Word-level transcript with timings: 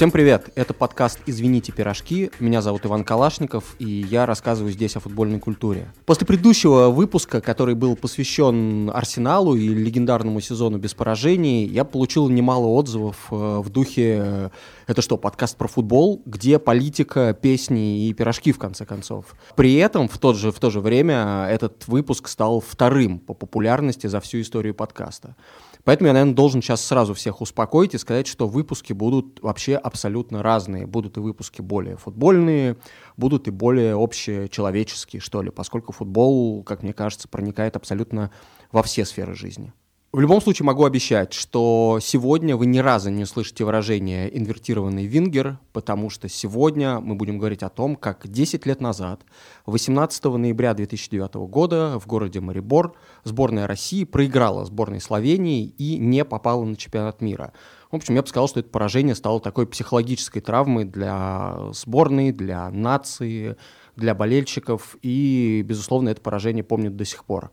Всем 0.00 0.10
привет! 0.10 0.48
Это 0.54 0.72
подкаст 0.72 1.18
«Извините, 1.26 1.72
пирожки». 1.72 2.30
Меня 2.40 2.62
зовут 2.62 2.86
Иван 2.86 3.04
Калашников, 3.04 3.76
и 3.78 3.84
я 3.84 4.24
рассказываю 4.24 4.72
здесь 4.72 4.96
о 4.96 5.00
футбольной 5.00 5.38
культуре. 5.38 5.92
После 6.06 6.26
предыдущего 6.26 6.88
выпуска, 6.88 7.42
который 7.42 7.74
был 7.74 7.96
посвящен 7.96 8.88
Арсеналу 8.88 9.56
и 9.56 9.68
легендарному 9.68 10.40
сезону 10.40 10.78
без 10.78 10.94
поражений, 10.94 11.66
я 11.66 11.84
получил 11.84 12.30
немало 12.30 12.68
отзывов 12.68 13.26
э, 13.30 13.34
в 13.34 13.68
духе 13.68 14.22
э, 14.24 14.50
«Это 14.86 15.02
что, 15.02 15.18
подкаст 15.18 15.58
про 15.58 15.68
футбол, 15.68 16.22
где 16.24 16.58
политика, 16.58 17.34
песни 17.34 18.08
и 18.08 18.14
пирожки, 18.14 18.52
в 18.52 18.58
конце 18.58 18.86
концов?» 18.86 19.34
При 19.54 19.74
этом 19.74 20.08
в, 20.08 20.16
тот 20.16 20.38
же, 20.38 20.50
в 20.50 20.58
то 20.60 20.70
же 20.70 20.80
время 20.80 21.46
этот 21.50 21.86
выпуск 21.88 22.28
стал 22.28 22.60
вторым 22.66 23.18
по 23.18 23.34
популярности 23.34 24.06
за 24.06 24.20
всю 24.20 24.40
историю 24.40 24.74
подкаста. 24.74 25.36
Поэтому 25.84 26.08
я, 26.08 26.12
наверное, 26.12 26.34
должен 26.34 26.62
сейчас 26.62 26.84
сразу 26.84 27.14
всех 27.14 27.40
успокоить 27.40 27.94
и 27.94 27.98
сказать, 27.98 28.26
что 28.26 28.46
выпуски 28.46 28.92
будут 28.92 29.40
вообще 29.40 29.76
абсолютно 29.76 30.42
разные. 30.42 30.86
Будут 30.86 31.16
и 31.16 31.20
выпуски 31.20 31.62
более 31.62 31.96
футбольные, 31.96 32.76
будут 33.16 33.48
и 33.48 33.50
более 33.50 33.94
общечеловеческие, 33.94 35.20
что 35.20 35.42
ли, 35.42 35.50
поскольку 35.50 35.92
футбол, 35.92 36.62
как 36.62 36.82
мне 36.82 36.92
кажется, 36.92 37.28
проникает 37.28 37.76
абсолютно 37.76 38.30
во 38.72 38.82
все 38.82 39.04
сферы 39.04 39.34
жизни. 39.34 39.72
В 40.12 40.18
любом 40.18 40.40
случае 40.40 40.66
могу 40.66 40.84
обещать, 40.84 41.32
что 41.32 42.00
сегодня 42.02 42.56
вы 42.56 42.66
ни 42.66 42.78
разу 42.78 43.10
не 43.10 43.22
услышите 43.22 43.64
выражение 43.64 44.36
«инвертированный 44.36 45.06
вингер», 45.06 45.60
потому 45.72 46.10
что 46.10 46.28
сегодня 46.28 46.98
мы 46.98 47.14
будем 47.14 47.38
говорить 47.38 47.62
о 47.62 47.68
том, 47.68 47.94
как 47.94 48.26
10 48.26 48.66
лет 48.66 48.80
назад, 48.80 49.20
18 49.66 50.24
ноября 50.24 50.74
2009 50.74 51.34
года, 51.48 52.00
в 52.00 52.08
городе 52.08 52.40
Марибор 52.40 52.96
сборная 53.22 53.68
России 53.68 54.02
проиграла 54.02 54.64
сборной 54.64 55.00
Словении 55.00 55.66
и 55.78 55.96
не 55.96 56.24
попала 56.24 56.64
на 56.64 56.74
чемпионат 56.74 57.20
мира. 57.20 57.52
В 57.92 57.94
общем, 57.94 58.16
я 58.16 58.22
бы 58.22 58.26
сказал, 58.26 58.48
что 58.48 58.58
это 58.58 58.68
поражение 58.68 59.14
стало 59.14 59.38
такой 59.38 59.68
психологической 59.68 60.42
травмой 60.42 60.86
для 60.86 61.56
сборной, 61.72 62.32
для 62.32 62.68
нации, 62.70 63.54
для 63.94 64.16
болельщиков, 64.16 64.96
и, 65.02 65.62
безусловно, 65.64 66.08
это 66.08 66.20
поражение 66.20 66.64
помнят 66.64 66.96
до 66.96 67.04
сих 67.04 67.24
пор. 67.24 67.52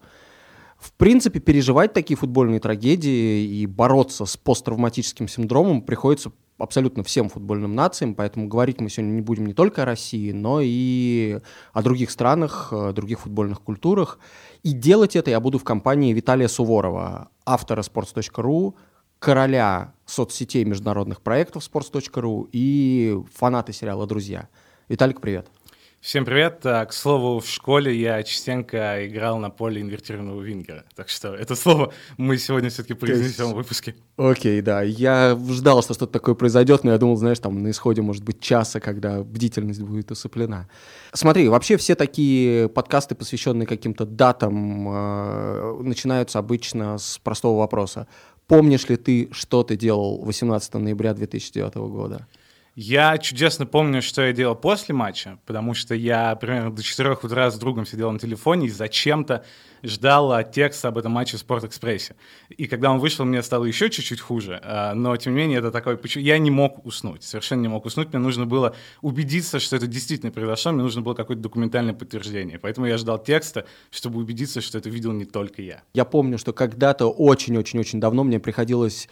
В 0.88 0.94
принципе, 0.94 1.42
переживать 1.42 1.92
такие 1.92 2.16
футбольные 2.16 2.62
трагедии 2.62 3.46
и 3.46 3.66
бороться 3.66 4.26
с 4.26 4.38
посттравматическим 4.38 5.28
синдромом 5.28 5.82
приходится 5.82 6.32
абсолютно 6.58 7.04
всем 7.04 7.28
футбольным 7.28 7.76
нациям, 7.76 8.16
поэтому 8.16 8.48
говорить 8.48 8.80
мы 8.80 8.90
сегодня 8.90 9.12
не 9.12 9.22
будем 9.22 9.48
не 9.48 9.54
только 9.54 9.82
о 9.82 9.86
России, 9.86 10.32
но 10.32 10.60
и 10.64 11.40
о 11.74 11.84
других 11.84 12.10
странах, 12.10 12.72
других 12.94 13.20
футбольных 13.20 13.62
культурах. 13.62 14.18
И 14.64 14.72
делать 14.72 15.18
это 15.18 15.30
я 15.30 15.42
буду 15.42 15.60
в 15.60 15.66
компании 15.66 16.14
Виталия 16.14 16.48
Суворова, 16.48 17.32
автора 17.46 17.82
sports.ru, 17.82 18.74
короля 19.20 19.94
соцсетей 20.06 20.64
международных 20.64 21.22
проектов 21.22 21.70
sports.ru 21.70 22.48
и 22.54 23.20
фанаты 23.36 23.74
сериала 23.74 24.08
«Друзья». 24.08 24.48
Виталик, 24.88 25.20
привет. 25.20 25.50
Всем 26.00 26.26
привет. 26.26 26.60
К 26.62 26.90
слову, 26.92 27.40
в 27.40 27.48
школе 27.48 27.94
я 27.94 28.22
частенько 28.22 29.06
играл 29.08 29.40
на 29.40 29.50
поле 29.50 29.82
инвертированного 29.82 30.42
вингера. 30.42 30.86
Так 30.96 31.10
что 31.10 31.34
это 31.34 31.56
слово 31.56 31.92
мы 32.18 32.38
сегодня 32.38 32.70
все-таки 32.70 32.94
произнесем 32.94 33.52
в 33.52 33.56
выпуске. 33.56 33.96
Окей, 34.16 34.62
да. 34.62 34.84
Я 34.84 35.38
ждал, 35.50 35.82
что 35.82 35.96
что-то 35.96 36.14
такое 36.14 36.36
произойдет, 36.36 36.84
но 36.84 36.92
я 36.92 36.98
думал, 37.00 37.18
знаешь, 37.18 37.40
там 37.40 37.62
на 37.62 37.72
исходе, 37.72 38.04
может 38.04 38.24
быть, 38.24 38.40
часа, 38.40 38.80
когда 38.80 39.24
бдительность 39.24 39.82
будет 39.82 40.12
усыплена. 40.12 40.70
Смотри, 41.14 41.50
вообще 41.50 41.78
все 41.78 41.96
такие 41.96 42.70
подкасты, 42.70 43.16
посвященные 43.16 43.66
каким-то 43.66 44.06
датам, 44.06 44.88
э, 44.90 45.78
начинаются 45.82 46.38
обычно 46.40 47.00
с 47.00 47.18
простого 47.18 47.58
вопроса. 47.58 48.08
Помнишь 48.46 48.88
ли 48.88 48.98
ты, 48.98 49.30
что 49.32 49.64
ты 49.64 49.76
делал 49.76 50.24
18 50.24 50.76
ноября 50.76 51.14
2009 51.16 51.76
года? 51.90 52.28
Я 52.80 53.18
чудесно 53.18 53.66
помню, 53.66 54.04
что 54.04 54.22
я 54.22 54.34
делал 54.34 54.54
после 54.54 54.94
матча, 54.94 55.40
потому 55.48 55.74
что 55.74 55.96
я 55.96 56.36
примерно 56.36 56.72
до 56.72 56.84
4 56.84 57.14
утра 57.24 57.50
с 57.50 57.58
другом 57.58 57.88
сидел 57.88 58.12
на 58.12 58.20
телефоне 58.20 58.68
и 58.68 58.70
зачем-то 58.70 59.44
ждал 59.82 60.44
текста 60.52 60.90
об 60.90 61.00
этом 61.00 61.12
матче 61.12 61.38
в 61.38 61.40
Спортэкспрессе. 61.40 62.16
И 62.50 62.68
когда 62.68 62.92
он 62.92 63.00
вышел, 63.00 63.26
мне 63.26 63.42
стало 63.42 63.66
еще 63.66 63.90
чуть-чуть 63.90 64.22
хуже, 64.22 64.62
а, 64.64 64.94
но 64.94 65.18
тем 65.18 65.34
не 65.34 65.40
менее 65.40 65.58
это 65.58 65.72
такой... 65.72 66.00
Я 66.22 66.38
не 66.38 66.52
мог 66.52 66.86
уснуть, 66.86 67.24
совершенно 67.24 67.62
не 67.62 67.68
мог 67.68 67.84
уснуть, 67.88 68.10
мне 68.10 68.20
нужно 68.20 68.46
было 68.46 68.76
убедиться, 69.02 69.60
что 69.60 69.76
это 69.76 69.88
действительно 69.88 70.32
произошло, 70.32 70.72
мне 70.72 70.84
нужно 70.84 71.02
было 71.02 71.16
какое-то 71.16 71.42
документальное 71.42 71.96
подтверждение. 71.96 72.60
Поэтому 72.60 72.86
я 72.86 73.00
ждал 73.00 73.18
текста, 73.18 73.66
чтобы 73.90 74.20
убедиться, 74.20 74.62
что 74.62 74.78
это 74.78 74.92
видел 74.92 75.14
не 75.14 75.26
только 75.26 75.64
я. 75.64 75.82
Я 75.96 76.06
помню, 76.06 76.38
что 76.38 76.54
когда-то 76.54 77.08
очень-очень-очень 77.08 78.00
давно 78.00 78.24
мне 78.24 78.40
приходилось 78.40 79.10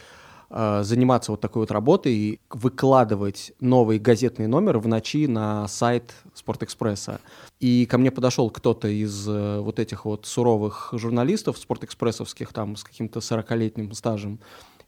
заниматься 0.48 1.32
вот 1.32 1.40
такой 1.40 1.62
вот 1.62 1.70
работой 1.70 2.12
и 2.12 2.40
выкладывать 2.50 3.52
новый 3.60 3.98
газетный 3.98 4.46
номер 4.46 4.78
в 4.78 4.86
ночи 4.86 5.26
на 5.26 5.66
сайт 5.68 6.14
Спортэкспресса. 6.34 7.20
И 7.58 7.86
ко 7.86 7.98
мне 7.98 8.10
подошел 8.10 8.50
кто-то 8.50 8.86
из 8.86 9.26
э, 9.28 9.60
вот 9.60 9.78
этих 9.78 10.04
вот 10.04 10.26
суровых 10.26 10.90
журналистов 10.92 11.56
спортэкспрессовских, 11.58 12.52
там, 12.52 12.76
с 12.76 12.84
каким-то 12.84 13.20
40-летним 13.20 13.92
стажем, 13.92 14.40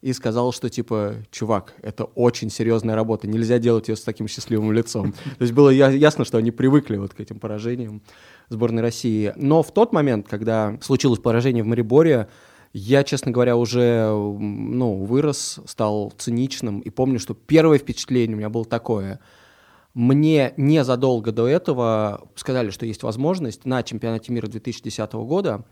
и 0.02 0.12
сказал, 0.12 0.52
что 0.52 0.68
типа, 0.68 1.16
чувак, 1.30 1.74
это 1.82 2.04
очень 2.04 2.50
серьезная 2.50 2.94
работа, 2.94 3.26
нельзя 3.26 3.58
делать 3.58 3.88
ее 3.88 3.96
с 3.96 4.02
таким 4.02 4.28
счастливым 4.28 4.70
лицом. 4.72 5.12
То 5.12 5.42
есть 5.42 5.52
было 5.52 5.70
ясно, 5.70 6.24
что 6.24 6.38
они 6.38 6.50
привыкли 6.50 6.98
вот 6.98 7.14
к 7.14 7.20
этим 7.20 7.40
поражениям 7.40 8.02
сборной 8.48 8.82
России. 8.82 9.32
Но 9.36 9.62
в 9.62 9.72
тот 9.72 9.92
момент, 9.92 10.28
когда 10.28 10.78
случилось 10.82 11.18
поражение 11.18 11.64
в 11.64 11.66
Мариборе, 11.66 12.28
я, 12.72 13.04
честно 13.04 13.30
говоря, 13.32 13.56
уже 13.56 14.08
ну, 14.10 15.04
вырос, 15.04 15.60
стал 15.66 16.12
циничным, 16.16 16.80
и 16.80 16.90
помню, 16.90 17.18
что 17.18 17.34
первое 17.34 17.78
впечатление 17.78 18.34
у 18.34 18.38
меня 18.38 18.50
было 18.50 18.64
такое. 18.64 19.20
Мне 19.94 20.52
незадолго 20.56 21.32
до 21.32 21.48
этого 21.48 22.28
сказали, 22.34 22.70
что 22.70 22.86
есть 22.86 23.02
возможность 23.02 23.64
на 23.64 23.82
чемпионате 23.82 24.32
мира 24.32 24.46
2010 24.46 25.12
года 25.12 25.64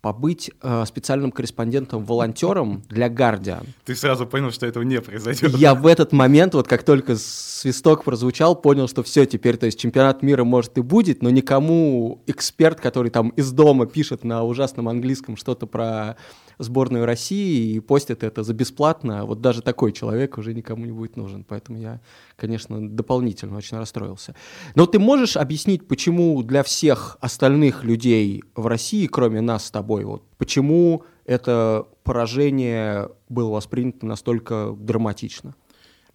побыть 0.00 0.50
э, 0.62 0.84
специальным 0.86 1.30
корреспондентом-волонтером 1.30 2.82
для 2.88 3.08
Guardian. 3.08 3.66
Ты 3.84 3.94
сразу 3.94 4.26
понял, 4.26 4.50
что 4.50 4.66
этого 4.66 4.82
не 4.82 5.00
произойдет. 5.00 5.54
Я 5.56 5.74
в 5.74 5.86
этот 5.86 6.12
момент, 6.12 6.54
вот 6.54 6.68
как 6.68 6.82
только 6.82 7.16
свисток 7.16 8.04
прозвучал, 8.04 8.56
понял, 8.56 8.88
что 8.88 9.02
все, 9.02 9.26
теперь, 9.26 9.56
то 9.58 9.66
есть 9.66 9.78
чемпионат 9.78 10.22
мира 10.22 10.44
может 10.44 10.78
и 10.78 10.80
будет, 10.80 11.22
но 11.22 11.30
никому 11.30 12.22
эксперт, 12.26 12.80
который 12.80 13.10
там 13.10 13.28
из 13.30 13.52
дома 13.52 13.86
пишет 13.86 14.24
на 14.24 14.42
ужасном 14.42 14.88
английском 14.88 15.36
что-то 15.36 15.66
про 15.66 16.16
сборную 16.60 17.06
России 17.06 17.74
и 17.74 17.80
постит 17.80 18.22
это 18.22 18.42
за 18.42 18.54
бесплатно, 18.54 19.24
вот 19.24 19.40
даже 19.40 19.62
такой 19.62 19.92
человек 19.92 20.38
уже 20.38 20.54
никому 20.54 20.84
не 20.84 20.92
будет 20.92 21.16
нужен. 21.16 21.44
Поэтому 21.44 21.78
я, 21.78 22.00
конечно, 22.36 22.88
дополнительно 22.88 23.56
очень 23.56 23.78
расстроился. 23.78 24.34
Но 24.74 24.86
ты 24.86 24.98
можешь 24.98 25.36
объяснить, 25.36 25.88
почему 25.88 26.42
для 26.42 26.62
всех 26.62 27.16
остальных 27.20 27.82
людей 27.82 28.44
в 28.54 28.66
России, 28.66 29.06
кроме 29.06 29.40
нас 29.40 29.66
с 29.66 29.70
тобой, 29.70 30.04
вот, 30.04 30.22
почему 30.36 31.04
это 31.24 31.86
поражение 32.04 33.08
было 33.28 33.50
воспринято 33.50 34.06
настолько 34.06 34.76
драматично? 34.78 35.54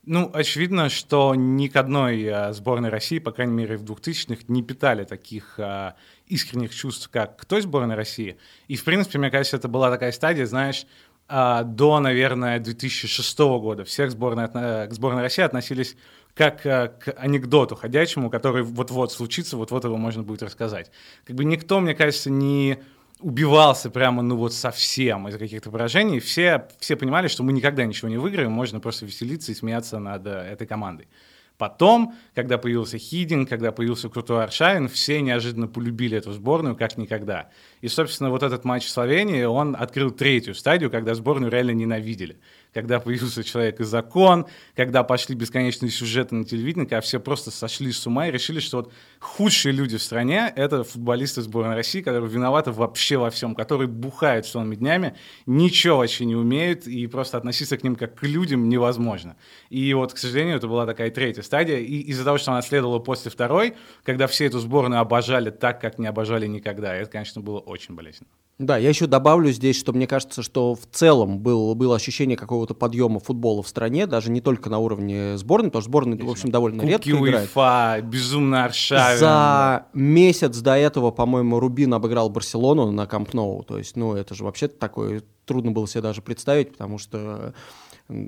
Ну, 0.07 0.29
очевидно, 0.33 0.89
что 0.89 1.33
ни 1.33 1.67
к 1.67 1.75
одной 1.75 2.27
а, 2.27 2.53
сборной 2.53 2.89
России, 2.89 3.17
по 3.17 3.31
крайней 3.31 3.53
мере, 3.53 3.77
в 3.77 3.83
2000-х, 3.83 4.43
не 4.47 4.61
питали 4.61 5.03
таких 5.03 5.59
а, 5.59 5.95
искренних 6.27 6.75
чувств, 6.75 7.09
как 7.11 7.37
к 7.37 7.45
той 7.45 7.61
сборной 7.61 7.95
России. 7.95 8.37
И, 8.67 8.75
в 8.75 8.83
принципе, 8.83 9.17
мне 9.17 9.31
кажется, 9.31 9.57
это 9.57 9.67
была 9.67 9.89
такая 9.89 10.11
стадия, 10.11 10.45
знаешь, 10.45 10.85
а, 11.27 11.63
до, 11.63 11.99
наверное, 11.99 12.59
2006 12.59 13.39
года. 13.39 13.83
Всех 13.83 14.11
сборной, 14.11 14.47
к 14.47 14.89
сборной 14.91 15.23
России 15.23 15.41
относились 15.41 15.95
как 16.35 16.65
а, 16.65 16.89
к 16.89 17.11
анекдоту 17.17 17.75
ходячему, 17.75 18.29
который 18.29 18.61
вот-вот 18.61 19.11
случится, 19.11 19.57
вот-вот 19.57 19.85
его 19.85 19.97
можно 19.97 20.21
будет 20.21 20.43
рассказать. 20.43 20.91
Как 21.23 21.35
бы 21.35 21.45
никто, 21.45 21.79
мне 21.79 21.95
кажется, 21.95 22.29
не 22.29 22.77
убивался 23.19 23.89
прямо, 23.89 24.21
ну 24.21 24.35
вот 24.35 24.53
совсем 24.53 25.27
из-за 25.27 25.39
каких-то 25.39 25.71
поражений, 25.71 26.19
все, 26.19 26.67
все 26.79 26.95
понимали, 26.95 27.27
что 27.27 27.43
мы 27.43 27.53
никогда 27.53 27.85
ничего 27.85 28.09
не 28.09 28.17
выиграем, 28.17 28.51
можно 28.51 28.79
просто 28.79 29.05
веселиться 29.05 29.51
и 29.51 29.55
смеяться 29.55 29.99
над 29.99 30.25
э, 30.27 30.31
этой 30.31 30.67
командой. 30.67 31.07
Потом, 31.57 32.15
когда 32.33 32.57
появился 32.57 32.97
Хидин, 32.97 33.45
когда 33.45 33.71
появился 33.71 34.09
крутой 34.09 34.43
Аршавин, 34.43 34.89
все 34.89 35.21
неожиданно 35.21 35.67
полюбили 35.67 36.17
эту 36.17 36.33
сборную 36.33 36.75
как 36.75 36.97
никогда. 36.97 37.49
И, 37.81 37.87
собственно, 37.87 38.29
вот 38.29 38.43
этот 38.43 38.65
матч 38.65 38.87
Словении, 38.87 39.43
он 39.43 39.75
открыл 39.77 40.11
третью 40.11 40.55
стадию, 40.55 40.91
когда 40.91 41.15
сборную 41.15 41.51
реально 41.51 41.71
ненавидели 41.71 42.37
когда 42.75 42.99
появился 42.99 43.41
«Человек 43.41 43.79
и 43.79 43.85
закон», 43.85 44.47
когда 44.75 45.03
пошли 45.03 45.33
бесконечные 45.33 45.89
сюжеты 45.89 46.35
на 46.35 46.43
телевидении, 46.43 46.83
когда 46.83 46.99
все 46.99 47.21
просто 47.21 47.49
сошли 47.49 47.93
с 47.93 48.05
ума 48.05 48.27
и 48.27 48.31
решили, 48.31 48.59
что 48.59 48.77
вот 48.77 48.91
худшие 49.21 49.71
люди 49.71 49.97
в 49.97 50.03
стране— 50.03 50.51
это 50.57 50.83
футболисты 50.83 51.41
сборной 51.41 51.75
России, 51.75 52.01
которые 52.01 52.29
виноваты 52.29 52.73
вообще 52.73 53.15
во 53.15 53.29
всем, 53.29 53.55
которые 53.55 53.87
бухают 53.87 54.45
целыми 54.45 54.75
днями, 54.75 55.15
ничего 55.45 55.99
вообще 55.99 56.25
не 56.25 56.35
умеют, 56.35 56.85
и 56.85 57.07
просто 57.07 57.37
относиться 57.37 57.77
к 57.77 57.83
ним 57.85 57.95
как 57.95 58.19
к 58.19 58.23
людям 58.23 58.67
невозможно. 58.67 59.37
И 59.69 59.93
вот, 59.93 60.13
к 60.13 60.17
сожалению, 60.17 60.57
это 60.57 60.67
была 60.67 60.85
такая 60.85 61.09
третья 61.11 61.43
стадия, 61.45 61.77
и 61.77 61.99
из-за 61.99 62.25
того, 62.25 62.37
что 62.37 62.51
она 62.51 62.61
следовала 62.61 62.99
после 62.99 63.31
второй, 63.31 63.75
когда 64.03 64.27
все 64.27 64.45
эту 64.45 64.59
сборную 64.59 64.99
обожали 64.99 65.49
так, 65.49 65.79
как 65.79 65.99
не 65.99 66.07
обожали 66.07 66.47
никогда, 66.47 66.93
это, 66.93 67.09
конечно, 67.09 67.41
было 67.41 67.59
очень 67.59 67.95
болезненно. 67.95 68.29
Да, 68.57 68.77
я 68.77 68.87
еще 68.87 69.05
добавлю 69.05 69.51
здесь, 69.51 69.77
что 69.77 69.91
мне 69.91 70.07
кажется, 70.07 70.41
что 70.41 70.75
в 70.75 70.85
целом 70.89 71.39
был, 71.39 71.75
было 71.75 71.97
ощущение 71.97 72.37
какого-то 72.37 72.73
подъема 72.73 73.19
футбола 73.19 73.61
в 73.61 73.67
стране, 73.67 74.07
даже 74.07 74.31
не 74.31 74.39
только 74.39 74.69
на 74.69 74.79
уровне 74.79 75.37
сборной, 75.37 75.69
потому 75.69 75.81
что 75.81 75.89
сборная, 75.89 76.17
в 76.17 76.29
общем, 76.29 76.51
довольно 76.51 76.79
Кубки 76.79 76.91
редко 76.91 77.09
играет. 77.09 77.49
УЕФА, 77.53 77.99
безумно 78.03 78.63
Аршавин. 78.63 79.19
За 79.19 79.87
месяц 79.93 80.57
до 80.59 80.77
этого, 80.77 81.11
по-моему, 81.11 81.59
Рубин 81.59 81.93
обыграл 81.93 82.29
Барселону 82.29 82.91
на 82.91 83.05
Камп 83.07 83.33
Ноу. 83.33 83.63
То 83.63 83.77
есть, 83.77 83.97
ну, 83.97 84.13
это 84.15 84.33
же 84.35 84.45
вообще 84.45 84.69
такое 84.69 85.21
трудно 85.45 85.71
было 85.71 85.87
себе 85.87 86.01
даже 86.01 86.21
представить, 86.21 86.71
потому 86.71 86.97
что 86.97 87.53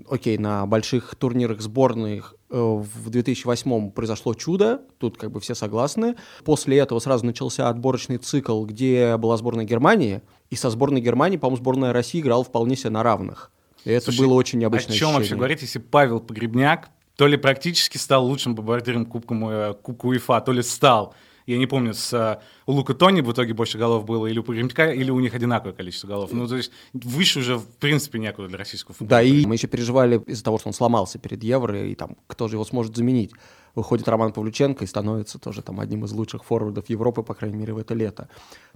окей, 0.09 0.37
на 0.37 0.65
больших 0.65 1.15
турнирах 1.15 1.61
сборных 1.61 2.35
э, 2.49 2.57
в 2.57 3.09
2008 3.09 3.91
произошло 3.91 4.33
чудо, 4.33 4.81
тут 4.97 5.17
как 5.17 5.31
бы 5.31 5.39
все 5.39 5.55
согласны. 5.55 6.15
После 6.43 6.77
этого 6.77 6.99
сразу 6.99 7.25
начался 7.25 7.69
отборочный 7.69 8.17
цикл, 8.17 8.65
где 8.65 9.17
была 9.17 9.37
сборная 9.37 9.65
Германии, 9.65 10.21
и 10.49 10.55
со 10.55 10.69
сборной 10.69 11.01
Германии, 11.01 11.37
по-моему, 11.37 11.57
сборная 11.57 11.93
России 11.93 12.19
играла 12.19 12.43
вполне 12.43 12.75
себе 12.75 12.91
на 12.91 13.03
равных. 13.03 13.51
И 13.85 13.91
это 13.91 14.05
Слушай, 14.05 14.19
было 14.19 14.33
очень 14.33 14.59
необычное 14.59 14.95
О 14.95 14.97
чем 14.97 15.07
ощущение. 15.09 15.19
вообще 15.19 15.35
говорить, 15.35 15.61
если 15.61 15.79
Павел 15.79 16.19
Погребняк 16.19 16.89
то 17.17 17.25
ли 17.25 17.35
практически 17.35 17.97
стал 17.97 18.25
лучшим 18.25 18.55
бомбардиром 18.55 19.05
Кубка, 19.05 19.35
э, 19.35 19.73
Кубка 19.81 20.05
УЕФА, 20.05 20.39
то 20.41 20.51
ли 20.53 20.61
стал 20.61 21.15
я 21.47 21.57
не 21.57 21.65
помню, 21.65 21.93
с 21.93 22.41
у 22.65 22.73
Лука 22.73 22.93
Тони 22.93 23.21
в 23.21 23.31
итоге 23.31 23.53
больше 23.53 23.77
голов 23.77 24.05
было, 24.05 24.27
или 24.27 24.37
у 24.37 24.43
Погремяка, 24.43 24.91
или 24.91 25.09
у 25.09 25.19
них 25.19 25.33
одинаковое 25.33 25.73
количество 25.73 26.07
голов. 26.07 26.31
Ну, 26.33 26.47
то 26.47 26.57
есть 26.57 26.71
выше 26.93 27.39
уже, 27.39 27.57
в 27.57 27.65
принципе, 27.79 28.19
некуда 28.19 28.49
для 28.49 28.57
российского 28.57 28.93
футбола. 28.93 29.21
Да, 29.21 29.23
и 29.23 29.45
мы 29.45 29.55
еще 29.55 29.67
переживали 29.67 30.21
из-за 30.25 30.43
того, 30.43 30.57
что 30.59 30.67
он 30.67 30.73
сломался 30.73 31.17
перед 31.17 31.41
Евро, 31.43 31.87
и 31.87 31.95
там, 31.95 32.17
кто 32.27 32.49
же 32.49 32.55
его 32.55 32.65
сможет 32.65 32.95
заменить. 32.95 33.31
Выходит 33.75 34.07
Роман 34.07 34.33
Павлюченко 34.33 34.83
и 34.83 34.87
становится 34.87 35.39
тоже 35.39 35.61
там 35.61 35.79
одним 35.79 36.03
из 36.03 36.11
лучших 36.11 36.43
форвардов 36.43 36.89
Европы, 36.89 37.21
по 37.21 37.35
крайней 37.35 37.57
мере, 37.57 37.73
в 37.73 37.77
это 37.77 37.93
лето. 37.93 38.27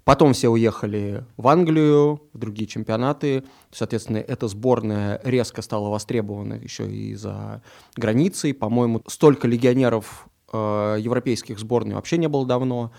Потом 0.03 0.33
все 0.33 0.49
уехали 0.49 1.25
в 1.37 1.47
Англию, 1.47 2.21
в 2.33 2.37
другие 2.37 2.67
чемпионаты. 2.67 3.43
Соответственно, 3.71 4.17
эта 4.17 4.47
сборная 4.47 5.19
резко 5.23 5.61
стала 5.61 5.89
востребована 5.89 6.53
еще 6.53 6.89
и 6.89 7.15
за 7.15 7.61
границей. 7.95 8.53
По-моему, 8.53 9.01
столько 9.07 9.47
легионеров 9.47 10.27
э, 10.51 10.97
европейских 10.99 11.59
сборных 11.59 11.95
вообще 11.95 12.17
не 12.17 12.27
было 12.27 12.45
давно. 12.45 12.91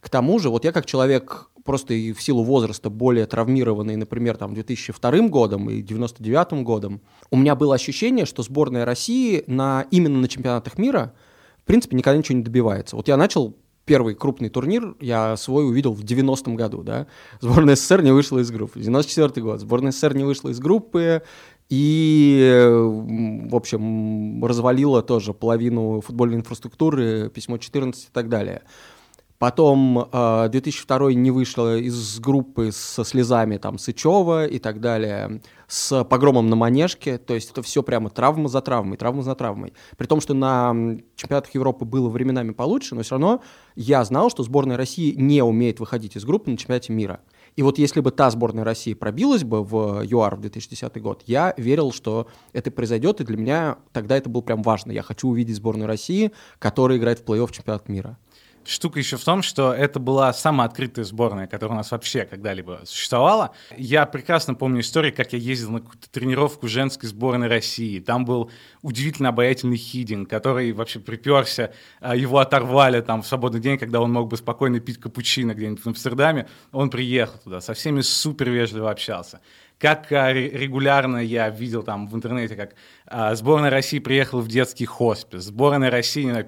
К 0.00 0.10
тому 0.10 0.38
же, 0.38 0.50
вот 0.50 0.64
я 0.64 0.72
как 0.72 0.86
человек 0.86 1.50
просто 1.64 1.92
и 1.92 2.12
в 2.12 2.22
силу 2.22 2.44
возраста 2.44 2.88
более 2.88 3.26
травмированный, 3.26 3.96
например, 3.96 4.36
там 4.36 4.54
2002 4.54 5.28
годом 5.28 5.68
и 5.68 5.82
99 5.82 6.64
годом, 6.64 7.02
у 7.30 7.36
меня 7.36 7.54
было 7.54 7.74
ощущение, 7.74 8.24
что 8.24 8.42
сборная 8.42 8.86
России 8.86 9.44
на, 9.46 9.84
именно 9.90 10.18
на 10.18 10.28
чемпионатах 10.28 10.78
мира, 10.78 11.12
в 11.58 11.64
принципе, 11.64 11.96
никогда 11.96 12.16
ничего 12.16 12.38
не 12.38 12.44
добивается. 12.44 12.96
Вот 12.96 13.08
я 13.08 13.18
начал 13.18 13.54
первый 13.84 14.14
крупный 14.14 14.50
турнир, 14.50 14.94
я 15.00 15.36
свой 15.36 15.66
увидел 15.68 15.92
в 15.92 16.04
90-м 16.04 16.56
году, 16.56 16.82
да. 16.82 17.06
Сборная 17.40 17.74
СССР 17.74 18.02
не 18.02 18.12
вышла 18.12 18.38
из 18.38 18.50
группы. 18.50 18.80
94 18.80 19.44
год. 19.44 19.60
Сборная 19.60 19.92
СССР 19.92 20.14
не 20.14 20.24
вышла 20.24 20.50
из 20.50 20.60
группы, 20.60 21.22
и, 21.68 22.66
в 23.50 23.54
общем, 23.54 24.44
развалила 24.44 25.02
тоже 25.02 25.34
половину 25.34 26.00
футбольной 26.00 26.38
инфраструктуры, 26.38 27.30
письмо 27.30 27.58
14 27.58 28.04
и 28.04 28.08
так 28.12 28.28
далее. 28.28 28.62
Потом 29.38 30.08
2002 30.10 30.96
а, 30.96 31.12
не 31.12 31.30
вышла 31.30 31.78
из 31.78 32.18
группы 32.18 32.70
со 32.72 33.04
слезами 33.04 33.56
там 33.56 33.78
Сычева 33.78 34.46
и 34.46 34.58
так 34.58 34.80
далее, 34.80 35.42
с 35.68 36.02
погромом 36.04 36.48
на 36.48 36.56
Манежке, 36.56 37.18
то 37.18 37.34
есть 37.34 37.52
это 37.52 37.62
все 37.62 37.84
прямо 37.84 38.10
травма 38.10 38.48
за 38.48 38.60
травмой, 38.60 38.96
травма 38.96 39.22
за 39.22 39.36
травмой. 39.36 39.74
При 39.96 40.06
том, 40.08 40.20
что 40.20 40.34
на 40.34 40.74
чемпионатах 41.14 41.54
Европы 41.54 41.84
было 41.84 42.08
временами 42.08 42.50
получше, 42.50 42.96
но 42.96 43.02
все 43.02 43.12
равно 43.12 43.40
я 43.76 44.04
знал, 44.04 44.28
что 44.28 44.42
сборная 44.42 44.76
России 44.76 45.14
не 45.14 45.40
умеет 45.42 45.78
выходить 45.78 46.16
из 46.16 46.24
группы 46.24 46.50
на 46.50 46.56
чемпионате 46.56 46.92
мира. 46.92 47.20
И 47.58 47.62
вот 47.62 47.76
если 47.76 47.98
бы 47.98 48.12
та 48.12 48.30
сборная 48.30 48.62
России 48.62 48.94
пробилась 48.94 49.42
бы 49.42 49.64
в 49.64 50.04
ЮАР 50.04 50.36
в 50.36 50.40
2010 50.42 51.02
год, 51.02 51.24
я 51.26 51.54
верил, 51.56 51.90
что 51.90 52.28
это 52.52 52.70
произойдет, 52.70 53.20
и 53.20 53.24
для 53.24 53.36
меня 53.36 53.78
тогда 53.92 54.16
это 54.16 54.30
было 54.30 54.42
прям 54.42 54.62
важно. 54.62 54.92
Я 54.92 55.02
хочу 55.02 55.28
увидеть 55.28 55.56
сборную 55.56 55.88
России, 55.88 56.30
которая 56.60 56.98
играет 56.98 57.18
в 57.18 57.24
плей-офф 57.24 57.50
чемпионат 57.50 57.88
мира. 57.88 58.16
Штука 58.68 58.98
еще 58.98 59.16
в 59.16 59.24
том, 59.24 59.40
что 59.40 59.72
это 59.72 59.98
была 59.98 60.30
самая 60.34 60.68
открытая 60.68 61.06
сборная, 61.06 61.46
которая 61.46 61.72
у 61.72 61.78
нас 61.78 61.90
вообще 61.90 62.26
когда-либо 62.26 62.82
существовала. 62.84 63.52
Я 63.78 64.04
прекрасно 64.04 64.54
помню 64.54 64.82
историю, 64.82 65.14
как 65.16 65.32
я 65.32 65.38
ездил 65.38 65.70
на 65.70 65.80
какую-то 65.80 66.10
тренировку 66.10 66.68
женской 66.68 67.08
сборной 67.08 67.48
России. 67.48 67.98
Там 67.98 68.26
был 68.26 68.50
удивительно 68.82 69.30
обаятельный 69.30 69.78
Хидинг, 69.78 70.28
который 70.28 70.72
вообще 70.72 71.00
приперся, 71.00 71.72
а, 72.00 72.14
его 72.14 72.40
оторвали 72.40 73.00
там 73.00 73.22
в 73.22 73.26
свободный 73.26 73.60
день, 73.60 73.78
когда 73.78 74.02
он 74.02 74.12
мог 74.12 74.28
бы 74.28 74.36
спокойно 74.36 74.80
пить 74.80 75.00
капучино 75.00 75.54
где-нибудь 75.54 75.82
в 75.82 75.86
Амстердаме. 75.86 76.46
Он 76.70 76.90
приехал 76.90 77.38
туда, 77.38 77.62
со 77.62 77.72
всеми 77.72 78.02
супер 78.02 78.50
вежливо 78.50 78.90
общался 78.90 79.40
как 79.78 80.10
а, 80.12 80.32
регулярно 80.32 81.18
я 81.18 81.48
видел 81.50 81.82
там 81.82 82.08
в 82.08 82.14
интернете, 82.14 82.56
как 82.56 82.74
а, 83.06 83.34
сборная 83.34 83.70
России 83.70 84.00
приехала 84.00 84.40
в 84.40 84.48
детский 84.48 84.84
хоспис, 84.84 85.44
сборная 85.44 85.90
России 85.90 86.28
знаю, 86.30 86.46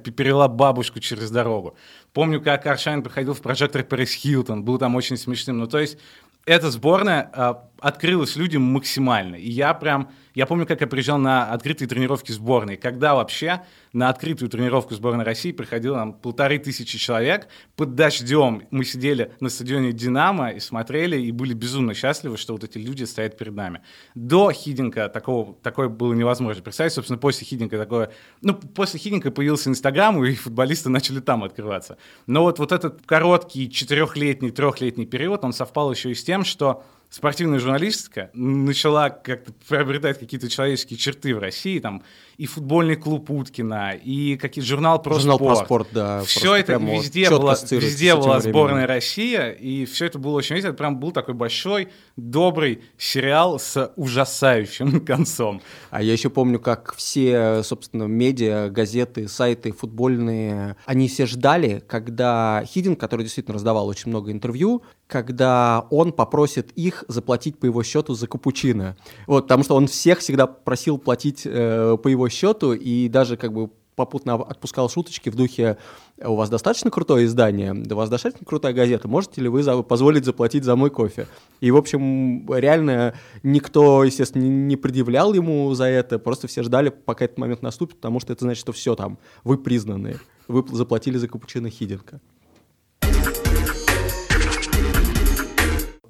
бабушку 0.49 0.99
через 1.01 1.31
дорогу. 1.31 1.77
Помню, 2.13 2.41
как 2.41 2.67
Аршайн 2.67 3.03
приходил 3.03 3.35
в 3.35 3.41
прожектор 3.41 3.85
Пэрис 3.85 4.13
Хилтон, 4.15 4.65
был 4.65 4.79
там 4.79 4.97
очень 4.97 5.17
смешным. 5.17 5.59
Ну, 5.59 5.67
то 5.69 5.79
есть 5.79 5.97
эта 6.45 6.71
сборная 6.71 7.31
а, 7.33 7.69
открылась 7.81 8.35
людям 8.35 8.63
максимально. 8.63 9.37
И 9.37 9.49
я 9.49 9.75
прям, 9.75 10.11
я 10.35 10.47
помню, 10.47 10.67
как 10.67 10.81
я 10.81 10.87
приезжал 10.87 11.19
на 11.19 11.51
открытые 11.53 11.89
тренировки 11.89 12.33
сборной, 12.33 12.77
когда 12.77 13.15
вообще 13.15 13.63
на 13.93 14.09
открытую 14.09 14.49
тренировку 14.49 14.95
сборной 14.95 15.25
России 15.25 15.53
приходило 15.53 15.97
там 15.99 16.13
полторы 16.13 16.59
тысячи 16.59 16.99
человек 16.99 17.49
под 17.77 17.95
дождем. 17.95 18.63
Мы 18.71 18.85
сидели 18.85 19.33
на 19.41 19.49
стадионе 19.49 19.93
«Динамо» 19.93 20.51
и 20.51 20.61
смотрели, 20.61 21.21
и 21.21 21.33
были 21.33 21.55
безумно 21.55 21.95
счастливы, 21.95 22.37
что 22.37 22.53
вот 22.53 22.65
эти 22.65 22.79
люди 22.79 23.05
стоят 23.05 23.37
перед 23.37 23.55
нами. 23.55 23.81
До 24.15 24.53
Хидинга 24.53 25.09
такого, 25.09 25.55
такое 25.63 25.89
было 25.89 26.15
невозможно. 26.15 26.63
Представить, 26.63 26.93
собственно, 26.93 27.19
после 27.19 27.47
Хидинга 27.47 27.79
такое... 27.79 28.11
Ну, 28.43 28.55
после 28.55 29.01
Хидинга 29.01 29.31
появился 29.31 29.71
Инстаграм, 29.71 30.23
и 30.25 30.35
футболисты 30.35 30.89
начали 30.89 31.21
там 31.21 31.45
открываться. 31.45 31.99
Но 32.27 32.43
вот, 32.43 32.59
вот 32.59 32.73
этот 32.73 33.03
короткий 33.07 33.71
четырехлетний, 33.71 34.51
трехлетний 34.51 35.07
период, 35.07 35.45
он 35.45 35.53
совпал 35.53 35.93
еще 35.93 36.11
и 36.11 36.15
с 36.15 36.23
тем, 36.23 36.45
что 36.45 36.85
спортивная 37.11 37.59
журналистика 37.59 38.31
начала 38.35 39.11
как-то 39.11 39.53
приобретать 39.69 40.19
какие-то 40.19 40.49
человеческие 40.49 40.97
черты 40.97 41.35
в 41.35 41.41
России, 41.41 41.81
там 41.81 42.03
и 42.39 42.47
футбольный 42.47 42.97
клуб 42.97 43.31
Уткина, 43.31 43.93
и 43.93 44.37
какие 44.37 44.65
журнал 44.65 45.03
про 45.03 45.15
журнал 45.17 45.37
спорт. 45.37 45.59
про 45.59 45.65
спорт, 45.65 45.89
да. 45.93 46.25
Все 46.25 46.55
это 46.55 46.75
везде 46.75 47.29
была, 47.29 47.55
везде 47.71 48.15
была 48.15 48.41
сборная 48.41 48.87
Россия, 48.87 49.51
и 49.51 49.85
все 49.85 50.07
это 50.07 50.19
было 50.19 50.37
очень 50.37 50.55
весело. 50.55 50.71
Это 50.71 50.79
прям 50.79 50.99
был 50.99 51.11
такой 51.11 51.35
большой, 51.35 51.89
добрый 52.17 52.83
сериал 52.97 53.59
с 53.59 53.93
ужасающим 53.97 55.01
концом. 55.05 55.61
А 55.91 56.03
я 56.03 56.13
еще 56.13 56.31
помню, 56.31 56.61
как 56.61 56.95
все, 56.95 57.63
собственно, 57.65 58.05
медиа, 58.05 58.71
газеты, 58.71 59.29
сайты 59.29 59.73
футбольные, 59.73 60.77
они 60.87 61.09
все 61.09 61.27
ждали, 61.27 61.83
когда 61.87 62.63
Хидин, 62.67 62.97
который 62.97 63.23
действительно 63.23 63.57
раздавал 63.57 63.89
очень 63.89 64.11
много 64.11 64.31
интервью, 64.31 64.83
когда 65.11 65.87
он 65.91 66.13
попросит 66.13 66.71
их 66.73 67.05
заплатить 67.09 67.59
по 67.59 67.67
его 67.67 67.83
счету 67.83 68.15
за 68.15 68.27
капучино. 68.27 68.97
Вот, 69.27 69.43
потому 69.45 69.65
что 69.65 69.75
он 69.75 69.89
всех 69.89 70.21
всегда 70.21 70.47
просил 70.47 70.99
платить 70.99 71.43
э, 71.45 71.97
по 72.03 72.09
его 72.09 72.29
счету 72.29 72.73
и 72.73 73.09
даже 73.09 73.37
как 73.37 73.53
бы 73.53 73.71
попутно 73.97 74.37
отпускал 74.37 74.89
шуточки 74.89 75.29
в 75.29 75.35
духе 75.35 75.77
«У 76.25 76.35
вас 76.35 76.49
достаточно 76.49 76.91
крутое 76.91 77.27
издание? 77.27 77.75
Да 77.75 77.97
у 77.97 77.99
вас 77.99 78.09
достаточно 78.09 78.47
крутая 78.47 78.73
газета? 78.73 79.09
Можете 79.09 79.43
ли 79.43 79.49
вы 79.49 79.63
за, 79.63 79.83
позволить 79.83 80.25
заплатить 80.25 80.65
за 80.65 80.75
мой 80.75 80.91
кофе?» 80.91 81.27
И, 81.61 81.71
в 81.71 81.77
общем, 81.77 82.51
реально 82.51 83.15
никто, 83.43 84.03
естественно, 84.05 84.45
не 84.45 84.77
предъявлял 84.77 85.35
ему 85.35 85.75
за 85.75 85.85
это, 85.85 86.19
просто 86.19 86.47
все 86.47 86.63
ждали, 86.63 86.89
пока 86.89 87.27
этот 87.27 87.37
момент 87.37 87.61
наступит, 87.61 87.97
потому 87.97 88.21
что 88.21 88.33
это 88.33 88.45
значит, 88.45 88.61
что 88.61 88.73
все 88.73 88.95
там, 88.95 89.19
вы 89.45 89.59
признаны, 89.59 90.17
вы 90.49 90.65
заплатили 90.75 91.19
за 91.19 91.29
капучино 91.29 91.69
Хиденко. 91.69 92.21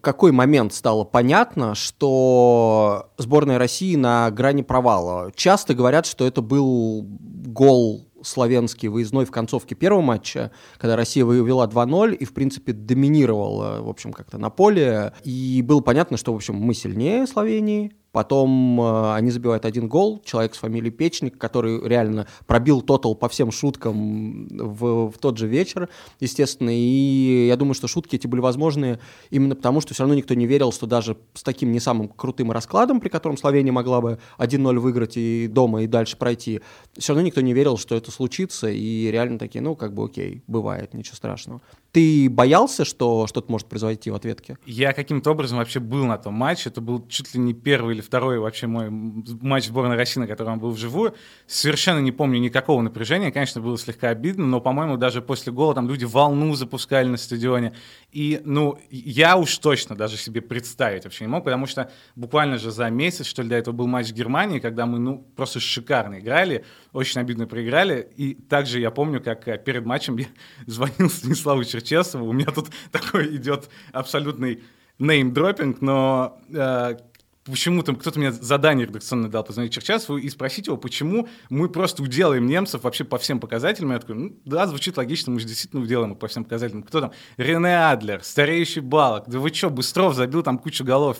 Какой 0.01 0.33
момент 0.33 0.73
стало 0.73 1.05
понятно, 1.05 1.75
что 1.75 3.11
сборная 3.19 3.59
России 3.59 3.97
на 3.97 4.31
грани 4.31 4.63
провала? 4.63 5.33
Часто 5.35 5.75
говорят, 5.75 6.07
что 6.07 6.27
это 6.27 6.43
был 6.43 7.05
гол 7.05 8.07
славянский 8.23 8.89
выездной 8.89 9.25
в 9.25 9.31
концовке 9.31 9.75
первого 9.75 10.03
матча, 10.03 10.51
когда 10.79 10.97
Россия 10.97 11.25
вывела 11.25 11.67
2-0 11.67 12.15
и, 12.15 12.25
в 12.25 12.35
принципе, 12.35 12.73
доминировала, 12.73 13.83
в 13.83 13.89
общем, 13.89 14.13
как-то 14.13 14.39
на 14.39 14.51
поле. 14.51 15.13
И 15.25 15.63
было 15.67 15.81
понятно, 15.81 16.17
что, 16.17 16.33
в 16.33 16.37
общем, 16.37 16.57
мы 16.57 16.75
сильнее 16.75 17.27
Словении, 17.27 17.93
Потом 18.13 18.81
э, 18.81 19.15
они 19.15 19.31
забивают 19.31 19.65
один 19.65 19.89
гол, 19.89 20.21
человек 20.25 20.55
с 20.55 20.59
фамилией 20.59 20.91
Печник, 20.91 21.39
который 21.39 21.81
реально 21.87 22.27
пробил 22.47 22.83
тотал 22.83 23.15
по 23.15 23.29
всем 23.29 23.53
шуткам 23.53 24.49
в, 24.49 25.11
в 25.11 25.19
тот 25.19 25.39
же 25.39 25.47
вечер, 25.47 25.89
естественно. 26.19 26.71
И 26.73 27.47
я 27.47 27.57
думаю, 27.57 27.75
что 27.75 27.87
шутки 27.87 28.17
эти 28.17 28.27
были 28.27 28.41
возможны 28.41 28.99
именно 29.31 29.55
потому, 29.55 29.81
что 29.81 29.95
все 29.95 30.03
равно 30.03 30.15
никто 30.15 30.35
не 30.35 30.47
верил, 30.47 30.73
что 30.73 30.87
даже 30.87 31.17
с 31.35 31.43
таким 31.43 31.71
не 31.71 31.79
самым 31.79 32.09
крутым 32.09 32.51
раскладом, 32.51 33.01
при 33.01 33.09
котором 33.09 33.37
Словения 33.37 33.73
могла 33.73 34.01
бы 34.01 34.19
1-0 34.39 34.79
выиграть 34.79 35.17
и 35.17 35.47
дома, 35.47 35.83
и 35.83 35.87
дальше 35.87 36.17
пройти, 36.17 36.61
все 36.99 37.13
равно 37.13 37.27
никто 37.27 37.41
не 37.41 37.53
верил, 37.53 37.77
что 37.77 37.95
это 37.95 38.11
случится. 38.11 38.69
И 38.69 39.09
реально 39.11 39.39
такие, 39.39 39.61
ну, 39.61 39.77
как 39.77 39.95
бы 39.95 40.05
окей, 40.05 40.43
бывает, 40.49 40.95
ничего 40.95 41.15
страшного. 41.15 41.61
Ты 41.93 42.31
боялся, 42.31 42.85
что 42.85 43.27
что-то 43.27 43.51
может 43.51 43.69
произойти 43.69 44.11
в 44.11 44.15
ответке? 44.15 44.59
Я 44.65 44.93
каким-то 44.93 45.33
образом 45.33 45.59
вообще 45.59 45.81
был 45.81 46.05
на 46.07 46.19
том 46.19 46.35
матче. 46.35 46.69
Это 46.69 46.81
был 46.81 47.05
чуть 47.09 47.35
ли 47.35 47.41
не 47.41 47.53
первый 47.53 47.95
или 47.95 48.01
второй 48.01 48.39
вообще 48.39 48.69
мой 48.69 48.89
матч 48.91 49.67
сборной 49.67 49.97
России, 49.97 50.21
на 50.21 50.29
котором 50.29 50.61
был 50.61 50.71
вживую. 50.71 51.15
Совершенно 51.49 51.99
не 51.99 52.13
помню 52.13 52.39
никакого 52.39 52.81
напряжения. 52.81 53.33
Конечно, 53.33 53.61
было 53.61 53.77
слегка 53.77 54.11
обидно, 54.11 54.47
но, 54.47 54.61
по-моему, 54.61 54.97
даже 54.99 55.21
после 55.21 55.53
гола 55.53 55.75
там 55.75 55.89
люди 55.89 56.05
волну 56.05 56.55
запускали 56.55 57.09
на 57.09 57.17
стадионе. 57.17 57.73
И, 58.13 58.41
ну, 58.45 58.79
я 58.91 59.37
уж 59.37 59.57
точно 59.59 59.95
даже 59.95 60.17
себе 60.17 60.41
представить 60.41 61.05
вообще 61.05 61.25
не 61.25 61.29
мог, 61.29 61.45
потому 61.45 61.67
что 61.67 61.91
буквально 62.17 62.59
же 62.59 62.73
за 62.73 62.91
месяц, 62.91 63.27
что 63.27 63.43
ли, 63.43 63.49
до 63.49 63.55
этого 63.55 63.75
был 63.75 63.87
матч 63.87 64.09
в 64.09 64.15
Германии, 64.15 64.59
когда 64.59 64.87
мы, 64.87 64.99
ну, 64.99 65.19
просто 65.37 65.61
шикарно 65.61 66.19
играли, 66.19 66.65
очень 66.93 67.21
обидно 67.21 67.47
проиграли. 67.47 68.09
И 68.17 68.35
также 68.35 68.81
я 68.81 68.91
помню, 68.91 69.21
как 69.21 69.47
э, 69.47 69.59
перед 69.59 69.87
матчем 69.87 70.17
я 70.17 70.27
звонил 70.67 71.09
Станиславу 71.09 71.65
Черчесову. 71.65 72.29
У 72.29 72.33
меня 72.33 72.47
тут 72.47 72.71
такой 72.91 73.37
идет 73.37 73.71
абсолютный 73.93 74.63
неймдропинг, 74.99 75.81
но 75.81 76.41
э, 76.53 76.97
почему-то 77.45 77.95
кто-то 77.95 78.19
мне 78.19 78.33
задание 78.33 78.87
редакционное 78.87 79.31
дал 79.31 79.45
позвонить 79.45 79.73
Черчесову 79.73 80.19
и 80.19 80.29
спросить 80.29 80.67
его, 80.67 80.77
почему 80.77 81.29
мы 81.49 81.69
просто 81.69 82.03
уделаем 82.03 82.47
немцев 82.47 82.85
вообще 82.85 83.05
по 83.05 83.19
всем 83.19 83.41
показателям. 83.41 83.93
Я 83.93 83.99
такой, 83.99 84.17
ну 84.17 84.37
да, 84.45 84.67
звучит 84.67 84.97
логично, 84.97 85.33
мы 85.33 85.41
же 85.41 85.47
действительно 85.47 85.83
уделаем 85.83 86.13
их 86.13 86.19
по 86.19 86.29
всем 86.29 86.45
показателям. 86.45 86.83
Кто 86.83 87.01
там? 87.01 87.13
Рене 87.37 87.91
Адлер, 87.91 88.23
стареющий 88.23 88.83
Балок. 88.83 89.25
Да 89.27 89.39
вы 89.39 89.53
что, 89.53 89.71
Быстров 89.71 90.15
забил 90.15 90.43
там 90.43 90.59
кучу 90.59 90.85
голов 90.85 91.19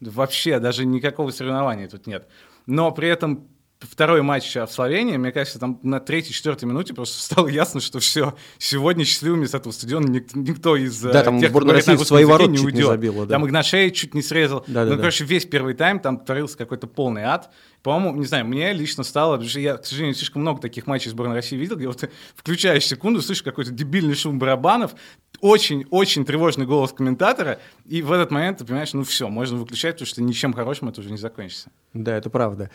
вообще, 0.00 0.58
даже 0.58 0.84
никакого 0.84 1.30
соревнования 1.30 1.88
тут 1.88 2.06
нет. 2.06 2.28
Но 2.66 2.90
при 2.92 3.08
этом 3.08 3.48
второй 3.90 4.22
матч 4.22 4.54
в 4.54 4.66
Словении, 4.66 5.16
мне 5.16 5.32
кажется, 5.32 5.58
там 5.58 5.78
на 5.82 6.00
третьей-четвертой 6.00 6.68
минуте 6.68 6.94
просто 6.94 7.20
стало 7.22 7.48
ясно, 7.48 7.80
что 7.80 7.98
все, 7.98 8.34
сегодня 8.58 9.04
счастливыми 9.04 9.46
с 9.46 9.54
этого 9.54 9.72
стадиона 9.72 10.06
никто, 10.06 10.38
никто 10.38 10.76
из 10.76 11.00
да, 11.00 11.22
там 11.22 11.40
тех, 11.40 11.50
сборная 11.50 11.74
России 11.74 11.94
в 11.94 12.04
свои 12.04 12.24
ворота 12.24 12.50
не 12.50 12.58
уйдет. 12.58 12.74
Не 12.74 12.86
забила, 12.86 13.26
да. 13.26 13.34
Там 13.34 13.46
Игнашей 13.46 13.90
чуть 13.90 14.14
не 14.14 14.22
срезал. 14.22 14.64
Да, 14.66 14.84
ну, 14.84 14.92
да, 14.92 14.96
короче, 14.96 15.24
да. 15.24 15.30
весь 15.30 15.46
первый 15.46 15.74
тайм 15.74 16.00
там 16.00 16.18
творился 16.18 16.56
какой-то 16.56 16.86
полный 16.86 17.22
ад. 17.22 17.50
По-моему, 17.84 18.18
не 18.18 18.24
знаю, 18.24 18.46
мне 18.46 18.72
лично 18.72 19.04
стало, 19.04 19.32
потому 19.32 19.50
что 19.50 19.60
я, 19.60 19.76
к 19.76 19.84
сожалению, 19.84 20.14
слишком 20.14 20.40
много 20.40 20.58
таких 20.58 20.86
матчей 20.86 21.10
сборной 21.10 21.34
России 21.34 21.54
видел, 21.54 21.76
где 21.76 21.86
вот 21.86 21.98
ты 21.98 22.10
включаешь 22.34 22.86
секунду, 22.86 23.20
слышишь 23.20 23.42
какой-то 23.42 23.72
дебильный 23.72 24.14
шум 24.14 24.38
барабанов, 24.38 24.94
очень-очень 25.40 26.24
тревожный 26.24 26.64
голос 26.64 26.92
комментатора, 26.92 27.58
и 27.84 28.00
в 28.00 28.10
этот 28.10 28.30
момент 28.30 28.58
ты 28.58 28.64
понимаешь, 28.64 28.94
ну 28.94 29.04
все, 29.04 29.28
можно 29.28 29.58
выключать, 29.58 29.96
потому 29.96 30.06
что 30.06 30.22
ничем 30.22 30.54
хорошим 30.54 30.88
это 30.88 31.02
уже 31.02 31.10
не 31.10 31.18
закончится. 31.18 31.70
Да, 31.92 32.16
это 32.16 32.30
правда. 32.30 32.70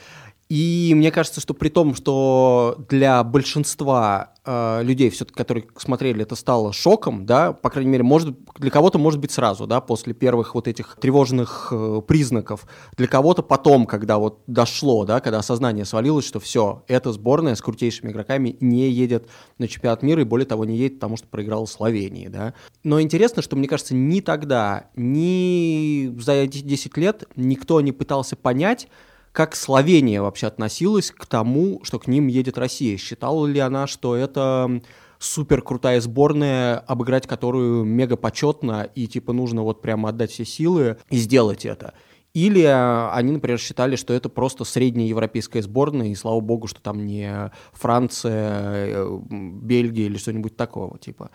И 0.49 0.93
мне 0.95 1.11
кажется, 1.11 1.41
что 1.41 1.53
при 1.53 1.69
том, 1.69 1.93
что 1.93 2.75
для 2.89 3.23
большинства 3.23 4.33
э, 4.43 4.81
людей, 4.81 5.11
все 5.11 5.25
которые 5.25 5.67
смотрели, 5.77 6.23
это 6.23 6.35
стало 6.35 6.73
шоком, 6.73 7.27
да, 7.27 7.53
по 7.53 7.69
крайней 7.69 7.91
мере, 7.91 8.03
может, 8.03 8.35
для 8.55 8.71
кого-то 8.71 8.97
может 8.97 9.19
быть 9.19 9.31
сразу, 9.31 9.67
да, 9.67 9.79
после 9.79 10.15
первых 10.15 10.55
вот 10.55 10.67
этих 10.67 10.97
тревожных 10.99 11.67
э, 11.71 12.01
признаков, 12.07 12.65
для 12.97 13.05
кого-то 13.05 13.43
потом, 13.43 13.85
когда 13.85 14.17
вот 14.17 14.41
дошло, 14.47 14.99
да, 15.06 15.20
когда 15.20 15.39
осознание 15.39 15.86
свалилось, 15.86 16.25
что 16.25 16.39
все, 16.39 16.84
эта 16.88 17.12
сборная 17.12 17.56
с 17.56 17.62
крутейшими 17.62 18.12
игроками 18.12 18.58
не 18.60 18.89
едет 18.89 19.27
на 19.58 19.68
чемпионат 19.68 20.03
мира, 20.03 20.22
и 20.22 20.25
более 20.25 20.46
того, 20.46 20.65
не 20.65 20.77
едет, 20.77 20.96
потому 20.96 21.18
что 21.18 21.27
проиграла 21.27 21.65
Словении, 21.65 22.27
да. 22.27 22.53
Но 22.84 23.01
интересно, 23.01 23.41
что, 23.41 23.56
мне 23.56 23.68
кажется, 23.68 23.96
ни 23.96 24.22
тогда, 24.22 24.89
ни 24.96 26.13
за 26.20 26.34
эти 26.34 26.60
10 26.60 26.98
лет 26.98 27.24
никто 27.36 27.82
не 27.82 27.91
пытался 27.91 28.36
понять, 28.36 28.88
как 29.32 29.56
Словения 29.56 30.22
вообще 30.22 30.48
относилась 30.48 31.12
к 31.12 31.25
тому, 31.25 31.82
что 31.84 32.00
к 32.00 32.08
ним 32.08 32.27
едет 32.27 32.58
Россия? 32.58 32.98
Считала 32.98 33.46
ли 33.46 33.60
она, 33.60 33.88
что 33.88 34.15
это 34.15 34.82
супер 35.20 35.62
крутая 35.62 36.01
сборная, 36.01 36.79
обыграть 36.79 37.27
которую 37.27 37.84
мега 37.84 38.15
почетно 38.15 38.89
и 38.96 39.08
типа 39.08 39.34
нужно 39.34 39.63
вот 39.63 39.82
прямо 39.82 40.10
отдать 40.10 40.32
все 40.32 40.46
силы 40.46 40.98
и 41.10 41.18
сделать 41.18 41.65
это? 41.65 41.94
Или 42.33 42.63
они, 42.63 43.31
например, 43.31 43.57
считали, 43.57 43.95
что 43.95 44.13
это 44.13 44.29
просто 44.29 44.63
средняя 44.63 45.07
европейская 45.07 45.62
сборная, 45.62 46.07
и 46.07 46.15
слава 46.15 46.39
богу, 46.39 46.67
что 46.67 46.81
там 46.81 47.05
не 47.05 47.51
Франция, 47.74 48.88
э, 48.88 49.19
Бельгия 49.29 50.05
или 50.05 50.17
что-нибудь 50.17 50.55
такого 50.55 51.00
типа. 51.00 51.31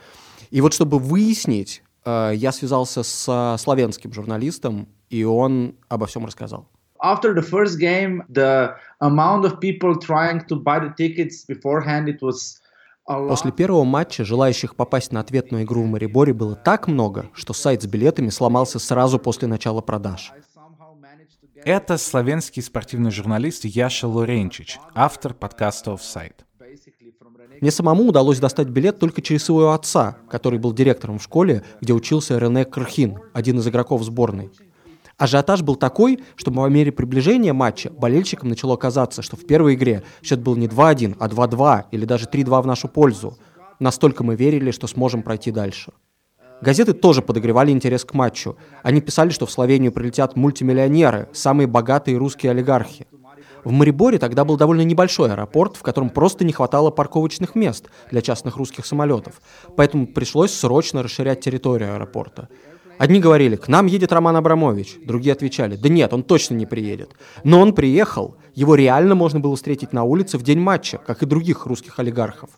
И 0.51 0.61
вот 0.61 0.73
чтобы 0.73 0.99
выяснить, 0.99 1.83
э, 2.05 2.33
я 2.35 2.53
связался 2.53 3.03
с 3.03 3.57
славянским 3.59 4.13
журналистом, 4.13 4.89
и 5.11 5.25
он 5.25 5.75
обо 5.89 6.07
всем 6.07 6.27
рассказал 6.27 6.69
after 7.05 7.35
the 7.35 7.43
first 7.43 7.79
game, 7.79 8.23
the 8.31 8.75
amount 9.01 9.45
of 9.45 9.61
people 9.61 9.95
trying 9.97 10.41
to 10.49 10.57
buy 10.57 10.79
the 10.79 10.93
tickets 10.97 11.45
beforehand, 11.45 12.09
it 12.09 12.21
was 12.23 12.61
После 13.07 13.53
первого 13.53 13.85
матча 13.85 14.25
желающих 14.25 14.77
попасть 14.77 15.13
на 15.13 15.21
ответную 15.21 15.65
игру 15.65 15.83
в 15.83 15.87
Мариборе 15.87 16.33
было 16.33 16.57
так 16.57 16.89
много, 16.89 17.27
что 17.35 17.53
сайт 17.53 17.83
с 17.83 17.87
билетами 17.87 18.31
сломался 18.31 18.79
сразу 18.79 19.19
после 19.19 19.47
начала 19.47 19.83
продаж. 19.83 20.33
Это 21.67 21.97
славянский 21.97 22.63
спортивный 22.63 23.11
журналист 23.11 23.65
Яша 23.65 24.07
Лоренчич, 24.07 24.79
автор 24.95 25.33
подкаста 25.33 25.93
Offside. 25.93 26.35
Мне 27.63 27.71
самому 27.71 28.05
удалось 28.05 28.39
достать 28.39 28.69
билет 28.69 28.99
только 28.99 29.23
через 29.23 29.45
своего 29.45 29.73
отца, 29.73 30.19
который 30.29 30.59
был 30.59 30.75
директором 30.75 31.19
в 31.19 31.23
школе, 31.23 31.65
где 31.81 31.95
учился 31.95 32.37
Рене 32.39 32.67
Крхин, 32.67 33.19
один 33.33 33.61
из 33.61 33.67
игроков 33.67 34.03
сборной. 34.03 34.51
Ажиотаж 35.17 35.63
был 35.63 35.77
такой, 35.77 36.23
что 36.37 36.51
по 36.51 36.69
мере 36.69 36.93
приближения 36.93 37.55
матча 37.55 37.89
болельщикам 37.89 38.51
начало 38.51 38.77
казаться, 38.77 39.23
что 39.23 39.37
в 39.37 39.47
первой 39.47 39.75
игре 39.75 40.03
счет 40.23 40.41
был 40.41 40.57
не 40.57 40.67
2-1, 40.67 41.17
а 41.19 41.29
2-2 41.29 41.85
или 41.93 42.05
даже 42.05 42.27
3-2 42.27 42.61
в 42.61 42.67
нашу 42.67 42.89
пользу. 42.89 43.39
Настолько 43.79 44.23
мы 44.23 44.37
верили, 44.37 44.71
что 44.71 44.87
сможем 44.87 45.23
пройти 45.23 45.51
дальше. 45.51 45.93
Газеты 46.61 46.93
тоже 46.93 47.21
подогревали 47.21 47.71
интерес 47.71 48.05
к 48.05 48.15
матчу. 48.15 48.57
Они 48.83 49.01
писали, 49.01 49.31
что 49.31 49.47
в 49.47 49.51
Словению 49.51 49.93
прилетят 49.93 50.37
мультимиллионеры, 50.37 51.29
самые 51.33 51.67
богатые 51.67 52.17
русские 52.17 52.51
олигархи. 52.51 53.07
В 53.65 53.71
Мариборе 53.71 54.19
тогда 54.19 54.45
был 54.45 54.57
довольно 54.57 54.83
небольшой 54.83 55.31
аэропорт, 55.31 55.77
в 55.77 55.83
котором 55.83 56.11
просто 56.11 56.45
не 56.45 56.53
хватало 56.53 56.91
парковочных 56.91 57.55
мест 57.55 57.87
для 58.11 58.21
частных 58.21 58.57
русских 58.57 58.85
самолетов, 58.85 59.41
поэтому 59.77 60.07
пришлось 60.07 60.53
срочно 60.53 61.03
расширять 61.03 61.41
территорию 61.41 61.95
аэропорта. 61.95 62.49
Одни 62.99 63.21
говорили, 63.21 63.57
к 63.57 63.67
нам 63.67 63.87
едет 63.87 64.13
Роман 64.13 64.37
Абрамович, 64.37 64.99
другие 65.05 65.33
отвечали, 65.33 65.77
да 65.77 65.89
нет, 65.89 66.13
он 66.13 66.23
точно 66.23 66.55
не 66.55 66.67
приедет. 66.67 67.11
Но 67.43 67.61
он 67.61 67.75
приехал, 67.75 68.37
его 68.55 68.77
реально 68.77 69.15
можно 69.15 69.41
было 69.41 69.57
встретить 69.57 69.93
на 69.93 70.05
улице 70.05 70.39
в 70.39 70.43
день 70.43 70.61
матча, 70.61 70.99
как 70.99 71.23
и 71.23 71.27
других 71.27 71.67
русских 71.67 71.99
олигархов. 71.99 72.51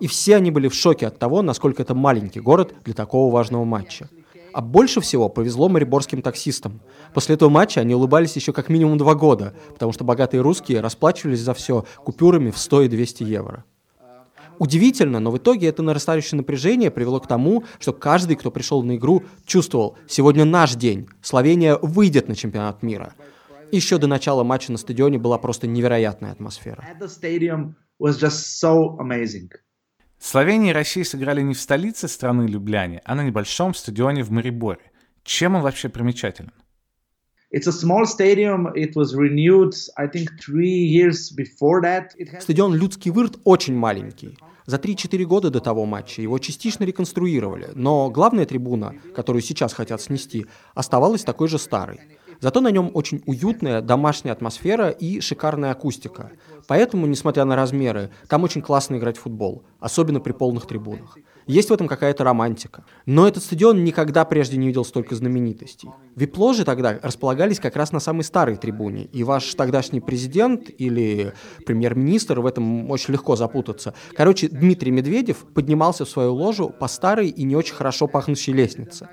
И 0.00 0.06
все 0.06 0.36
они 0.36 0.50
были 0.50 0.68
в 0.68 0.74
шоке 0.74 1.06
от 1.06 1.18
того, 1.18 1.42
насколько 1.42 1.82
это 1.82 1.94
маленький 1.94 2.40
город 2.40 2.74
для 2.84 2.94
такого 2.94 3.32
важного 3.32 3.64
матча. 3.64 4.08
А 4.52 4.62
больше 4.62 5.00
всего 5.00 5.28
повезло 5.28 5.68
мариборским 5.68 6.22
таксистам. 6.22 6.80
После 7.12 7.34
этого 7.34 7.50
матча 7.50 7.80
они 7.80 7.94
улыбались 7.94 8.36
еще 8.36 8.52
как 8.52 8.68
минимум 8.70 8.96
два 8.96 9.14
года, 9.14 9.54
потому 9.72 9.92
что 9.92 10.04
богатые 10.04 10.40
русские 10.40 10.80
расплачивались 10.80 11.40
за 11.40 11.52
все 11.52 11.84
купюрами 12.04 12.50
в 12.50 12.58
100 12.58 12.82
и 12.82 12.88
200 12.88 13.22
евро. 13.24 13.64
Удивительно, 14.58 15.20
но 15.20 15.30
в 15.30 15.36
итоге 15.36 15.68
это 15.68 15.82
нарастающее 15.82 16.38
напряжение 16.38 16.90
привело 16.90 17.20
к 17.20 17.26
тому, 17.26 17.64
что 17.78 17.92
каждый, 17.92 18.36
кто 18.36 18.50
пришел 18.50 18.82
на 18.82 18.96
игру, 18.96 19.24
чувствовал, 19.44 19.98
сегодня 20.08 20.44
наш 20.44 20.74
день, 20.74 21.08
Словения 21.20 21.78
выйдет 21.82 22.28
на 22.28 22.34
чемпионат 22.34 22.82
мира. 22.82 23.12
Еще 23.72 23.98
до 23.98 24.06
начала 24.06 24.44
матча 24.44 24.72
на 24.72 24.78
стадионе 24.78 25.18
была 25.18 25.36
просто 25.38 25.66
невероятная 25.66 26.32
атмосфера. 26.32 26.82
Словения 30.18 30.70
и 30.70 30.74
Россия 30.74 31.04
сыграли 31.04 31.42
не 31.42 31.54
в 31.54 31.60
столице 31.60 32.08
страны 32.08 32.46
Любляне, 32.46 33.02
а 33.04 33.14
на 33.14 33.22
небольшом 33.22 33.74
стадионе 33.74 34.22
в 34.22 34.30
Мариборе. 34.30 34.80
Чем 35.22 35.54
он 35.54 35.62
вообще 35.62 35.88
примечателен? 35.88 36.52
Стадион 42.40 42.74
Людский 42.74 43.10
Вырт 43.10 43.38
очень 43.44 43.76
маленький. 43.76 44.36
За 44.66 44.78
3-4 44.78 45.24
года 45.24 45.50
до 45.50 45.60
того 45.60 45.86
матча 45.86 46.22
его 46.22 46.38
частично 46.38 46.82
реконструировали, 46.82 47.70
но 47.74 48.10
главная 48.10 48.46
трибуна, 48.46 48.94
которую 49.14 49.42
сейчас 49.42 49.72
хотят 49.72 50.02
снести, 50.02 50.46
оставалась 50.74 51.22
такой 51.22 51.46
же 51.46 51.58
старой. 51.58 52.00
Зато 52.40 52.60
на 52.60 52.70
нем 52.70 52.90
очень 52.94 53.22
уютная 53.26 53.80
домашняя 53.80 54.32
атмосфера 54.32 54.90
и 54.90 55.20
шикарная 55.20 55.70
акустика. 55.70 56.32
Поэтому, 56.66 57.06
несмотря 57.06 57.44
на 57.44 57.56
размеры, 57.56 58.10
там 58.28 58.44
очень 58.44 58.62
классно 58.62 58.96
играть 58.96 59.16
в 59.16 59.22
футбол, 59.22 59.62
особенно 59.80 60.20
при 60.20 60.32
полных 60.32 60.66
трибунах. 60.66 61.16
Есть 61.46 61.70
в 61.70 61.72
этом 61.72 61.86
какая-то 61.86 62.24
романтика. 62.24 62.84
Но 63.06 63.28
этот 63.28 63.44
стадион 63.44 63.84
никогда 63.84 64.24
прежде 64.24 64.56
не 64.56 64.66
видел 64.66 64.84
столько 64.84 65.14
знаменитостей. 65.14 65.88
Вип-ложи 66.16 66.64
тогда 66.64 66.98
располагались 67.00 67.60
как 67.60 67.76
раз 67.76 67.92
на 67.92 68.00
самой 68.00 68.24
старой 68.24 68.56
трибуне, 68.56 69.04
и 69.12 69.22
ваш 69.22 69.54
тогдашний 69.54 70.00
президент 70.00 70.68
или 70.76 71.34
премьер-министр 71.64 72.40
в 72.40 72.46
этом 72.46 72.90
очень 72.90 73.12
легко 73.12 73.36
запутаться. 73.36 73.94
Короче, 74.16 74.48
Дмитрий 74.48 74.90
Медведев 74.90 75.46
поднимался 75.54 76.04
в 76.04 76.08
свою 76.08 76.34
ложу 76.34 76.70
по 76.70 76.88
старой 76.88 77.28
и 77.28 77.44
не 77.44 77.54
очень 77.54 77.74
хорошо 77.74 78.08
пахнущей 78.08 78.52
лестнице. 78.52 79.08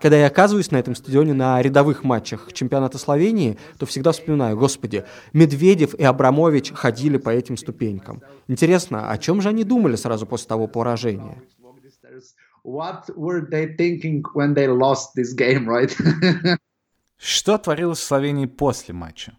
Когда 0.00 0.16
я 0.16 0.26
оказываюсь 0.26 0.70
на 0.70 0.76
этом 0.76 0.94
стадионе 0.94 1.32
на 1.32 1.60
рядовых 1.60 2.04
матчах 2.04 2.52
чемпионата 2.52 2.98
Словении, 2.98 3.58
то 3.78 3.86
всегда 3.86 4.12
вспоминаю, 4.12 4.56
господи, 4.56 5.04
Медведев 5.32 5.94
и 5.94 6.04
Абрамович 6.04 6.72
ходили 6.72 7.16
по 7.16 7.30
этим 7.30 7.56
ступенькам. 7.56 8.22
Интересно, 8.48 9.10
о 9.10 9.18
чем 9.18 9.40
же 9.40 9.48
они 9.48 9.64
думали 9.64 9.96
сразу 9.96 10.26
после 10.26 10.48
того 10.48 10.66
поражения? 10.66 11.42
what 12.64 13.08
were 13.16 13.42
they 13.48 13.76
thinking 13.76 14.24
when 14.34 14.52
they 14.52 14.66
lost 14.66 15.14
this 15.14 15.32
game, 15.32 15.68
right? 15.68 15.96
Что 17.16 17.58
творилось 17.58 18.00
в 18.00 18.02
Словении 18.02 18.46
после 18.46 18.92
матча? 18.92 19.36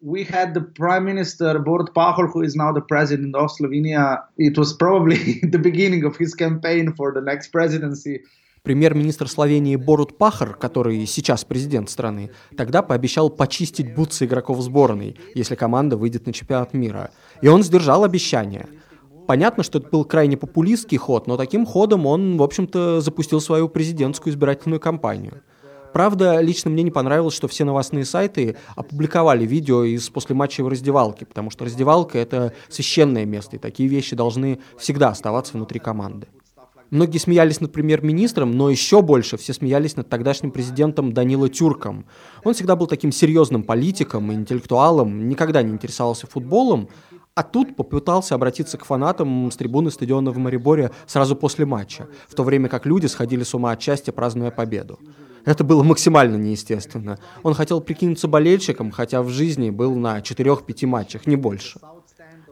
we 0.00 0.24
had 0.24 0.54
the 0.54 0.62
prime 0.62 1.04
minister 1.04 1.58
Borut 1.58 1.92
Pahor, 1.94 2.26
who 2.32 2.42
is 2.42 2.56
now 2.56 2.72
the 2.72 2.80
president 2.80 3.36
of 3.36 3.50
Slovenia. 3.50 4.22
It 4.38 4.56
was 4.56 4.72
probably 4.72 5.40
the 5.42 5.58
beginning 5.58 6.04
of 6.04 6.16
his 6.16 6.34
campaign 6.34 6.94
for 6.94 7.12
the 7.12 7.20
next 7.20 7.48
presidency. 7.48 8.20
Премьер-министр 8.62 9.26
Словении 9.26 9.76
Борут 9.76 10.18
Пахар, 10.18 10.54
который 10.54 11.06
сейчас 11.06 11.44
президент 11.44 11.88
страны, 11.88 12.30
тогда 12.56 12.82
пообещал 12.82 13.30
почистить 13.30 13.94
бутсы 13.94 14.26
игроков 14.26 14.60
сборной, 14.60 15.16
если 15.34 15.54
команда 15.54 15.96
выйдет 15.96 16.26
на 16.26 16.32
чемпионат 16.34 16.74
мира. 16.74 17.10
И 17.40 17.48
он 17.48 17.62
сдержал 17.62 18.04
обещание. 18.04 18.68
Понятно, 19.26 19.62
что 19.62 19.78
это 19.78 19.88
был 19.88 20.04
крайне 20.04 20.36
популистский 20.36 20.98
ход, 20.98 21.26
но 21.26 21.38
таким 21.38 21.64
ходом 21.64 22.04
он, 22.04 22.36
в 22.36 22.42
общем-то, 22.42 23.00
запустил 23.00 23.40
свою 23.40 23.68
президентскую 23.68 24.32
избирательную 24.32 24.80
кампанию. 24.80 25.42
Правда, 25.94 26.40
лично 26.40 26.70
мне 26.70 26.82
не 26.82 26.90
понравилось, 26.90 27.34
что 27.34 27.48
все 27.48 27.64
новостные 27.64 28.04
сайты 28.04 28.56
опубликовали 28.76 29.44
видео 29.46 29.84
из 29.84 30.08
послематчевой 30.10 30.72
раздевалки, 30.72 31.24
потому 31.24 31.50
что 31.50 31.64
раздевалка— 31.64 32.18
это 32.18 32.52
священное 32.68 33.24
место, 33.24 33.56
и 33.56 33.58
такие 33.58 33.88
вещи 33.88 34.14
должны 34.14 34.60
всегда 34.78 35.08
оставаться 35.08 35.54
внутри 35.54 35.80
команды. 35.80 36.28
Многие 36.90 37.18
смеялись 37.18 37.60
над 37.60 37.72
премьер-министром, 37.72 38.50
но 38.50 38.68
еще 38.68 39.00
больше 39.00 39.36
все 39.36 39.52
смеялись 39.52 39.96
над 39.96 40.08
тогдашним 40.08 40.50
президентом 40.50 41.12
Данила 41.12 41.48
Тюрком. 41.48 42.04
Он 42.42 42.52
всегда 42.52 42.74
был 42.74 42.88
таким 42.88 43.12
серьезным 43.12 43.62
политиком 43.62 44.32
и 44.32 44.34
интеллектуалом, 44.34 45.28
никогда 45.28 45.62
не 45.62 45.70
интересовался 45.70 46.26
футболом, 46.26 46.88
а 47.36 47.44
тут 47.44 47.76
попытался 47.76 48.34
обратиться 48.34 48.76
к 48.76 48.84
фанатам 48.84 49.52
с 49.52 49.56
трибуны 49.56 49.92
стадиона 49.92 50.32
в 50.32 50.38
Мариборе 50.38 50.90
сразу 51.06 51.36
после 51.36 51.64
матча, 51.64 52.08
в 52.28 52.34
то 52.34 52.42
время 52.42 52.68
как 52.68 52.86
люди 52.86 53.06
сходили 53.06 53.44
с 53.44 53.54
ума 53.54 53.70
от 53.70 53.80
счастья, 53.80 54.10
празднуя 54.10 54.50
победу. 54.50 54.98
Это 55.44 55.62
было 55.62 55.84
максимально 55.84 56.36
неестественно. 56.36 57.18
Он 57.44 57.54
хотел 57.54 57.80
прикинуться 57.80 58.26
болельщиком, 58.26 58.90
хотя 58.90 59.22
в 59.22 59.28
жизни 59.28 59.70
был 59.70 59.94
на 59.94 60.18
4-5 60.18 60.86
матчах, 60.86 61.26
не 61.26 61.36
больше. 61.36 61.80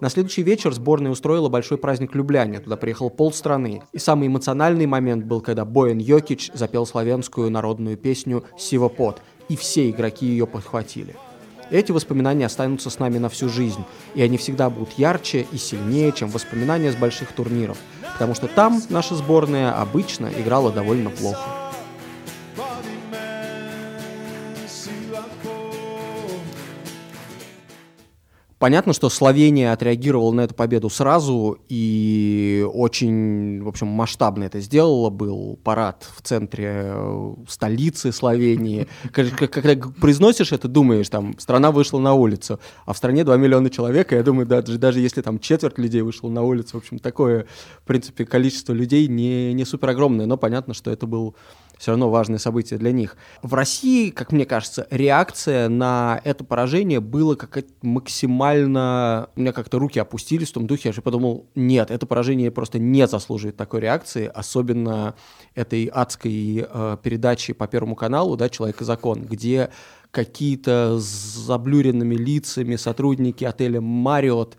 На 0.00 0.10
следующий 0.10 0.44
вечер 0.44 0.72
сборная 0.72 1.10
устроила 1.10 1.48
большой 1.48 1.76
праздник 1.76 2.14
Любляне. 2.14 2.60
Туда 2.60 2.76
приехал 2.76 3.10
полстраны. 3.10 3.82
И 3.92 3.98
самый 3.98 4.28
эмоциональный 4.28 4.86
момент 4.86 5.24
был, 5.24 5.40
когда 5.40 5.64
Боян 5.64 5.98
Йокич 5.98 6.52
запел 6.54 6.86
славянскую 6.86 7.50
народную 7.50 7.96
песню 7.96 8.44
«Сива 8.56 8.88
Пот», 8.88 9.20
и 9.48 9.56
все 9.56 9.90
игроки 9.90 10.24
ее 10.24 10.46
подхватили. 10.46 11.16
Эти 11.72 11.90
воспоминания 11.90 12.46
останутся 12.46 12.90
с 12.90 13.00
нами 13.00 13.18
на 13.18 13.28
всю 13.28 13.48
жизнь, 13.48 13.84
и 14.14 14.22
они 14.22 14.38
всегда 14.38 14.70
будут 14.70 14.92
ярче 14.92 15.46
и 15.50 15.58
сильнее, 15.58 16.12
чем 16.12 16.28
воспоминания 16.28 16.92
с 16.92 16.96
больших 16.96 17.32
турниров, 17.32 17.78
потому 18.12 18.34
что 18.34 18.46
там 18.46 18.80
наша 18.90 19.16
сборная 19.16 19.78
обычно 19.78 20.30
играла 20.38 20.70
довольно 20.70 21.10
плохо. 21.10 21.67
Понятно, 28.58 28.92
что 28.92 29.08
Словения 29.08 29.72
отреагировала 29.72 30.32
на 30.32 30.40
эту 30.40 30.54
победу 30.54 30.90
сразу 30.90 31.58
и 31.68 32.66
очень, 32.72 33.62
в 33.62 33.68
общем, 33.68 33.86
масштабно 33.86 34.44
это 34.44 34.58
сделала. 34.58 35.10
Был 35.10 35.56
парад 35.62 36.04
в 36.16 36.22
центре 36.22 36.92
э, 36.92 37.34
столицы 37.48 38.10
Словении. 38.10 38.88
Когда 39.12 39.88
произносишь 40.00 40.50
это, 40.50 40.66
думаешь, 40.66 41.08
там, 41.08 41.38
страна 41.38 41.70
вышла 41.70 42.00
на 42.00 42.14
улицу, 42.14 42.58
а 42.84 42.94
в 42.94 42.96
стране 42.96 43.22
2 43.22 43.36
миллиона 43.36 43.70
человек, 43.70 44.12
и 44.12 44.16
я 44.16 44.24
думаю, 44.24 44.46
даже, 44.46 44.76
даже 44.76 44.98
если 44.98 45.22
там 45.22 45.38
четверть 45.38 45.78
людей 45.78 46.02
вышла 46.02 46.28
на 46.28 46.42
улицу, 46.42 46.78
в 46.78 46.82
общем, 46.82 46.98
такое, 46.98 47.46
в 47.84 47.86
принципе, 47.86 48.24
количество 48.24 48.72
людей 48.72 49.06
не, 49.06 49.52
не 49.52 49.64
супер 49.64 49.90
огромное, 49.90 50.26
но 50.26 50.36
понятно, 50.36 50.74
что 50.74 50.90
это 50.90 51.06
был 51.06 51.36
все 51.78 51.92
равно 51.92 52.10
важное 52.10 52.38
событие 52.38 52.78
для 52.78 52.92
них. 52.92 53.16
В 53.42 53.54
России, 53.54 54.10
как 54.10 54.32
мне 54.32 54.44
кажется, 54.44 54.86
реакция 54.90 55.68
на 55.68 56.20
это 56.24 56.44
поражение 56.44 57.00
была 57.00 57.36
какая-то 57.36 57.72
максимально... 57.82 59.30
У 59.36 59.40
меня 59.40 59.52
как-то 59.52 59.78
руки 59.78 59.98
опустились 59.98 60.50
в 60.50 60.52
том 60.52 60.66
духе, 60.66 60.88
я 60.88 60.92
же 60.92 61.02
подумал, 61.02 61.46
нет, 61.54 61.90
это 61.90 62.06
поражение 62.06 62.50
просто 62.50 62.78
не 62.78 63.06
заслуживает 63.06 63.56
такой 63.56 63.80
реакции, 63.80 64.30
особенно 64.32 65.14
этой 65.54 65.86
адской 65.86 66.66
э, 66.68 66.96
передачи 67.02 67.52
по 67.52 67.66
Первому 67.66 67.94
каналу, 67.94 68.36
да, 68.36 68.48
«Человек 68.48 68.80
и 68.80 68.84
закон», 68.84 69.22
где 69.22 69.70
какие-то 70.10 70.98
с 70.98 71.04
заблюренными 71.04 72.14
лицами 72.14 72.76
сотрудники 72.76 73.44
отеля 73.44 73.80
«Мариот» 73.80 74.56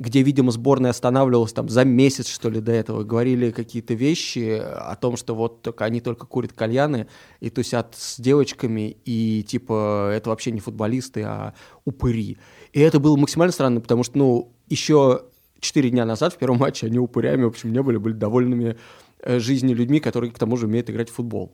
где, 0.00 0.22
видимо, 0.22 0.50
сборная 0.50 0.90
останавливалась 0.90 1.52
там 1.52 1.68
за 1.68 1.84
месяц, 1.84 2.26
что 2.26 2.48
ли, 2.48 2.60
до 2.60 2.72
этого, 2.72 3.04
говорили 3.04 3.50
какие-то 3.50 3.92
вещи 3.92 4.58
о 4.58 4.96
том, 4.96 5.18
что 5.18 5.34
вот 5.34 5.60
только 5.60 5.84
они 5.84 6.00
только 6.00 6.26
курят 6.26 6.54
кальяны 6.54 7.06
и 7.40 7.50
тусят 7.50 7.94
с 7.96 8.18
девочками, 8.18 8.96
и 9.04 9.44
типа 9.46 10.10
это 10.14 10.30
вообще 10.30 10.52
не 10.52 10.60
футболисты, 10.60 11.22
а 11.22 11.52
упыри. 11.84 12.38
И 12.72 12.80
это 12.80 12.98
было 12.98 13.16
максимально 13.16 13.52
странно, 13.52 13.82
потому 13.82 14.02
что, 14.02 14.16
ну, 14.16 14.52
еще 14.70 15.24
четыре 15.60 15.90
дня 15.90 16.06
назад 16.06 16.32
в 16.32 16.38
первом 16.38 16.56
матче 16.56 16.86
они 16.86 16.98
упырями, 16.98 17.44
в 17.44 17.48
общем, 17.48 17.70
не 17.70 17.82
были, 17.82 17.98
были 17.98 18.14
довольными 18.14 18.78
э, 19.20 19.38
жизнью 19.38 19.76
людьми, 19.76 20.00
которые, 20.00 20.32
к 20.32 20.38
тому 20.38 20.56
же, 20.56 20.64
умеют 20.66 20.88
играть 20.88 21.10
в 21.10 21.14
футбол. 21.14 21.52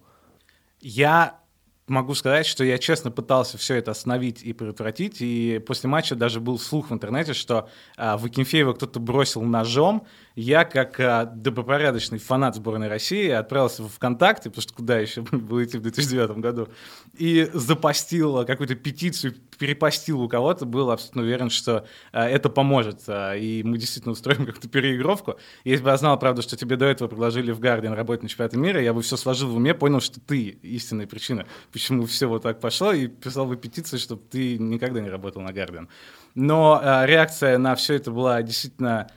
Я 0.80 1.40
могу 1.88 2.14
сказать, 2.14 2.46
что 2.46 2.64
я 2.64 2.78
честно 2.78 3.10
пытался 3.10 3.58
все 3.58 3.76
это 3.76 3.92
остановить 3.92 4.42
и 4.42 4.52
предотвратить, 4.52 5.18
и 5.20 5.62
после 5.64 5.88
матча 5.88 6.14
даже 6.14 6.40
был 6.40 6.58
слух 6.58 6.90
в 6.90 6.94
интернете, 6.94 7.32
что 7.32 7.68
а, 7.96 8.16
Вакинфеева 8.16 8.72
кто-то 8.72 8.98
бросил 8.98 9.42
ножом, 9.42 10.06
я, 10.36 10.66
как 10.66 11.00
а, 11.00 11.24
добропорядочный 11.24 12.18
фанат 12.18 12.54
сборной 12.54 12.88
России, 12.88 13.30
отправился 13.30 13.82
в 13.82 13.88
ВКонтакте, 13.88 14.50
потому 14.50 14.62
что 14.62 14.74
куда 14.74 14.98
еще 14.98 15.22
было 15.32 15.64
идти 15.64 15.78
в 15.78 15.80
2009 15.80 16.36
году, 16.38 16.68
и 17.16 17.48
запостил 17.54 18.44
какую-то 18.44 18.74
петицию, 18.74 19.34
перепостил 19.58 20.20
у 20.20 20.28
кого-то, 20.28 20.66
был 20.66 20.90
абсолютно 20.90 21.22
уверен, 21.22 21.48
что 21.48 21.86
а, 22.12 22.28
это 22.28 22.50
поможет, 22.50 23.00
а, 23.08 23.34
и 23.34 23.62
мы 23.62 23.78
действительно 23.78 24.12
устроим 24.12 24.44
как-то 24.46 24.68
переигровку. 24.68 25.36
Если 25.64 25.82
бы 25.82 25.88
я 25.88 25.96
знал, 25.96 26.18
правда, 26.18 26.42
что 26.42 26.54
тебе 26.54 26.76
до 26.76 26.84
этого 26.84 27.08
предложили 27.08 27.50
в 27.50 27.58
Гардиан 27.58 27.94
работать 27.94 28.22
на 28.22 28.28
чемпионате 28.28 28.58
мира, 28.58 28.82
я 28.82 28.92
бы 28.92 29.00
все 29.00 29.16
сложил 29.16 29.48
в 29.48 29.56
уме, 29.56 29.72
понял, 29.72 30.00
что 30.00 30.20
ты 30.20 30.58
истинная 30.62 31.06
причина, 31.06 31.46
почему 31.72 32.04
все 32.04 32.26
вот 32.26 32.42
так 32.42 32.60
пошло, 32.60 32.92
и 32.92 33.06
писал 33.06 33.46
бы 33.46 33.56
петицию, 33.56 33.98
чтобы 33.98 34.20
ты 34.30 34.58
никогда 34.58 35.00
не 35.00 35.08
работал 35.08 35.40
на 35.40 35.54
Гардиан. 35.54 35.88
Но 36.34 36.78
а, 36.82 37.06
реакция 37.06 37.56
на 37.56 37.74
все 37.74 37.94
это 37.94 38.10
была 38.10 38.42
действительно 38.42 39.08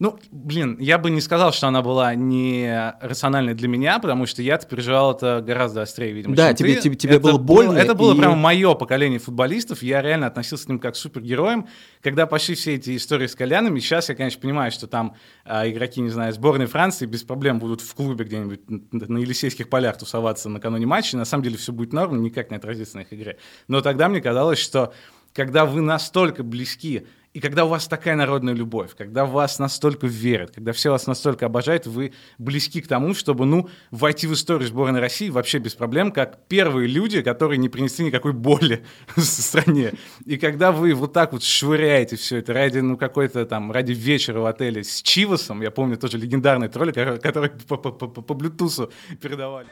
ну, 0.00 0.18
блин, 0.30 0.78
я 0.80 0.96
бы 0.96 1.10
не 1.10 1.20
сказал, 1.20 1.52
что 1.52 1.68
она 1.68 1.82
была 1.82 2.14
не 2.14 2.94
рациональной 3.02 3.52
для 3.52 3.68
меня, 3.68 3.98
потому 3.98 4.24
что 4.24 4.40
я 4.40 4.56
переживал 4.56 5.12
это 5.12 5.44
гораздо 5.46 5.82
острее, 5.82 6.12
видимо, 6.12 6.34
Да, 6.34 6.54
тебе, 6.54 6.76
ты. 6.76 6.80
тебе, 6.80 6.96
тебе 6.96 7.16
это 7.16 7.20
было 7.20 7.36
больно. 7.36 7.76
Это 7.76 7.94
было 7.94 8.14
и... 8.14 8.18
прямо 8.18 8.34
мое 8.34 8.72
поколение 8.72 9.18
футболистов, 9.18 9.82
я 9.82 10.00
реально 10.00 10.28
относился 10.28 10.64
к 10.64 10.68
ним 10.70 10.78
как 10.78 10.94
к 10.94 10.96
супергероям. 10.96 11.68
Когда 12.02 12.26
пошли 12.26 12.54
все 12.54 12.76
эти 12.76 12.96
истории 12.96 13.26
с 13.26 13.34
кальянами, 13.34 13.78
сейчас 13.78 14.08
я, 14.08 14.14
конечно, 14.14 14.40
понимаю, 14.40 14.72
что 14.72 14.86
там 14.86 15.16
а, 15.44 15.68
игроки, 15.68 16.00
не 16.00 16.08
знаю, 16.08 16.32
сборной 16.32 16.64
Франции 16.64 17.04
без 17.04 17.22
проблем 17.22 17.58
будут 17.58 17.82
в 17.82 17.94
клубе 17.94 18.24
где-нибудь 18.24 18.70
на 18.70 19.18
Елисейских 19.18 19.68
полях 19.68 19.98
тусоваться 19.98 20.48
накануне 20.48 20.86
матча, 20.86 21.18
на 21.18 21.26
самом 21.26 21.44
деле 21.44 21.58
все 21.58 21.72
будет 21.72 21.92
норм, 21.92 22.22
никак 22.22 22.50
не 22.50 22.56
отразится 22.56 22.96
на 22.96 23.02
их 23.02 23.12
игре. 23.12 23.36
Но 23.68 23.82
тогда 23.82 24.08
мне 24.08 24.22
казалось, 24.22 24.60
что 24.60 24.94
когда 25.34 25.66
вы 25.66 25.80
настолько 25.80 26.42
близки 26.42 27.06
и 27.32 27.38
когда 27.38 27.64
у 27.64 27.68
вас 27.68 27.86
такая 27.86 28.16
народная 28.16 28.54
любовь, 28.54 28.96
когда 28.98 29.24
вас 29.24 29.60
настолько 29.60 30.08
верят, 30.08 30.50
когда 30.52 30.72
все 30.72 30.90
вас 30.90 31.06
настолько 31.06 31.46
обожают, 31.46 31.86
вы 31.86 32.12
близки 32.38 32.80
к 32.80 32.88
тому, 32.88 33.14
чтобы, 33.14 33.46
ну, 33.46 33.68
войти 33.92 34.26
в 34.26 34.34
историю 34.34 34.66
сборной 34.66 34.98
России 34.98 35.30
вообще 35.30 35.58
без 35.58 35.74
проблем, 35.74 36.10
как 36.10 36.48
первые 36.48 36.88
люди, 36.88 37.22
которые 37.22 37.58
не 37.58 37.68
принесли 37.68 38.06
никакой 38.06 38.32
боли 38.32 38.84
стране. 39.16 39.92
И 40.26 40.38
когда 40.38 40.72
вы 40.72 40.92
вот 40.92 41.12
так 41.12 41.32
вот 41.32 41.44
швыряете 41.44 42.16
все 42.16 42.38
это 42.38 42.52
ради, 42.52 42.80
ну, 42.80 42.96
какой-то 42.96 43.46
там, 43.46 43.70
ради 43.70 43.92
вечера 43.92 44.40
в 44.40 44.46
отеле 44.46 44.82
с 44.82 45.00
Чивасом, 45.00 45.62
я 45.62 45.70
помню 45.70 45.96
тоже 45.96 46.18
легендарный 46.18 46.68
троллик, 46.68 46.96
который 47.22 47.50
по, 47.50 47.76
Bluetooth 47.76 48.92
передавали. 49.20 49.68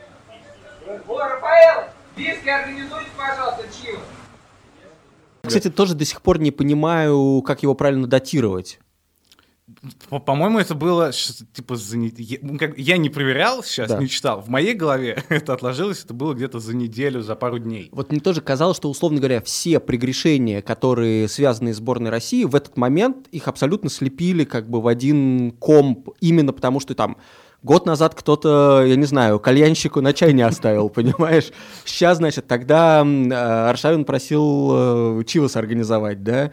О, 1.08 1.18
Рафаэл, 1.18 1.88
диски 2.16 2.48
организуйте, 2.48 3.10
пожалуйста, 3.16 3.64
Чивас. 3.82 4.17
Кстати, 5.48 5.70
тоже 5.70 5.94
до 5.94 6.04
сих 6.04 6.22
пор 6.22 6.38
не 6.38 6.50
понимаю, 6.50 7.42
как 7.42 7.62
его 7.62 7.74
правильно 7.74 8.06
датировать. 8.06 8.78
По-моему, 10.08 10.58
это 10.58 10.74
было 10.74 11.12
типа 11.12 11.76
за 11.76 11.98
не... 11.98 12.12
я, 12.16 12.38
ну, 12.40 12.58
я 12.76 12.96
не 12.96 13.10
проверял 13.10 13.62
сейчас, 13.62 13.90
да. 13.90 13.98
не 13.98 14.08
читал. 14.08 14.40
В 14.40 14.48
моей 14.48 14.72
голове 14.72 15.22
это 15.28 15.52
отложилось, 15.52 16.02
это 16.04 16.14
было 16.14 16.32
где-то 16.32 16.58
за 16.58 16.74
неделю, 16.74 17.20
за 17.20 17.36
пару 17.36 17.58
дней. 17.58 17.90
Вот 17.92 18.10
мне 18.10 18.20
тоже 18.20 18.40
казалось, 18.40 18.78
что, 18.78 18.88
условно 18.88 19.18
говоря, 19.18 19.42
все 19.42 19.78
прегрешения, 19.78 20.62
которые 20.62 21.28
связаны 21.28 21.74
с 21.74 21.76
сборной 21.76 22.10
России, 22.10 22.44
в 22.44 22.54
этот 22.54 22.78
момент 22.78 23.28
их 23.30 23.46
абсолютно 23.46 23.90
слепили 23.90 24.44
как 24.44 24.70
бы 24.70 24.80
в 24.80 24.86
один 24.86 25.50
комп, 25.52 26.10
именно 26.20 26.54
потому 26.54 26.80
что 26.80 26.94
там 26.94 27.18
Год 27.62 27.86
назад 27.86 28.14
кто-то, 28.14 28.84
я 28.86 28.94
не 28.94 29.04
знаю, 29.04 29.40
кальянщику 29.40 30.00
на 30.00 30.12
чай 30.12 30.32
не 30.32 30.42
оставил, 30.42 30.88
понимаешь? 30.90 31.50
Сейчас, 31.84 32.18
значит, 32.18 32.46
тогда 32.46 33.04
э, 33.04 33.32
Аршавин 33.68 34.04
просил 34.04 35.20
э, 35.20 35.24
Чивас 35.26 35.56
организовать, 35.56 36.22
да? 36.22 36.52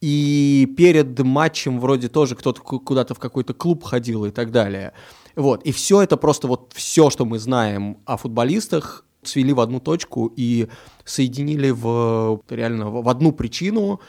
И 0.00 0.72
перед 0.76 1.18
матчем 1.18 1.80
вроде 1.80 2.08
тоже 2.08 2.34
кто-то 2.36 2.60
ку- 2.62 2.80
куда-то 2.80 3.14
в 3.14 3.18
какой-то 3.18 3.52
клуб 3.52 3.82
ходил 3.84 4.24
и 4.24 4.30
так 4.30 4.50
далее. 4.50 4.92
Вот. 5.36 5.64
И 5.64 5.72
все 5.72 6.02
это 6.02 6.16
просто 6.16 6.46
вот 6.46 6.72
все, 6.74 7.10
что 7.10 7.24
мы 7.24 7.38
знаем 7.38 7.98
о 8.06 8.16
футболистах, 8.16 9.04
свели 9.22 9.52
в 9.52 9.60
одну 9.60 9.80
точку 9.80 10.32
и 10.36 10.68
соединили 11.04 11.70
в 11.70 12.40
реально 12.48 12.90
в 12.90 13.08
одну 13.08 13.32
причину. 13.32 14.00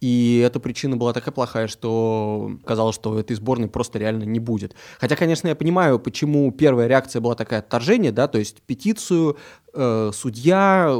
И 0.00 0.42
эта 0.46 0.60
причина 0.60 0.96
была 0.96 1.12
такая 1.12 1.32
плохая, 1.32 1.66
что 1.66 2.52
казалось, 2.64 2.94
что 2.94 3.18
этой 3.18 3.34
сборной 3.34 3.68
просто 3.68 3.98
реально 3.98 4.22
не 4.24 4.38
будет. 4.38 4.74
Хотя, 5.00 5.16
конечно, 5.16 5.48
я 5.48 5.56
понимаю, 5.56 5.98
почему 5.98 6.52
первая 6.52 6.86
реакция 6.86 7.20
была 7.20 7.34
такая 7.34 7.60
отторжение, 7.60 8.12
да, 8.12 8.28
то 8.28 8.38
есть 8.38 8.62
петицию, 8.62 9.36
э, 9.74 10.10
судья, 10.14 10.94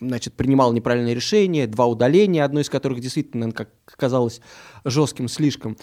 значит, 0.00 0.34
принимал 0.34 0.72
неправильное 0.72 1.14
решение, 1.14 1.66
два 1.66 1.86
удаления, 1.86 2.44
одно 2.44 2.60
из 2.60 2.70
которых 2.70 3.00
действительно, 3.00 3.50
как 3.50 3.70
казалось, 3.96 4.40
жестким 4.84 5.28
слишком. 5.28 5.76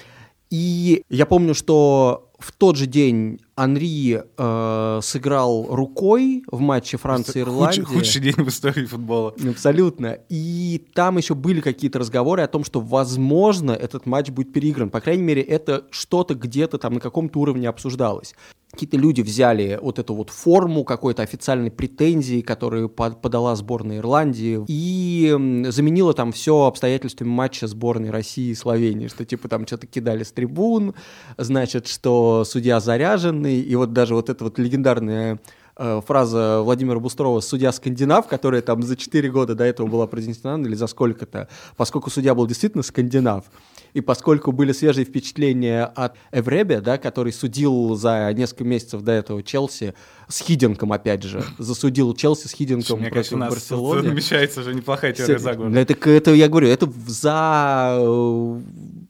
И 0.49 1.03
я 1.09 1.25
помню, 1.25 1.53
что 1.53 2.31
в 2.39 2.53
тот 2.53 2.77
же 2.77 2.85
день 2.85 3.39
Анри 3.55 4.21
э, 4.37 4.99
сыграл 5.01 5.67
рукой 5.69 6.43
в 6.51 6.59
матче 6.59 6.97
Франции-Ирландия. 6.97 7.83
Худший, 7.83 7.99
худший 7.99 8.21
день 8.21 8.35
в 8.35 8.49
истории 8.49 8.85
футбола. 8.85 9.33
Абсолютно. 9.49 10.17
И 10.27 10.85
там 10.93 11.17
еще 11.17 11.35
были 11.35 11.61
какие-то 11.61 11.99
разговоры 11.99 12.41
о 12.41 12.47
том, 12.47 12.65
что, 12.65 12.81
возможно, 12.81 13.71
этот 13.71 14.05
матч 14.05 14.29
будет 14.29 14.51
переигран. 14.51 14.89
По 14.89 14.99
крайней 14.99 15.23
мере, 15.23 15.41
это 15.41 15.85
что-то 15.89 16.35
где-то 16.35 16.77
там 16.77 16.95
на 16.95 16.99
каком-то 16.99 17.39
уровне 17.39 17.69
обсуждалось. 17.69 18.35
Какие-то 18.75 18.97
люди 18.97 19.21
взяли 19.21 19.79
вот 19.81 19.99
эту 19.99 20.13
вот 20.13 20.29
форму 20.29 20.83
какой-то 20.83 21.23
официальной 21.23 21.71
претензии, 21.71 22.41
которую 22.41 22.89
под- 22.89 23.21
подала 23.21 23.55
сборная 23.55 23.99
Ирландии, 23.99 24.65
и 24.67 25.29
заменила 25.69 26.13
там 26.13 26.33
все 26.33 26.65
обстоятельствами 26.65 27.29
матча 27.29 27.67
сборной 27.67 28.09
России 28.09 28.49
и 28.49 28.53
Словении, 28.53 29.07
что 29.07 29.23
типа 29.23 29.47
там 29.47 29.65
что-то 29.65 29.88
кидали 29.88 30.23
с 30.23 30.33
трибун, 30.33 30.93
значит, 31.38 31.88
что 31.88 32.43
судья 32.45 32.81
заряженный, 32.81 33.61
и 33.61 33.75
вот 33.77 33.93
даже 33.93 34.13
вот 34.13 34.29
эта 34.29 34.43
вот 34.43 34.59
легендарная 34.59 35.39
э, 35.77 36.01
фраза 36.05 36.59
Владимира 36.61 36.99
Бустрова 36.99 37.39
«судья 37.39 37.71
скандинав», 37.71 38.27
которая 38.27 38.61
там 38.61 38.83
за 38.83 38.97
4 38.97 39.31
года 39.31 39.55
до 39.55 39.63
этого 39.63 39.88
была 39.88 40.05
произнесена, 40.05 40.61
или 40.65 40.75
за 40.75 40.88
сколько-то, 40.88 41.47
поскольку 41.77 42.09
судья 42.09 42.35
был 42.35 42.45
действительно 42.45 42.83
скандинав, 42.83 43.45
и 43.95 44.01
поскольку 44.01 44.51
были 44.51 44.73
свежие 44.73 45.05
впечатления 45.05 45.86
от 45.86 46.15
Эвребе, 46.31 46.81
да, 46.81 46.97
который 46.97 47.31
судил 47.31 47.95
за 47.95 48.31
несколько 48.36 48.65
месяцев 48.65 49.01
до 49.01 49.13
этого 49.13 49.41
Челси 49.41 49.93
с 50.27 50.39
Хидинком, 50.41 50.91
опять 50.91 51.23
же, 51.23 51.43
засудил 51.58 52.13
Челси 52.13 52.47
с 52.47 52.51
Хидинком 52.51 52.99
Мне 52.99 53.10
против 53.10 53.31
кажется, 53.31 53.55
Барселоны. 53.55 54.01
тут 54.01 54.10
намечается 54.10 54.60
уже 54.60 54.73
неплохая 54.75 55.13
теория 55.13 55.39
заговора. 55.39 55.69
Ну, 55.69 55.79
Это, 55.79 55.95
к- 55.95 56.08
это 56.10 56.34
я 56.34 56.49
говорю, 56.49 56.67
это 56.67 56.91
за 57.08 57.95
э, 58.01 58.62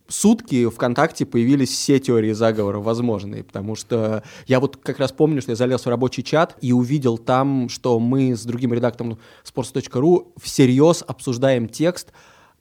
сутки 0.08 0.69
ВКонтакте 0.69 1.26
появились 1.26 1.69
все 1.69 2.00
теории 2.00 2.32
заговора 2.34 2.80
возможные, 2.80 3.43
потому 3.43 3.76
что 3.76 4.24
я 4.45 4.60
вот 4.60 4.78
как 4.78 5.00
раз 5.00 5.12
помню, 5.12 5.41
что 5.41 5.52
я 5.52 5.56
залез 5.56 5.82
в 5.84 5.89
рабочий 5.89 6.24
чат 6.24 6.56
и 6.62 6.71
увидел 6.71 7.17
там, 7.17 7.69
что 7.69 8.00
мы 8.00 8.36
с 8.36 8.43
другим 8.43 8.71
редактором 8.74 9.17
sports.ru 9.43 10.28
всерьез 10.41 11.04
обсуждаем 11.08 11.67
текст, 11.67 12.12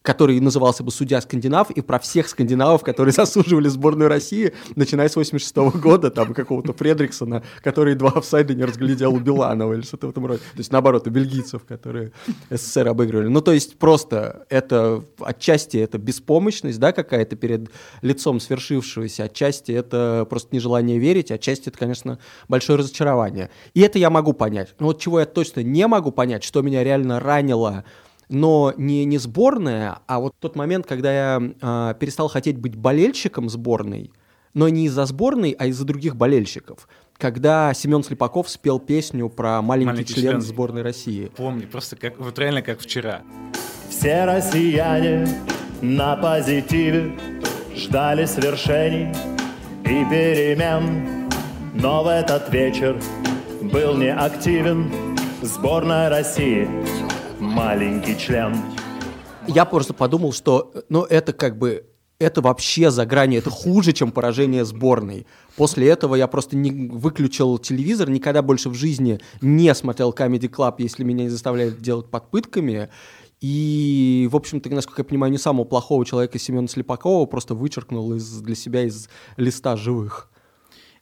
который 0.05 0.38
назывался 0.38 0.85
бы 0.85 0.93
«Судья 0.93 1.19
скандинав», 1.23 1.71
и 1.71 1.81
про 1.81 1.99
всех 1.99 2.29
скандинавов, 2.29 2.83
которые 2.83 3.12
засуживали 3.14 3.69
сборную 3.69 4.09
России, 4.09 4.53
начиная 4.77 5.09
с 5.09 5.17
86 5.17 5.57
года, 5.81 6.11
там, 6.11 6.35
какого-то 6.35 6.75
Фредриксона, 6.75 7.43
который 7.62 7.95
два 7.95 8.11
офсайда 8.11 8.55
не 8.55 8.64
разглядел 8.64 9.14
у 9.14 9.19
Биланова 9.19 9.73
или 9.73 9.81
что-то 9.81 10.09
в 10.09 10.11
этом 10.11 10.27
роде. 10.27 10.40
То 10.40 10.59
есть, 10.59 10.71
наоборот, 10.71 11.07
у 11.07 11.11
бельгийцев, 11.11 11.64
которые 11.64 12.12
СССР 12.51 12.88
обыгрывали. 12.88 13.29
Ну, 13.29 13.40
то 13.40 13.53
есть, 13.53 13.79
просто 13.79 14.45
это 14.51 15.03
отчасти 15.21 15.79
это 15.79 15.97
беспомощность, 15.97 16.79
да, 16.79 16.93
какая-то 16.93 17.37
перед 17.37 17.71
лицом 18.03 18.40
свершившегося, 18.40 19.25
отчасти 19.25 19.73
это 19.73 20.27
просто 20.29 20.55
нежелание 20.55 20.99
верить, 20.99 21.31
отчасти 21.31 21.71
это, 21.71 21.79
конечно, 21.79 22.19
большое 22.49 22.79
разочарование. 22.79 23.49
И 23.73 23.81
это 23.81 23.99
я 23.99 24.11
могу 24.11 24.35
понять. 24.35 24.75
Но 24.79 24.88
вот 24.88 25.01
чего 25.01 25.21
я 25.21 25.25
точно 25.25 25.61
не 25.61 25.87
могу 25.87 26.12
понять, 26.12 26.45
что 26.45 26.61
меня 26.61 26.85
реально 26.85 27.21
ранило 27.21 27.85
но 28.29 28.73
не, 28.77 29.05
не 29.05 29.19
сборная, 29.19 29.99
а 30.07 30.21
вот 30.21 30.35
тот 30.39 30.57
момент, 30.57 30.87
когда 30.87 31.13
я 31.13 31.43
а, 31.61 31.95
перестал 31.95 32.29
хотеть 32.29 32.59
быть 32.59 32.77
болельщиком 32.77 33.49
сборной, 33.49 34.11
но 34.55 34.69
не 34.69 34.87
из-за 34.87 35.05
сборной, 35.07 35.55
а 35.59 35.67
из-за 35.67 35.85
других 35.85 36.17
болельщиков. 36.17 36.89
Когда 37.19 37.73
Семен 37.75 38.03
Слепаков 38.03 38.49
спел 38.49 38.79
песню 38.79 39.29
про 39.29 39.61
маленький, 39.63 39.93
Маленький 39.93 40.15
член 40.15 40.31
член. 40.33 40.41
сборной 40.41 40.83
России. 40.83 41.31
Помни, 41.37 41.65
просто 41.67 41.97
как, 41.97 42.19
вот 42.19 42.39
реально 42.39 42.63
как 42.63 42.81
вчера. 42.81 43.23
Все 43.89 44.25
россияне 44.25 45.29
на 45.81 46.17
позитиве 46.17 47.13
ждали 47.77 48.25
свершений 48.25 49.13
и 49.85 50.05
перемен. 50.11 51.29
Но 51.75 52.05
в 52.05 52.09
этот 52.09 52.53
вечер 52.53 53.01
был 53.61 53.97
неактивен 53.97 54.91
сборная 55.43 56.09
России, 56.09 56.69
маленький 57.45 58.19
член. 58.19 58.57
Я 59.47 59.65
просто 59.65 59.93
подумал, 59.93 60.33
что, 60.33 60.73
ну, 60.89 61.03
это 61.05 61.33
как 61.33 61.59
бы, 61.59 61.87
это 62.19 62.41
вообще 62.41 62.91
за 62.91 63.05
гранью, 63.05 63.39
это 63.39 63.51
хуже, 63.51 63.93
чем 63.93 64.11
поражение 64.11 64.65
сборной. 64.65 65.27
После 65.57 65.89
этого 65.89 66.15
я 66.15 66.27
просто 66.27 66.57
не 66.57 66.89
выключил 66.89 67.59
телевизор, 67.59 68.09
никогда 68.09 68.43
больше 68.43 68.71
в 68.71 68.75
жизни 68.75 69.21
не 69.41 69.75
смотрел 69.75 70.13
Comedy 70.13 70.49
Club, 70.49 70.77
если 70.79 71.05
меня 71.05 71.25
не 71.25 71.31
заставляют 71.31 71.81
делать 71.81 72.07
под 72.11 72.31
пытками. 72.31 72.89
И, 73.41 74.29
в 74.33 74.37
общем-то, 74.37 74.71
насколько 74.71 75.03
я 75.03 75.05
понимаю, 75.05 75.31
не 75.31 75.39
самого 75.39 75.65
плохого 75.65 76.07
человека 76.07 76.39
Семена 76.39 76.67
Слепакова 76.67 77.27
просто 77.27 77.55
вычеркнул 77.55 78.15
из, 78.15 78.41
для 78.41 78.55
себя 78.55 78.85
из 78.85 79.11
листа 79.37 79.77
живых. 79.77 80.31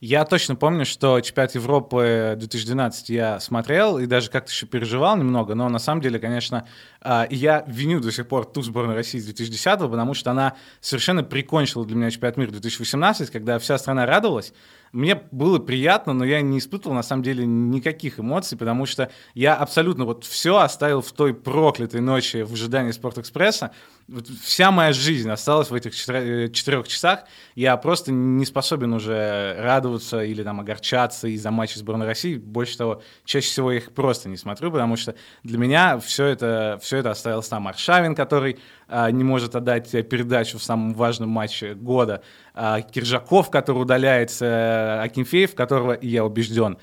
Я 0.05 0.25
точно 0.25 0.57
помню, 0.57 0.85
что 0.85 1.21
чемпионат 1.21 1.55
Европы 1.55 2.35
2012 2.37 3.09
я 3.11 3.39
смотрел 3.39 4.01
и 4.01 4.07
даже 4.07 4.31
как-то 4.31 4.51
еще 4.51 4.67
переживал 4.67 5.17
немного, 5.17 5.55
но 5.55 5.69
на 5.69 5.79
самом 5.79 6.01
деле, 6.01 6.19
конечно, 6.19 6.67
а, 7.01 7.29
я 7.31 7.63
виню 7.69 8.01
до 8.01 8.11
сих 8.11 8.27
пор 8.27 8.45
ту 8.45 8.63
сборную 8.63 8.97
России 8.97 9.21
с 9.21 9.25
2010 9.27 9.79
потому 9.79 10.15
что 10.15 10.33
она 10.33 10.57
совершенно 10.81 11.23
прикончила 11.23 11.87
для 11.87 11.95
меня 11.95 12.11
чемпионат 12.11 12.37
мира 12.37 12.51
2018, 12.51 13.31
когда 13.31 13.61
вся 13.61 13.79
страна 13.79 14.05
радовалась. 14.05 14.53
Мне 14.91 15.23
было 15.31 15.61
приятно, 15.61 16.13
но 16.13 16.25
я 16.25 16.43
не 16.43 16.59
испытывал 16.59 16.97
на 16.97 17.05
самом 17.05 17.23
деле 17.23 17.47
никаких 17.47 18.19
эмоций, 18.19 18.59
потому 18.59 18.87
что 18.87 19.09
я 19.35 19.55
абсолютно 19.55 20.05
вот 20.05 20.25
все 20.25 20.59
оставил 20.59 21.01
в 21.01 21.13
той 21.13 21.33
проклятой 21.33 22.01
ночи 22.01 22.43
в 22.43 22.53
ожидании 22.53 22.91
Спортэкспресса. 22.91 23.71
Вот 24.09 24.27
вся 24.29 24.71
моя 24.71 24.93
жизнь 24.93 25.31
осталась 25.31 25.71
в 25.71 25.75
этих 25.75 25.93
э, 26.09 26.49
четырех 26.49 26.89
часах. 26.89 27.25
Я 27.55 27.77
просто 27.77 28.13
не 28.13 28.45
способен 28.45 28.93
уже 28.93 29.57
радоваться 29.59 30.23
или 30.23 30.43
там 30.43 30.61
огорчаться 30.61 31.29
из-за 31.29 31.51
матчей 31.51 31.79
сборной 31.79 32.07
России. 32.07 32.37
Больше 32.37 32.77
того, 32.77 33.03
чаще 33.25 33.47
всего 33.47 33.73
я 33.73 33.79
их 33.79 33.93
просто 33.93 34.29
не 34.29 34.37
смотрю, 34.37 34.71
потому 34.71 34.97
что 34.97 35.15
для 35.43 35.59
меня 35.59 35.99
все 35.99 36.27
это, 36.27 36.79
все 36.83 36.99
это 36.99 37.11
оставился 37.11 37.51
там 37.51 37.69
Аршавин, 37.69 38.15
который 38.15 38.59
а, 38.89 39.11
не 39.11 39.25
может 39.25 39.57
отдать 39.57 39.91
передачу 39.91 40.59
в 40.59 40.63
самом 40.63 40.93
важном 40.95 41.31
матче 41.31 41.75
года, 41.75 42.23
а, 42.55 42.83
Киржаков, 42.83 43.51
который 43.51 43.79
удаляется, 43.79 44.45
э, 44.45 45.01
Акинфеев, 45.05 45.55
которого, 45.55 45.97
я 46.03 46.25
убежден, 46.25 46.77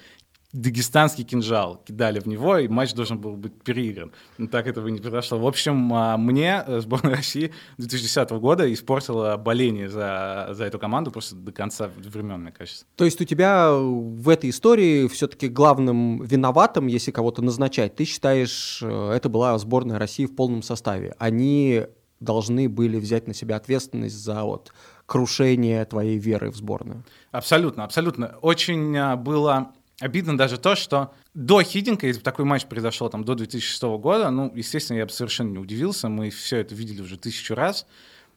дагестанский 0.51 1.23
кинжал 1.23 1.77
кидали 1.85 2.19
в 2.19 2.25
него, 2.25 2.57
и 2.57 2.67
матч 2.67 2.93
должен 2.93 3.19
был 3.19 3.35
быть 3.35 3.61
переигран. 3.63 4.11
Но 4.37 4.47
так 4.47 4.65
этого 4.67 4.87
не 4.87 4.99
произошло. 4.99 5.37
В 5.37 5.45
общем, 5.45 5.93
а, 5.93 6.17
мне 6.17 6.63
э, 6.65 6.79
сборная 6.79 7.15
России 7.17 7.51
2010 7.77 8.31
года 8.31 8.71
испортила 8.73 9.37
боление 9.37 9.89
за, 9.89 10.49
за 10.51 10.65
эту 10.65 10.79
команду 10.79 11.11
просто 11.11 11.35
до 11.35 11.51
конца 11.51 11.89
времен, 11.97 12.41
мне 12.41 12.51
кажется. 12.51 12.85
То 12.95 13.05
есть 13.05 13.21
у 13.21 13.25
тебя 13.25 13.71
в 13.71 14.27
этой 14.27 14.49
истории 14.49 15.07
все-таки 15.07 15.49
главным 15.49 16.23
виноватым, 16.23 16.87
если 16.87 17.11
кого-то 17.11 17.43
назначать, 17.43 17.95
ты 17.95 18.05
считаешь, 18.05 18.79
э, 18.81 19.11
это 19.11 19.29
была 19.29 19.57
сборная 19.59 19.99
России 19.99 20.25
в 20.25 20.35
полном 20.35 20.63
составе. 20.63 21.15
Они 21.19 21.85
должны 22.19 22.67
были 22.67 22.97
взять 22.97 23.27
на 23.27 23.33
себя 23.33 23.55
ответственность 23.55 24.15
за 24.15 24.43
вот 24.43 24.73
крушение 25.05 25.85
твоей 25.85 26.17
веры 26.17 26.51
в 26.51 26.55
сборную. 26.55 27.03
Абсолютно, 27.31 27.83
абсолютно. 27.83 28.35
Очень 28.41 28.95
а, 28.97 29.15
было 29.15 29.73
обидно 29.99 30.37
даже 30.37 30.57
то, 30.57 30.75
что 30.75 31.13
до 31.33 31.61
Хидинга, 31.61 32.07
если 32.07 32.19
бы 32.19 32.23
такой 32.23 32.45
матч 32.45 32.65
произошел 32.65 33.09
там 33.09 33.23
до 33.23 33.35
2006 33.35 33.81
года, 33.99 34.29
ну, 34.29 34.51
естественно, 34.55 34.97
я 34.97 35.05
бы 35.05 35.11
совершенно 35.11 35.49
не 35.49 35.59
удивился, 35.59 36.09
мы 36.09 36.29
все 36.29 36.57
это 36.57 36.75
видели 36.75 37.01
уже 37.01 37.17
тысячу 37.17 37.55
раз, 37.55 37.85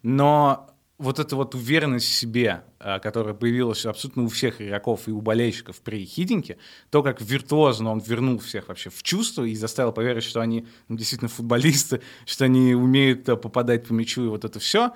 но 0.02 0.72
вот 1.02 1.18
эта 1.18 1.34
вот 1.34 1.54
уверенность 1.54 2.06
в 2.06 2.12
себе, 2.12 2.62
а, 2.78 3.00
которая 3.00 3.34
появилась 3.34 3.84
абсолютно 3.86 4.22
у 4.22 4.28
всех 4.28 4.60
игроков 4.60 5.08
и 5.08 5.10
у 5.10 5.20
болельщиков 5.20 5.80
при 5.80 6.04
Хидинге, 6.04 6.58
то, 6.90 7.02
как 7.02 7.20
виртуозно 7.20 7.90
он 7.90 7.98
вернул 7.98 8.38
всех 8.38 8.68
вообще 8.68 8.88
в 8.90 9.02
чувство 9.02 9.42
и 9.42 9.54
заставил 9.56 9.92
поверить, 9.92 10.22
что 10.22 10.40
они 10.40 10.66
ну, 10.88 10.96
действительно 10.96 11.28
футболисты, 11.28 12.02
что 12.26 12.44
они 12.44 12.74
умеют 12.74 13.28
а, 13.28 13.36
попадать 13.36 13.86
по 13.86 13.92
мячу 13.92 14.24
и 14.24 14.28
вот 14.28 14.44
это 14.44 14.60
все, 14.60 14.92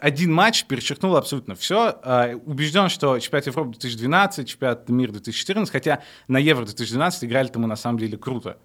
один 0.00 0.32
матч 0.32 0.64
перечеркнул 0.64 1.16
абсолютно 1.16 1.54
все. 1.54 1.98
Убежден, 2.44 2.88
что 2.88 3.18
чемпионат 3.18 3.46
Европы 3.46 3.70
2012, 3.72 4.48
чемпионат 4.48 4.88
мира 4.88 5.12
2014, 5.12 5.72
хотя 5.72 6.02
на 6.28 6.38
Евро 6.38 6.64
2012 6.64 7.24
играли-то 7.24 7.58
мы 7.58 7.66
на 7.66 7.76
самом 7.76 7.98
деле 7.98 8.16
круто. 8.16 8.58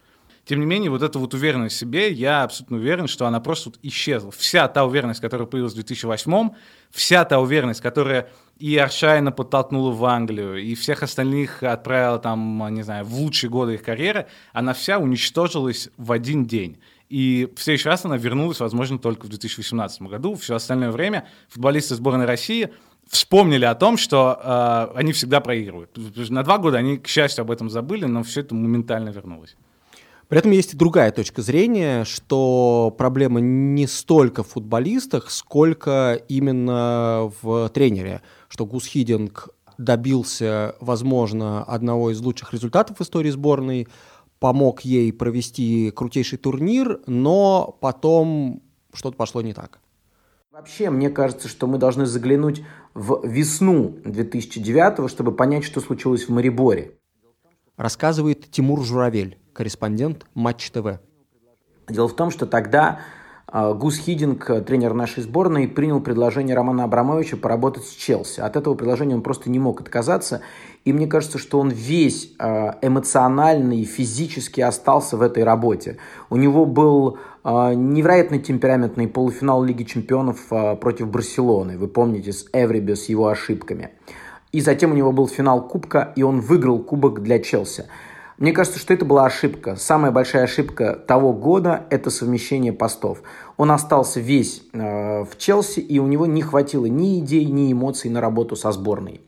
Тем 0.44 0.60
не 0.60 0.66
менее, 0.66 0.90
вот 0.90 1.04
эта 1.04 1.20
вот 1.20 1.36
уверенность 1.36 1.76
в 1.76 1.80
себе, 1.80 2.12
я 2.12 2.42
абсолютно 2.44 2.78
уверен, 2.78 3.08
что 3.08 3.28
она 3.28 3.40
просто 3.40 3.70
вот 3.70 3.80
исчезла. 3.84 4.32
Вся 4.32 4.68
та 4.68 4.86
уверенность, 4.86 5.22
которая 5.22 5.48
появилась 5.48 5.74
в 5.74 5.76
2008 5.76 6.50
вся 6.90 7.26
та 7.26 7.40
уверенность, 7.40 7.80
которая 7.80 8.28
и 8.58 8.76
Аршайна 8.78 9.32
подтолкнула 9.32 9.92
в 9.92 10.04
Англию, 10.06 10.58
и 10.58 10.74
всех 10.76 11.04
остальных 11.04 11.62
отправила 11.62 12.18
там, 12.20 12.74
не 12.74 12.82
знаю, 12.82 13.06
в 13.06 13.14
лучшие 13.14 13.50
годы 13.50 13.76
их 13.76 13.84
карьеры, 13.84 14.28
она 14.52 14.74
вся 14.74 14.98
уничтожилась 14.98 15.90
в 15.98 16.12
один 16.12 16.46
день. 16.46 16.80
И 17.12 17.50
в 17.58 17.62
следующий 17.62 17.89
раз 17.89 18.06
она 18.06 18.15
вернулась, 18.15 18.62
возможно, 18.62 18.97
только 18.97 19.26
в 19.26 19.30
2018 19.30 20.04
году. 20.04 20.36
Все 20.36 20.56
остальное 20.56 20.91
время 20.91 21.28
футболисты 21.50 21.95
сборной 21.95 22.26
России 22.26 22.69
вспомнили 23.10 23.65
о 23.65 23.76
том, 23.76 23.97
что 23.97 24.39
э, 24.41 24.97
они 24.97 25.12
всегда 25.12 25.41
проигрывают. 25.41 25.91
На 26.30 26.41
два 26.43 26.58
года 26.58 26.78
они, 26.78 26.97
к 26.97 27.08
счастью, 27.10 27.41
об 27.41 27.52
этом 27.52 27.69
забыли, 27.69 28.06
но 28.06 28.24
все 28.24 28.39
это 28.39 28.56
моментально 28.56 29.10
вернулось. 29.10 29.58
При 30.30 30.39
этом 30.39 30.52
есть 30.52 30.74
и 30.74 30.78
другая 30.78 31.12
точка 31.12 31.41
зрения, 31.41 32.06
что 32.06 32.95
проблема 32.97 33.41
не 33.41 33.88
столько 33.88 34.43
в 34.43 34.47
футболистах, 34.47 35.32
сколько 35.32 36.13
именно 36.30 37.30
в 37.41 37.67
тренере, 37.74 38.21
что 38.47 38.65
Гус 38.65 38.86
Хидинг 38.86 39.50
добился, 39.78 40.76
возможно, 40.80 41.65
одного 41.65 42.12
из 42.12 42.21
лучших 42.21 42.54
результатов 42.54 43.00
в 43.00 43.02
истории 43.02 43.32
сборной, 43.32 43.89
помог 44.42 44.82
ей 44.82 45.14
провести 45.14 45.92
крутейший 45.92 46.40
турнир, 46.40 47.00
но 47.06 47.78
потом 47.80 48.64
что-то 48.92 49.16
пошло 49.16 49.44
не 49.44 49.54
так. 49.54 49.80
Вообще, 50.52 50.90
мне 50.90 51.12
кажется, 51.12 51.48
что 51.48 51.68
мы 51.68 51.78
должны 51.78 52.08
заглянуть 52.08 52.64
в 52.96 53.26
весну 53.26 53.96
2009 54.04 55.10
чтобы 55.10 55.32
понять, 55.32 55.64
что 55.64 55.80
случилось 55.80 56.28
в 56.28 56.30
Мариборе. 56.30 56.98
Рассказывает 57.78 58.50
Тимур 58.50 58.84
Журавель 58.84 59.38
корреспондент 59.54 60.26
Матч 60.34 60.72
ТВ. 60.72 61.00
Дело 61.88 62.08
в 62.08 62.16
том, 62.16 62.32
что 62.32 62.48
тогда 62.48 63.00
а, 63.48 63.74
Гус 63.74 63.98
Хидинг, 63.98 64.50
тренер 64.66 64.94
нашей 64.94 65.24
сборной, 65.24 65.68
принял 65.68 66.02
предложение 66.02 66.56
Романа 66.56 66.86
Абрамовича 66.86 67.38
поработать 67.38 67.84
с 67.84 67.92
Челси. 67.92 68.40
От 68.40 68.56
этого 68.56 68.74
предложения 68.74 69.14
он 69.14 69.22
просто 69.22 69.50
не 69.50 69.60
мог 69.60 69.82
отказаться. 69.82 70.42
И 70.84 70.94
мне 70.94 71.08
кажется, 71.08 71.38
что 71.38 71.60
он 71.60 71.70
весь 71.70 72.34
а, 72.39 72.78
эмоционально 72.82 73.74
и 73.74 73.84
физически 73.84 74.62
остался 74.62 75.17
в 75.17 75.22
этой 75.22 75.44
работе. 75.44 75.98
У 76.30 76.38
него 76.38 76.65
был 76.65 77.17
а, 77.44 77.74
невероятно 77.74 78.39
темпераментный 78.39 79.08
полуфинал 79.08 79.63
Лиги 79.63 79.84
Чемпионов 79.84 80.48
против 80.80 81.08
Барселоны. 81.08 81.78
Вы 81.78 81.88
помните, 81.88 82.34
с 82.34 82.48
Эвриби, 82.54 82.94
с 82.94 83.10
его 83.10 83.28
ошибками. 83.28 83.91
И 84.52 84.60
затем 84.60 84.91
у 84.91 84.96
него 84.96 85.12
был 85.12 85.28
финал 85.28 85.67
Кубка, 85.67 86.12
и 86.15 86.24
он 86.24 86.41
выиграл 86.41 86.80
Кубок 86.80 87.22
для 87.22 87.39
Челси. 87.39 87.86
Мне 88.41 88.54
кажется, 88.54 88.80
что 88.80 88.91
это 88.94 89.06
была 89.06 89.26
ошибка. 89.26 89.76
Самая 89.76 90.12
большая 90.12 90.46
ошибка 90.46 90.96
того 90.96 91.32
года– 91.32 91.86
это 91.91 92.10
совмещение 92.10 92.74
постов. 92.74 93.22
Он 93.56 93.70
остался 93.70 94.20
весь 94.20 94.63
э, 94.74 95.24
в 95.24 95.38
Челси, 95.38 95.80
и 95.80 96.00
у 96.00 96.08
него 96.08 96.26
не 96.26 96.41
хватило 96.41 96.88
ни 96.88 97.20
идей, 97.20 97.46
ни 97.46 97.72
эмоций 97.72 98.10
на 98.10 98.20
работу 98.20 98.56
со 98.56 98.72
сборной. 98.72 99.22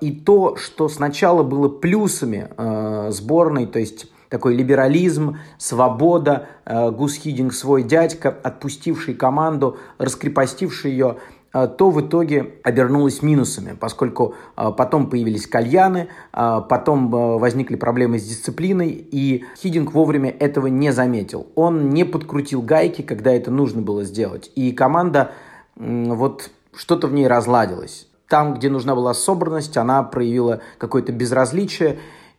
И 0.00 0.12
то, 0.12 0.56
что 0.56 0.88
сначала 0.88 1.42
было 1.42 1.68
плюсами 1.68 2.48
э, 2.56 3.08
сборной, 3.10 3.66
то 3.66 3.78
есть 3.78 4.10
такой 4.28 4.54
либерализм, 4.54 5.38
свобода, 5.58 6.46
э, 6.64 6.90
Гус 6.90 7.20
свой 7.52 7.82
дядька, 7.82 8.28
отпустивший 8.42 9.14
команду, 9.14 9.76
раскрепостивший 9.98 10.92
ее– 10.92 11.16
а, 11.52 11.66
то 11.66 11.90
в 11.90 12.00
итоге 12.00 12.54
обернулось 12.62 13.22
минусами, 13.22 13.76
поскольку 13.78 14.34
а, 14.54 14.70
потом 14.70 15.10
появились 15.10 15.46
кальяны, 15.46 16.08
а, 16.32 16.60
потом 16.60 17.10
возникли 17.10 17.74
проблемы 17.74 18.18
с 18.18 18.24
дисциплиной, 18.24 18.90
и 18.90 19.44
Хидинг 19.58 19.92
вовремя 19.92 20.30
этого 20.30 20.68
не 20.68 20.92
заметил. 20.92 21.48
Он 21.56 21.90
не 21.90 22.04
подкрутил 22.04 22.62
гайки, 22.62 23.02
когда 23.02 23.32
это 23.32 23.50
нужно 23.50 23.82
было 23.82 24.04
сделать. 24.04 24.50
И 24.54 24.72
команда, 24.72 25.32
вот 25.76 26.50
что-то 26.74 27.08
в 27.08 27.12
ней 27.12 27.26
разладилось. 27.26 28.06
Там, 28.30 28.54
где 28.54 28.70
нужна 28.70 28.94
была 28.94 29.12
собранность, 29.12 29.76
она 29.76 30.02
проявила 30.02 30.60
какое-то 30.78 31.12
безразличие, 31.12 31.98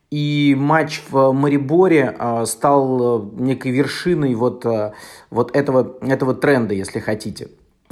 и 0.09 0.55
матч 0.57 1.03
в 1.09 1.31
Мариборе 1.33 2.17
стал 2.45 3.29
некой 3.37 3.71
вершиной 3.71 4.33
вот, 4.33 4.65
вот 5.29 5.55
этого, 5.55 5.97
этого 6.01 6.33
тренда, 6.33 6.73
если 6.73 6.99
хотите 6.99 7.49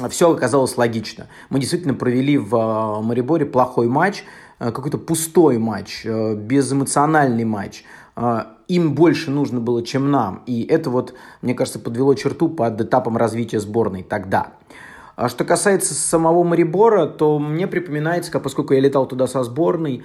все 0.07 0.31
оказалось 0.31 0.77
логично. 0.77 1.27
Мы 1.49 1.59
действительно 1.59 1.93
провели 1.93 2.37
в 2.37 2.55
а, 2.55 3.01
Мариборе 3.01 3.45
плохой 3.45 3.87
матч, 3.87 4.23
э, 4.59 4.71
какой-то 4.71 4.97
пустой 4.97 5.57
матч, 5.57 6.05
э, 6.05 6.35
безэмоциональный 6.35 7.43
матч. 7.43 7.83
А, 8.15 8.55
им 8.67 8.93
больше 8.93 9.31
нужно 9.31 9.59
было, 9.59 9.83
чем 9.83 10.11
нам. 10.11 10.43
И 10.45 10.63
это 10.63 10.89
вот, 10.89 11.13
мне 11.41 11.53
кажется, 11.53 11.79
подвело 11.79 12.13
черту 12.13 12.47
под 12.47 12.79
этапом 12.79 13.17
развития 13.17 13.59
сборной 13.59 14.03
тогда. 14.03 14.53
А 15.19 15.27
что 15.27 15.43
касается 15.43 15.93
самого 15.95 16.45
Марибора, 16.45 17.05
то 17.05 17.39
мне 17.39 17.67
припоминается, 17.67 18.39
поскольку 18.39 18.73
я 18.73 18.79
летал 18.79 19.05
туда 19.05 19.27
со 19.27 19.43
сборной, 19.43 20.03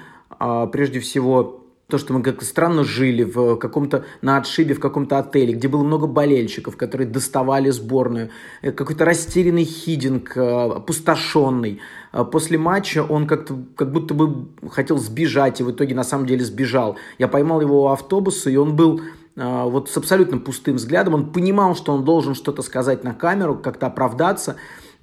прежде 0.72 0.98
всего 0.98 1.60
то, 1.86 1.98
что 1.98 2.14
мы 2.14 2.20
как-то 2.20 2.44
странно 2.44 2.82
жили 2.82 3.22
в 3.22 3.54
каком-то, 3.54 4.06
на 4.22 4.38
отшибе 4.38 4.74
в 4.74 4.80
каком-то 4.80 5.20
отеле, 5.20 5.54
где 5.54 5.68
было 5.68 5.84
много 5.84 6.08
болельщиков, 6.08 6.76
которые 6.76 7.06
доставали 7.06 7.70
сборную, 7.70 8.30
э, 8.62 8.72
какой-то 8.72 9.04
растерянный 9.04 9.62
хидинг, 9.62 10.36
э, 10.36 10.40
опустошенный. 10.40 11.78
А 12.10 12.24
после 12.24 12.58
матча 12.58 13.04
он 13.08 13.28
как-то, 13.28 13.56
как 13.76 13.92
будто 13.92 14.14
бы 14.14 14.48
хотел 14.68 14.98
сбежать, 14.98 15.60
и 15.60 15.62
в 15.62 15.70
итоге 15.70 15.94
на 15.94 16.02
самом 16.02 16.26
деле 16.26 16.44
сбежал. 16.44 16.96
Я 17.18 17.28
поймал 17.28 17.60
его 17.60 17.84
у 17.84 17.88
автобуса, 17.88 18.50
и 18.50 18.56
он 18.56 18.74
был 18.74 19.00
э, 19.36 19.62
вот 19.64 19.90
с 19.90 19.96
абсолютно 19.96 20.38
пустым 20.38 20.74
взглядом. 20.74 21.14
Он 21.14 21.30
понимал, 21.30 21.76
что 21.76 21.92
он 21.92 22.04
должен 22.04 22.34
что-то 22.34 22.62
сказать 22.62 23.04
на 23.04 23.14
камеру, 23.14 23.54
как-то 23.54 23.86
оправдаться, 23.86 24.56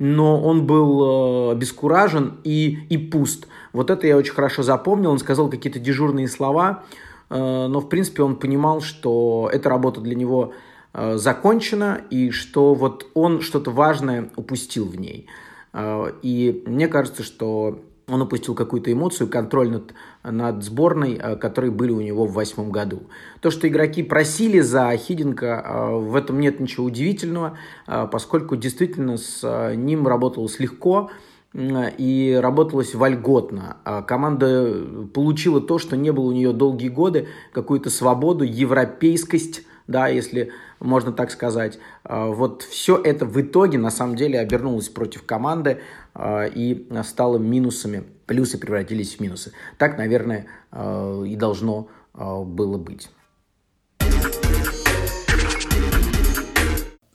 но 0.04 0.42
он 0.42 0.66
был 0.66 1.52
обескуражен 1.52 2.40
и, 2.44 2.80
и 2.90 2.98
пуст. 2.98 3.48
Вот 3.72 3.92
это 3.92 4.08
я 4.08 4.18
очень 4.18 4.34
хорошо 4.34 4.64
запомнил. 4.64 5.12
Он 5.12 5.20
сказал 5.20 5.48
какие-то 5.48 5.78
дежурные 5.78 6.28
слова, 6.28 6.84
э, 7.30 7.38
но 7.38 7.80
в 7.80 7.88
принципе 7.88 8.24
он 8.24 8.38
понимал, 8.38 8.82
что 8.82 9.48
эта 9.54 9.70
работа 9.70 10.02
для 10.02 10.16
него 10.16 10.54
э, 10.94 11.18
закончена 11.18 12.02
и 12.10 12.32
что 12.32 12.74
вот 12.74 13.12
он 13.14 13.42
что-то 13.42 13.70
важное 13.70 14.32
упустил 14.36 14.88
в 14.88 15.00
ней. 15.00 15.28
Э, 15.72 16.12
и 16.24 16.64
мне 16.66 16.88
кажется, 16.88 17.22
что 17.22 17.80
он 18.08 18.24
упустил 18.24 18.56
какую-то 18.56 18.92
эмоцию, 18.92 19.30
контроль 19.30 19.70
над, 19.70 19.94
над 20.24 20.64
сборной, 20.64 21.16
которые 21.40 21.72
были 21.72 21.92
у 21.92 22.02
него 22.02 22.26
в 22.26 22.34
восьмом 22.34 22.72
году. 22.72 23.04
То, 23.40 23.50
что 23.50 23.68
игроки 23.68 24.04
просили 24.04 24.60
за 24.60 24.96
Хиденко, 24.96 25.90
в 25.94 26.16
этом 26.16 26.40
нет 26.40 26.60
ничего 26.60 26.86
удивительного, 26.86 27.58
поскольку 27.86 28.56
действительно 28.56 29.18
с 29.18 29.74
ним 29.76 30.08
работалось 30.08 30.60
легко, 30.60 31.10
и 31.54 32.40
работалось 32.42 32.96
вольготно. 32.96 33.78
А 33.84 34.02
команда 34.04 34.74
получила 35.14 35.60
то, 35.60 35.80
что 35.80 35.98
не 35.98 36.12
было 36.12 36.26
у 36.26 36.32
нее 36.32 36.54
долгие 36.54 36.88
годы, 36.88 37.28
какую-то 37.52 37.90
свободу, 37.90 38.46
европейскость, 38.46 39.66
да, 39.88 40.08
если 40.08 40.52
можно 40.80 41.12
так 41.12 41.30
сказать. 41.30 41.78
Вот 42.08 42.62
все 42.62 42.96
это 42.96 43.26
в 43.26 43.42
итоге 43.42 43.78
на 43.78 43.92
самом 43.92 44.16
деле 44.16 44.40
обернулось 44.40 44.88
против 44.88 45.24
команды 45.24 45.82
и 46.20 46.88
стало 47.04 47.38
минусами. 47.38 48.04
Плюсы 48.26 48.58
превратились 48.58 49.16
в 49.16 49.20
минусы. 49.20 49.54
Так, 49.78 49.98
наверное, 49.98 50.48
и 50.74 51.36
должно 51.36 51.88
было 52.14 52.78
быть. 52.78 53.10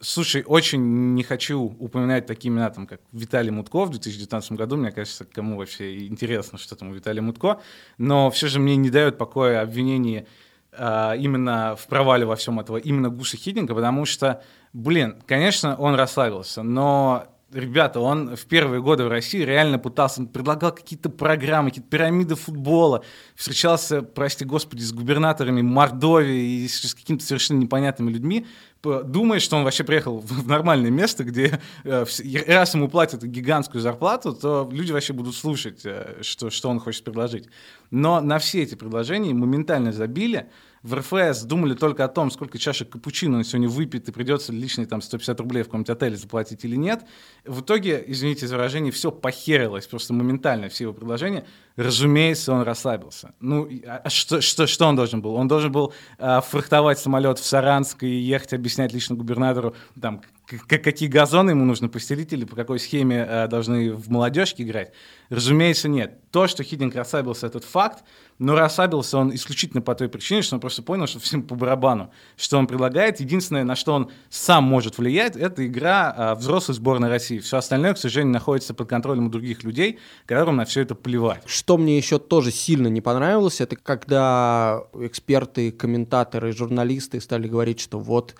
Слушай, 0.06 0.44
очень 0.46 1.14
не 1.14 1.24
хочу 1.24 1.60
упоминать 1.60 2.26
такие 2.26 2.50
имена, 2.50 2.70
там, 2.70 2.86
как 2.86 3.00
Виталий 3.10 3.50
Мутко 3.50 3.84
в 3.84 3.90
2019 3.90 4.52
году. 4.52 4.76
Мне 4.76 4.92
кажется, 4.92 5.24
кому 5.24 5.56
вообще 5.56 6.06
интересно, 6.06 6.58
что 6.58 6.76
там 6.76 6.90
у 6.90 6.94
Виталия 6.94 7.22
Мутко. 7.22 7.60
Но 7.98 8.30
все 8.30 8.46
же 8.46 8.60
мне 8.60 8.76
не 8.76 8.88
дают 8.88 9.18
покоя 9.18 9.62
обвинения 9.62 10.28
э, 10.70 11.14
именно 11.18 11.74
в 11.74 11.88
провале 11.88 12.24
во 12.24 12.36
всем 12.36 12.60
этого, 12.60 12.76
именно 12.76 13.10
Гуша 13.10 13.36
Хидинга, 13.36 13.74
потому 13.74 14.04
что, 14.04 14.44
блин, 14.72 15.20
конечно, 15.26 15.74
он 15.76 15.96
расслабился, 15.96 16.62
но 16.62 17.26
ребята, 17.52 18.00
он 18.00 18.36
в 18.36 18.46
первые 18.46 18.82
годы 18.82 19.04
в 19.04 19.08
России 19.08 19.40
реально 19.40 19.78
пытался, 19.78 20.20
он 20.20 20.28
предлагал 20.28 20.72
какие-то 20.72 21.08
программы, 21.10 21.70
какие-то 21.70 21.88
пирамиды 21.88 22.34
футбола, 22.34 23.04
встречался, 23.34 24.02
прости 24.02 24.44
господи, 24.44 24.82
с 24.82 24.92
губернаторами 24.92 25.62
Мордовии 25.62 26.64
и 26.64 26.68
с 26.68 26.94
какими-то 26.94 27.24
совершенно 27.24 27.58
непонятными 27.58 28.10
людьми, 28.10 28.46
думает, 28.82 29.42
что 29.42 29.56
он 29.56 29.64
вообще 29.64 29.84
приехал 29.84 30.18
в 30.18 30.46
нормальное 30.46 30.90
место, 30.90 31.24
где 31.24 31.60
э, 31.84 32.04
раз 32.46 32.74
ему 32.74 32.88
платят 32.88 33.22
гигантскую 33.24 33.80
зарплату, 33.80 34.32
то 34.32 34.68
люди 34.70 34.92
вообще 34.92 35.12
будут 35.12 35.34
слушать, 35.34 35.80
э, 35.84 36.18
что, 36.22 36.50
что 36.50 36.68
он 36.68 36.78
хочет 36.78 37.02
предложить. 37.02 37.48
Но 37.90 38.20
на 38.20 38.38
все 38.38 38.62
эти 38.62 38.74
предложения 38.74 39.34
моментально 39.34 39.92
забили, 39.92 40.48
в 40.86 40.94
РФС 40.94 41.42
думали 41.42 41.74
только 41.74 42.04
о 42.04 42.08
том, 42.08 42.30
сколько 42.30 42.58
чашек 42.58 42.88
капучино 42.88 43.38
он 43.38 43.44
сегодня 43.44 43.68
выпьет 43.68 44.08
и 44.08 44.12
придется 44.12 44.52
лишние 44.52 44.86
там 44.86 45.02
150 45.02 45.40
рублей 45.40 45.62
в 45.62 45.66
каком-нибудь 45.66 45.90
отеле 45.90 46.16
заплатить 46.16 46.64
или 46.64 46.76
нет. 46.76 47.04
В 47.44 47.62
итоге, 47.62 48.04
извините 48.06 48.46
за 48.46 48.54
выражение, 48.54 48.92
все 48.92 49.10
похерилось 49.10 49.88
просто 49.88 50.14
моментально, 50.14 50.68
все 50.68 50.84
его 50.84 50.92
предложения. 50.92 51.44
Разумеется, 51.74 52.52
он 52.52 52.62
расслабился. 52.62 53.34
Ну, 53.40 53.68
а 53.84 54.08
что, 54.08 54.40
что, 54.40 54.68
что 54.68 54.86
он 54.86 54.94
должен 54.94 55.20
был? 55.20 55.34
Он 55.34 55.48
должен 55.48 55.72
был 55.72 55.92
э, 56.18 56.40
фрахтовать 56.40 57.00
самолет 57.00 57.40
в 57.40 57.44
Саранск 57.44 58.04
и 58.04 58.18
ехать 58.20 58.52
объяснять 58.52 58.92
лично 58.92 59.16
губернатору, 59.16 59.74
там, 60.00 60.22
какие 60.46 61.08
газоны 61.08 61.50
ему 61.50 61.64
нужно 61.64 61.88
постелить 61.88 62.32
или 62.32 62.44
по 62.44 62.54
какой 62.54 62.78
схеме 62.78 63.26
э, 63.28 63.48
должны 63.48 63.92
в 63.92 64.10
молодежке 64.10 64.62
играть? 64.62 64.92
Разумеется, 65.28 65.88
нет. 65.88 66.20
То, 66.30 66.46
что 66.46 66.62
Хидинг 66.62 66.94
расслабился, 66.94 67.46
этот 67.48 67.64
факт, 67.64 68.04
но 68.38 68.54
расслабился 68.54 69.18
он 69.18 69.34
исключительно 69.34 69.82
по 69.82 69.94
той 69.94 70.08
причине, 70.08 70.42
что 70.42 70.54
он 70.56 70.60
просто 70.60 70.82
понял, 70.82 71.06
что 71.06 71.18
всем 71.18 71.42
по 71.42 71.56
барабану, 71.56 72.12
что 72.36 72.58
он 72.58 72.66
предлагает. 72.66 73.18
Единственное, 73.18 73.64
на 73.64 73.74
что 73.74 73.94
он 73.94 74.10
сам 74.28 74.64
может 74.64 74.98
влиять, 74.98 75.36
это 75.36 75.66
игра 75.66 76.14
э, 76.16 76.34
взрослой 76.36 76.74
сборной 76.74 77.08
России. 77.08 77.38
Все 77.38 77.56
остальное, 77.56 77.94
к 77.94 77.98
сожалению, 77.98 78.34
находится 78.34 78.72
под 78.72 78.88
контролем 78.88 79.26
у 79.26 79.30
других 79.30 79.64
людей, 79.64 79.98
которым 80.26 80.56
на 80.56 80.64
все 80.64 80.82
это 80.82 80.94
плевать. 80.94 81.42
Что 81.46 81.76
мне 81.76 81.96
еще 81.96 82.18
тоже 82.18 82.52
сильно 82.52 82.86
не 82.86 83.00
понравилось, 83.00 83.60
это 83.60 83.74
когда 83.74 84.84
эксперты, 84.94 85.72
комментаторы, 85.72 86.52
журналисты 86.52 87.20
стали 87.20 87.48
говорить, 87.48 87.80
что 87.80 87.98
вот 87.98 88.36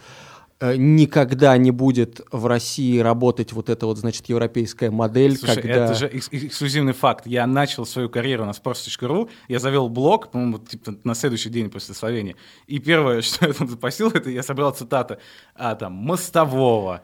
никогда 0.61 1.57
не 1.59 1.71
будет 1.71 2.23
в 2.33 2.47
России 2.47 2.99
работать 2.99 3.53
вот 3.53 3.69
эта 3.69 3.87
вот, 3.87 3.99
значит, 3.99 4.27
европейская 4.29 4.91
модель, 4.91 5.37
Слушай, 5.37 5.63
когда... 5.63 5.85
это 5.85 5.95
же 5.95 6.09
эксклюзивный 6.09 6.95
факт. 6.95 7.27
Я 7.27 7.47
начал 7.47 7.85
свою 7.85 8.09
карьеру 8.09 8.47
на 8.47 8.53
sports.ru, 8.53 9.29
я 9.49 9.59
завел 9.59 9.89
блог, 9.89 10.31
по-моему, 10.31 10.59
типа, 10.59 10.97
на 11.05 11.15
следующий 11.15 11.51
день 11.51 11.71
после 11.71 11.95
Словении, 11.95 12.37
и 12.67 12.79
первое, 12.79 13.21
что 13.23 13.47
я 13.47 13.53
там 13.53 13.69
запостил, 13.69 14.11
это 14.11 14.31
я 14.31 14.43
собрал 14.43 14.73
цитаты 14.73 15.19
а, 15.55 15.75
там, 15.75 15.93
Мостового, 15.93 17.03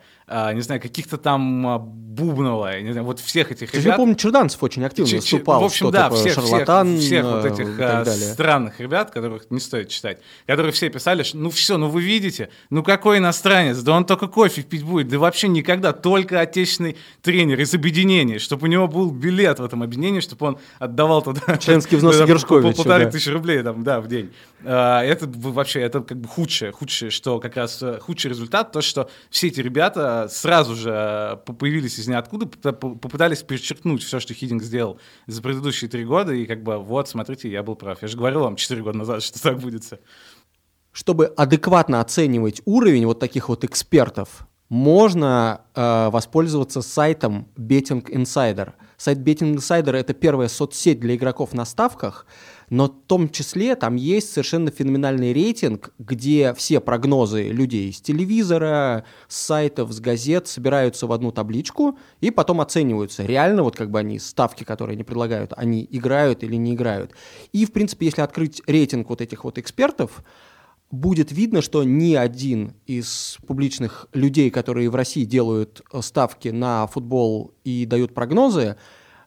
не 0.55 0.61
знаю, 0.61 0.81
каких-то 0.81 1.19
там 1.19 1.67
а, 1.67 1.79
Бубнова, 1.79 2.81
не 2.81 2.93
знаю, 2.93 3.07
вот 3.07 3.21
всех 3.21 3.53
этих 3.53 3.73
ребят. 3.73 3.87
Я 3.87 3.97
помню, 3.97 4.15
Черданцев 4.15 4.63
очень 4.63 4.85
активно 4.85 5.11
Ч- 5.11 5.17
выступал. 5.17 5.61
В 5.61 5.65
общем, 5.65 5.91
да, 5.91 6.11
всех, 6.11 6.35
шарлатан, 6.35 6.99
всех, 6.99 7.09
всех 7.09 7.25
вот 7.25 7.45
этих 7.45 7.81
а, 7.81 8.05
странных 8.05 8.81
ребят, 8.81 9.11
которых 9.11 9.51
не 9.51 9.61
стоит 9.61 9.89
читать, 9.89 10.19
которые 10.47 10.73
все 10.73 10.91
писали, 10.91 11.23
что 11.23 11.39
ну 11.39 11.51
все, 11.51 11.77
ну 11.79 11.89
вы 11.89 12.03
видите, 12.03 12.51
ну 12.71 12.83
какой 12.83 13.19
иностранец, 13.19 13.79
да 13.79 13.93
он 13.93 14.05
только 14.05 14.27
кофе 14.27 14.63
пить 14.63 14.85
будет, 14.85 15.09
да 15.09 15.19
вообще 15.19 15.49
никогда, 15.49 15.93
только 15.93 16.41
отечественный 16.41 16.97
тренер 17.23 17.61
из 17.61 17.75
объединения, 17.75 18.39
чтобы 18.39 18.67
у 18.67 18.71
него 18.71 18.89
был 18.89 19.11
билет 19.11 19.59
в 19.59 19.65
этом 19.65 19.83
объединении, 19.83 20.21
чтобы 20.21 20.47
он 20.47 20.59
отдавал 20.79 21.23
туда... 21.23 21.57
Членский 21.59 21.97
взнос 21.97 22.21
Гершковича. 22.27 22.77
Полторы 22.77 23.11
тысячи 23.11 23.29
рублей 23.29 23.63
там, 23.63 23.85
да, 23.85 24.01
в 24.01 24.09
день. 24.09 24.33
А, 24.65 25.03
это 25.03 25.29
вообще, 25.29 25.81
это 25.81 26.01
как 26.01 26.19
бы 26.19 26.29
худшее, 26.29 26.73
худшее, 26.73 27.11
что 27.11 27.41
как 27.41 27.57
раз 27.57 27.83
э, 27.83 27.99
худший 28.01 28.31
результат, 28.31 28.73
то, 28.73 28.81
что 28.81 29.11
все 29.31 29.49
эти 29.49 29.61
ребята 29.61 30.22
сразу 30.29 30.75
же 30.75 30.91
э, 30.91 31.53
появились 31.53 31.99
из 31.99 32.09
ниоткуда, 32.09 32.47
попытались 32.47 33.43
перечеркнуть 33.43 34.03
все, 34.03 34.21
что 34.21 34.35
Хидинг 34.35 34.63
сделал 34.63 34.99
за 35.27 35.43
предыдущие 35.43 35.91
три 35.91 36.05
года, 36.05 36.33
и 36.33 36.47
как 36.47 36.63
бы 36.63 36.79
вот, 36.79 37.09
смотрите, 37.09 37.51
я 37.51 37.63
был 37.63 37.77
прав. 37.77 38.03
Я 38.03 38.09
же 38.09 38.17
говорил 38.17 38.41
вам 38.41 38.57
четыре 38.57 38.83
года 38.83 38.99
назад, 38.99 39.23
что 39.23 39.43
так 39.43 39.59
будет. 39.59 39.85
Чтобы 40.93 41.27
адекватно 41.27 42.01
оценивать 42.01 42.63
уровень 42.65 43.07
вот 43.07 43.19
таких 43.19 43.49
вот 43.49 43.65
экспертов, 43.65 44.47
можно 44.73 45.61
э, 45.75 46.09
воспользоваться 46.11 46.81
сайтом 46.81 47.47
Betting 47.57 48.05
Insider. 48.11 48.73
Сайт 48.97 49.19
Betting 49.19 49.57
Insider 49.57 49.93
это 49.93 50.15
первая 50.15 50.49
соцсеть 50.49 50.99
для 50.99 51.15
игроков 51.15 51.53
на 51.53 51.67
ставках, 51.67 52.27
но 52.73 52.87
в 52.87 53.07
том 53.07 53.29
числе 53.29 53.77
там 53.77 53.97
есть 53.97 54.33
совершенно 54.33 54.71
феноменальный 54.71 55.35
рейтинг, 55.35 55.93
где 55.99 56.55
все 56.55 56.81
прогнозы 56.81 57.49
людей 57.49 57.93
с 57.93 58.01
телевизора, 58.01 59.05
с 59.29 59.37
сайтов, 59.37 59.93
с 59.93 60.01
газет 60.01 60.49
собираются 60.49 61.07
в 61.07 61.13
одну 61.13 61.33
табличку 61.33 61.99
и 62.23 62.31
потом 62.31 62.63
оцениваются. 62.63 63.27
Реально 63.27 63.63
вот 63.63 63.77
как 63.77 63.91
бы 63.91 63.99
они, 63.99 64.19
ставки, 64.19 64.65
которые 64.65 64.95
они 64.95 65.05
предлагают, 65.05 65.53
они 65.55 65.87
играют 65.91 66.43
или 66.45 66.57
не 66.57 66.73
играют. 66.73 67.13
И, 67.53 67.67
в 67.67 67.73
принципе, 67.73 68.07
если 68.07 68.23
открыть 68.23 68.63
рейтинг 68.67 69.11
вот 69.11 69.21
этих 69.21 69.45
вот 69.45 69.59
экспертов, 69.59 70.25
будет 70.91 71.31
видно, 71.31 71.61
что 71.61 71.85
ни 71.85 72.15
один 72.15 72.73
из 72.87 73.37
публичных 73.47 74.07
людей, 74.15 74.49
которые 74.49 74.89
в 74.89 74.95
России 74.95 75.25
делают 75.25 75.83
ставки 76.01 76.49
на 76.49 76.87
футбол 76.87 77.53
и 77.65 77.85
дают 77.85 78.15
прогнозы, 78.15 78.77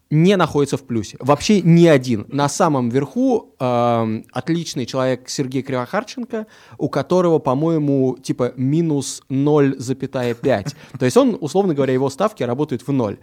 не 0.09 0.37
находится 0.37 0.77
в 0.77 0.83
плюсе. 0.83 1.17
Вообще 1.19 1.61
ни 1.61 1.87
один. 1.87 2.25
На 2.27 2.47
самом 2.47 2.89
верху 2.89 3.55
э, 3.59 4.21
отличный 4.31 4.85
человек 4.85 5.29
Сергей 5.29 5.63
Кривохарченко, 5.63 6.45
у 6.77 6.89
которого, 6.89 7.39
по-моему, 7.39 8.17
типа 8.21 8.53
минус 8.55 9.23
0,5. 9.29 10.73
То 10.99 11.05
есть 11.05 11.17
он, 11.17 11.37
условно 11.39 11.73
говоря, 11.73 11.93
его 11.93 12.09
ставки 12.09 12.43
работают 12.43 12.87
в 12.87 12.91
ноль. 12.91 13.17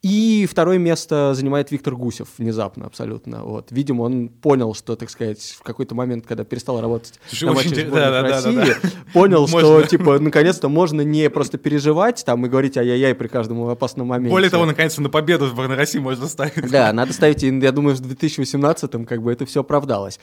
И 0.00 0.46
второе 0.48 0.78
место 0.78 1.34
занимает 1.34 1.72
Виктор 1.72 1.96
Гусев 1.96 2.28
внезапно 2.38 2.86
абсолютно. 2.86 3.42
Вот. 3.42 3.72
Видимо, 3.72 4.02
он 4.02 4.28
понял, 4.28 4.72
что, 4.72 4.94
так 4.94 5.10
сказать, 5.10 5.56
в 5.58 5.62
какой-то 5.64 5.96
момент, 5.96 6.24
когда 6.24 6.44
перестал 6.44 6.80
работать 6.80 7.18
Слушай, 7.26 7.44
на 7.46 7.52
матче 7.54 7.84
да, 7.84 8.10
да, 8.10 8.22
России, 8.22 8.54
да, 8.54 8.64
да, 8.64 8.74
да. 8.80 8.90
понял, 9.12 9.48
можно. 9.48 9.58
что, 9.58 9.82
типа, 9.82 10.20
наконец-то 10.20 10.68
можно 10.68 11.00
не 11.00 11.28
просто 11.30 11.58
переживать 11.58 12.24
там 12.24 12.46
и 12.46 12.48
говорить 12.48 12.76
ай-яй-яй 12.76 13.12
при 13.16 13.26
каждом 13.26 13.68
опасном 13.68 14.06
моменте. 14.06 14.30
Более 14.30 14.50
того, 14.50 14.66
наконец-то 14.66 15.02
на 15.02 15.10
победу 15.10 15.46
в 15.46 15.66
России 15.74 15.98
можно 15.98 16.28
ставить. 16.28 16.70
Да, 16.70 16.92
надо 16.92 17.12
ставить, 17.12 17.42
я 17.42 17.72
думаю, 17.72 17.96
в 17.96 18.00
2018-м 18.00 19.04
как 19.04 19.20
бы 19.20 19.32
это 19.32 19.46
все 19.46 19.62
оправдалось. 19.62 20.20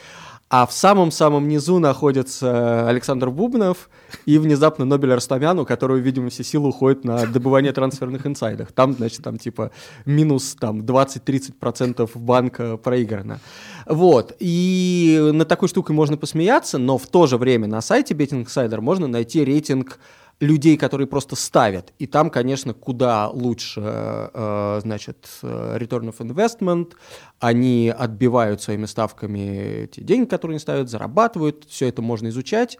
А 0.48 0.68
в 0.68 0.74
самом-самом 0.74 1.48
низу 1.48 1.80
находится 1.80 2.88
Александр 2.88 3.32
Бубнов 3.32 3.90
и 4.28 4.38
внезапно 4.38 4.86
Нобель 4.86 5.14
Растамян, 5.14 5.58
у 5.58 5.66
которого, 5.66 5.98
видимо, 5.98 6.30
все 6.30 6.44
силы 6.44 6.70
уходят 6.70 7.04
на 7.04 7.26
добывание 7.26 7.74
трансферных 7.74 8.28
инсайдов. 8.28 8.72
Там, 8.72 8.94
значит, 8.94 9.24
там 9.24 9.40
типа 9.40 9.72
минус 10.06 10.56
там 10.60 10.82
20-30% 10.82 12.12
банка 12.14 12.78
проиграно. 12.78 13.40
Вот. 13.88 14.36
И 14.38 15.32
на 15.34 15.46
такой 15.46 15.68
штукой 15.68 15.96
можно 15.96 16.16
посмеяться, 16.16 16.78
но 16.78 17.00
в 17.00 17.08
то 17.08 17.26
же 17.26 17.38
время 17.38 17.68
на 17.68 17.82
сайте 17.82 18.14
Betting 18.14 18.46
Insider 18.46 18.82
можно 18.82 19.08
найти 19.08 19.44
рейтинг 19.44 20.00
людей, 20.40 20.78
которые 20.78 21.08
просто 21.08 21.36
ставят. 21.36 21.94
И 21.98 22.08
там, 22.08 22.30
конечно, 22.30 22.74
куда 22.74 23.30
лучше, 23.30 23.82
э, 23.84 24.80
значит, 24.82 25.28
э, 25.42 25.78
return 25.80 26.14
of 26.14 26.18
investment. 26.20 26.94
Они 27.40 27.94
отбивают 27.96 28.62
своими 28.62 28.86
ставками 28.86 29.84
эти 29.86 30.02
деньги, 30.02 30.28
которые 30.28 30.56
они 30.56 30.60
ставят, 30.60 30.90
зарабатывают. 30.90 31.66
Все 31.70 31.88
это 31.88 32.02
можно 32.02 32.28
изучать 32.28 32.78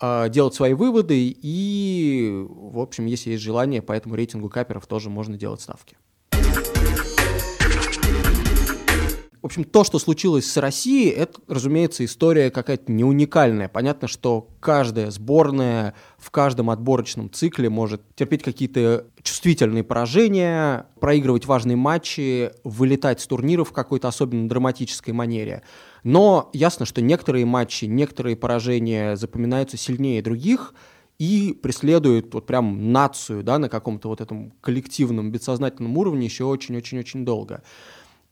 э, 0.00 0.28
делать 0.28 0.54
свои 0.54 0.74
выводы, 0.74 1.36
и, 1.42 2.46
в 2.48 2.78
общем, 2.78 3.06
если 3.06 3.30
есть 3.30 3.42
желание, 3.42 3.82
по 3.82 3.92
этому 3.92 4.14
рейтингу 4.14 4.48
каперов 4.48 4.86
тоже 4.86 5.10
можно 5.10 5.36
делать 5.36 5.60
ставки. 5.60 5.96
В 9.40 9.46
общем, 9.46 9.62
то, 9.62 9.84
что 9.84 10.00
случилось 10.00 10.50
с 10.50 10.56
Россией, 10.56 11.10
это, 11.10 11.40
разумеется, 11.46 12.04
история 12.04 12.50
какая-то 12.50 12.90
не 12.90 13.04
уникальная. 13.04 13.68
Понятно, 13.68 14.08
что 14.08 14.48
каждая 14.58 15.12
сборная 15.12 15.94
в 16.18 16.32
каждом 16.32 16.70
отборочном 16.70 17.30
цикле 17.30 17.70
может 17.70 18.02
терпеть 18.16 18.42
какие-то 18.42 19.06
чувствительные 19.22 19.84
поражения, 19.84 20.86
проигрывать 20.98 21.46
важные 21.46 21.76
матчи, 21.76 22.50
вылетать 22.64 23.20
с 23.20 23.26
турниров 23.28 23.68
в 23.68 23.72
какой-то 23.72 24.08
особенно 24.08 24.48
драматической 24.48 25.14
манере. 25.14 25.62
Но 26.02 26.50
ясно, 26.52 26.84
что 26.84 27.00
некоторые 27.00 27.46
матчи, 27.46 27.84
некоторые 27.84 28.34
поражения 28.34 29.14
запоминаются 29.14 29.76
сильнее 29.76 30.20
других 30.20 30.74
и 31.18 31.56
преследуют 31.60 32.32
вот 32.34 32.46
прям 32.46 32.92
нацию 32.92 33.42
да, 33.42 33.58
на 33.58 33.68
каком-то 33.68 34.08
вот 34.08 34.20
этом 34.20 34.52
коллективном, 34.60 35.30
бессознательном 35.30 35.96
уровне 35.96 36.26
еще 36.26 36.44
очень-очень-очень 36.44 37.24
долго. 37.24 37.62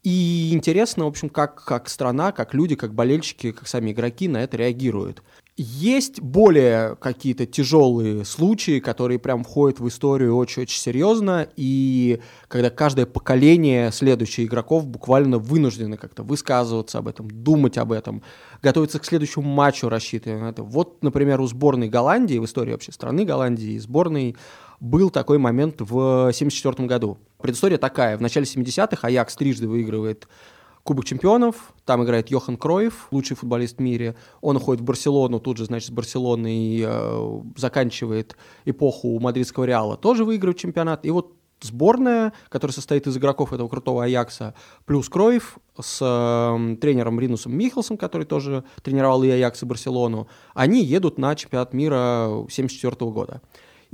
И 0.07 0.51
интересно, 0.53 1.05
в 1.05 1.09
общем, 1.09 1.29
как, 1.29 1.65
как 1.65 1.89
страна, 1.89 2.31
как 2.31 2.55
люди, 2.55 2.77
как 2.77 2.95
болельщики, 2.95 3.51
как 3.51 3.67
сами 3.67 3.91
игроки 3.91 4.29
на 4.29 4.37
это 4.37 4.57
реагируют. 4.57 5.21
Есть 5.57 6.21
более 6.21 6.95
какие-то 6.95 7.45
тяжелые 7.45 8.25
случаи, 8.25 8.79
которые 8.79 9.19
прям 9.19 9.43
входят 9.43 9.81
в 9.81 9.89
историю 9.89 10.37
очень-очень 10.37 10.79
серьезно, 10.79 11.49
и 11.57 12.21
когда 12.47 12.71
каждое 12.71 13.05
поколение 13.05 13.91
следующих 13.91 14.47
игроков 14.47 14.87
буквально 14.87 15.39
вынуждены 15.39 15.97
как-то 15.97 16.23
высказываться 16.23 16.99
об 16.99 17.09
этом, 17.09 17.29
думать 17.29 17.77
об 17.77 17.91
этом, 17.91 18.23
готовиться 18.63 19.01
к 19.01 19.05
следующему 19.05 19.51
матчу, 19.51 19.89
рассчитывая 19.89 20.39
на 20.39 20.51
это. 20.51 20.63
Вот, 20.63 21.03
например, 21.03 21.41
у 21.41 21.49
сборной 21.49 21.89
Голландии, 21.89 22.39
в 22.39 22.45
истории 22.45 22.71
вообще 22.71 22.93
страны 22.93 23.25
Голландии, 23.25 23.77
сборной 23.79 24.37
был 24.79 25.11
такой 25.11 25.39
момент 25.39 25.81
в 25.81 26.29
1974 26.29 26.87
году. 26.87 27.19
Предыстория 27.47 27.79
такая. 27.79 28.19
В 28.19 28.21
начале 28.21 28.45
70-х 28.45 29.07
Аякс 29.07 29.37
трижды 29.37 29.69
выигрывает 29.69 30.27
Кубок 30.83 31.05
чемпионов, 31.05 31.75
там 31.85 32.03
играет 32.03 32.29
Йохан 32.29 32.57
Кроев, 32.57 33.07
лучший 33.13 33.37
футболист 33.37 33.77
в 33.77 33.81
мире. 33.81 34.17
Он 34.41 34.57
уходит 34.57 34.81
в 34.81 34.85
Барселону, 34.85 35.39
тут 35.39 35.57
же, 35.57 35.67
значит, 35.67 35.91
с 35.91 35.93
Барселоны 35.93 36.53
и 36.53 36.85
э, 36.85 37.41
заканчивает 37.57 38.37
эпоху 38.65 39.21
мадридского 39.21 39.63
Реала, 39.63 39.97
тоже 39.97 40.25
выигрывает 40.25 40.59
чемпионат. 40.59 41.07
И 41.07 41.11
вот 41.13 41.35
сборная, 41.61 42.33
которая 42.49 42.75
состоит 42.75 43.07
из 43.07 43.17
игроков 43.17 43.53
этого 43.53 43.69
крутого 43.69 44.03
Аякса, 44.03 44.55
плюс 44.85 45.09
Кроев 45.09 45.59
с 45.81 46.01
э, 46.03 46.77
тренером 46.81 47.21
Ринусом 47.21 47.57
Михелсом, 47.57 47.97
который 47.97 48.27
тоже 48.27 48.65
тренировал 48.83 49.23
и 49.23 49.31
Аякс, 49.31 49.63
и 49.63 49.67
Барселону, 49.67 50.27
они 50.53 50.85
едут 50.85 51.17
на 51.17 51.37
чемпионат 51.37 51.73
мира 51.73 52.25
1974 52.25 53.09
года. 53.13 53.41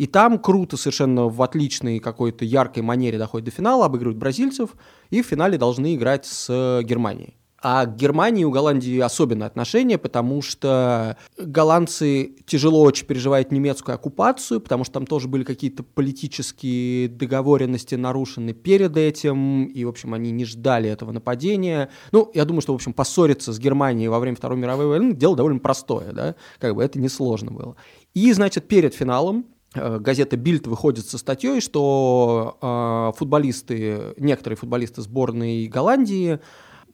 И 0.02 0.08
там 0.08 0.40
круто, 0.40 0.76
совершенно 0.76 1.28
в 1.28 1.40
отличной 1.42 2.00
какой-то 2.00 2.44
яркой 2.44 2.82
манере 2.82 3.18
доходит 3.18 3.44
до 3.44 3.50
финала, 3.52 3.86
обыгрывают 3.86 4.18
бразильцев, 4.18 4.70
и 5.10 5.22
в 5.22 5.26
финале 5.26 5.58
должны 5.58 5.94
играть 5.94 6.26
с 6.26 6.82
Германией. 6.82 7.36
А 7.62 7.86
к 7.86 7.94
Германии 7.94 8.42
у 8.42 8.50
Голландии 8.50 8.98
особенное 8.98 9.46
отношение, 9.46 9.98
потому 9.98 10.42
что 10.42 11.16
голландцы 11.38 12.34
тяжело 12.46 12.82
очень 12.82 13.06
переживают 13.06 13.52
немецкую 13.52 13.94
оккупацию, 13.94 14.60
потому 14.60 14.82
что 14.82 14.94
там 14.94 15.06
тоже 15.06 15.28
были 15.28 15.44
какие-то 15.44 15.84
политические 15.84 17.06
договоренности 17.06 17.94
нарушены 17.94 18.54
перед 18.54 18.96
этим, 18.96 19.66
и, 19.66 19.84
в 19.84 19.88
общем, 19.88 20.14
они 20.14 20.32
не 20.32 20.44
ждали 20.44 20.90
этого 20.90 21.12
нападения. 21.12 21.90
Ну, 22.10 22.28
я 22.34 22.44
думаю, 22.44 22.62
что, 22.62 22.72
в 22.72 22.74
общем, 22.74 22.92
поссориться 22.92 23.52
с 23.52 23.60
Германией 23.60 24.08
во 24.08 24.18
время 24.18 24.36
Второй 24.36 24.58
мировой 24.58 24.86
войны 24.86 25.14
дело 25.14 25.36
довольно 25.36 25.60
простое, 25.60 26.10
да, 26.10 26.34
как 26.58 26.74
бы 26.74 26.82
это 26.82 26.98
несложно 26.98 27.52
было. 27.52 27.76
И, 28.14 28.32
значит, 28.32 28.66
перед 28.66 28.94
финалом 28.94 29.46
газета 29.74 30.36
Бильд 30.36 30.66
выходит 30.66 31.06
со 31.06 31.18
статьей, 31.18 31.60
что 31.60 32.58
э, 32.60 33.18
футболисты, 33.18 34.14
некоторые 34.16 34.56
футболисты 34.56 35.02
сборной 35.02 35.66
Голландии 35.66 36.40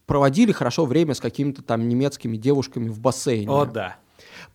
проводили 0.07 0.53
хорошо 0.53 0.87
время 0.87 1.14
с 1.14 1.20
какими-то 1.20 1.62
там 1.62 1.89
немецкими 1.89 2.37
девушками 2.37 2.89
в 2.89 3.01
бассейне. 3.01 3.51
О, 3.51 3.66
да. 3.66 3.99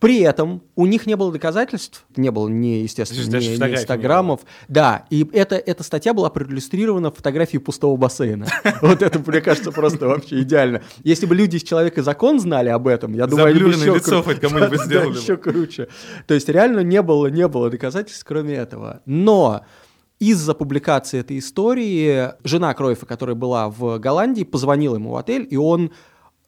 При 0.04 0.20
этом 0.20 0.60
у 0.76 0.84
них 0.84 1.06
не 1.06 1.16
было 1.16 1.32
доказательств, 1.32 2.04
не 2.14 2.30
было 2.30 2.46
ни, 2.46 2.82
естественно, 2.82 3.38
ни, 3.38 3.56
ни 3.56 3.74
инстаграмов. 3.74 4.40
Да, 4.68 5.06
и 5.08 5.26
это, 5.32 5.56
эта 5.56 5.82
статья 5.82 6.12
была 6.12 6.28
проиллюстрирована 6.28 7.10
фотографией 7.10 7.58
пустого 7.62 7.96
бассейна. 7.96 8.46
Вот 8.82 9.00
это, 9.00 9.18
мне 9.18 9.40
кажется, 9.40 9.72
просто 9.72 10.06
вообще 10.06 10.42
идеально. 10.42 10.82
Если 11.04 11.24
бы 11.24 11.34
люди 11.34 11.56
из 11.56 11.62
«Человека 11.62 12.02
закон» 12.02 12.38
знали 12.38 12.68
об 12.68 12.86
этом, 12.86 13.14
я 13.14 13.26
думаю, 13.26 13.46
они 13.46 13.60
бы 13.60 13.70
еще 13.70 13.94
лицо 13.94 14.22
хоть 14.22 14.40
кому-нибудь 14.40 14.82
сделали 14.84 15.16
еще 15.16 15.38
круче. 15.38 15.88
То 16.26 16.34
есть 16.34 16.50
реально 16.50 16.80
не 16.80 17.00
было, 17.00 17.28
не 17.28 17.48
было 17.48 17.70
доказательств, 17.70 18.26
кроме 18.26 18.56
этого. 18.56 19.00
Но 19.06 19.64
из-за 20.18 20.52
публикации 20.52 21.20
этой 21.20 21.38
истории 21.38 22.28
жена 22.46 22.74
Кройфа, 22.74 23.06
которая 23.06 23.36
была 23.36 23.70
в 23.70 23.98
Голландии, 23.98 24.44
позвонила 24.44 24.96
ему 24.96 25.12
в 25.12 25.16
отель, 25.16 25.48
и 25.50 25.56
он 25.56 25.92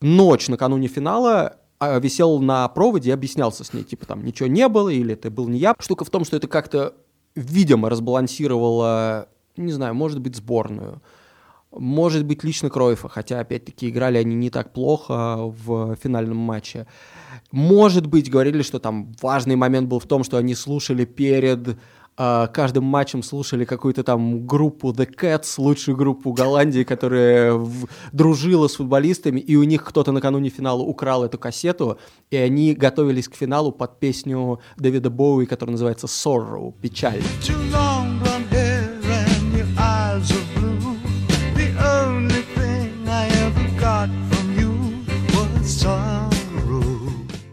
ночь 0.02 0.48
накануне 0.48 0.88
финала 0.88 1.56
висел 1.80 2.38
на 2.40 2.68
проводе 2.68 3.10
и 3.10 3.12
объяснялся 3.12 3.64
с 3.64 3.72
ней, 3.72 3.84
типа 3.84 4.06
там 4.06 4.24
ничего 4.24 4.48
не 4.48 4.68
было, 4.68 4.88
или 4.88 5.14
это 5.14 5.30
был 5.30 5.48
не 5.48 5.58
я. 5.58 5.74
Штука 5.78 6.04
в 6.04 6.10
том, 6.10 6.24
что 6.24 6.36
это 6.36 6.48
как-то, 6.48 6.94
видимо, 7.34 7.90
разбалансировало, 7.90 9.28
не 9.56 9.72
знаю, 9.72 9.94
может 9.94 10.20
быть, 10.20 10.36
сборную. 10.36 11.02
Может 11.72 12.24
быть, 12.24 12.42
лично 12.42 12.70
Кройфа, 12.70 13.08
хотя, 13.08 13.40
опять-таки, 13.40 13.90
играли 13.90 14.16
они 14.16 14.34
не 14.34 14.48
так 14.48 14.72
плохо 14.72 15.36
в 15.42 15.96
финальном 15.96 16.38
матче. 16.38 16.86
Может 17.52 18.06
быть, 18.06 18.30
говорили, 18.30 18.62
что 18.62 18.78
там 18.78 19.12
важный 19.20 19.56
момент 19.56 19.88
был 19.88 19.98
в 19.98 20.06
том, 20.06 20.24
что 20.24 20.38
они 20.38 20.54
слушали 20.54 21.04
перед 21.04 21.76
каждым 22.16 22.84
матчем 22.84 23.22
слушали 23.22 23.64
какую-то 23.64 24.02
там 24.02 24.46
группу 24.46 24.90
The 24.92 25.06
Cats, 25.14 25.54
лучшую 25.58 25.96
группу 25.96 26.32
Голландии, 26.32 26.82
которая 26.82 27.52
в- 27.52 27.86
дружила 28.12 28.68
с 28.68 28.76
футболистами, 28.76 29.38
и 29.40 29.56
у 29.56 29.64
них 29.64 29.84
кто-то 29.84 30.12
накануне 30.12 30.48
финала 30.48 30.80
украл 30.82 31.24
эту 31.24 31.38
кассету, 31.38 31.98
и 32.30 32.36
они 32.36 32.74
готовились 32.74 33.28
к 33.28 33.34
финалу 33.34 33.70
под 33.70 34.00
песню 34.00 34.60
Дэвида 34.78 35.10
Боуи, 35.10 35.44
которая 35.46 35.72
называется 35.72 36.06
Sorrow, 36.06 36.72
печаль. 36.80 37.22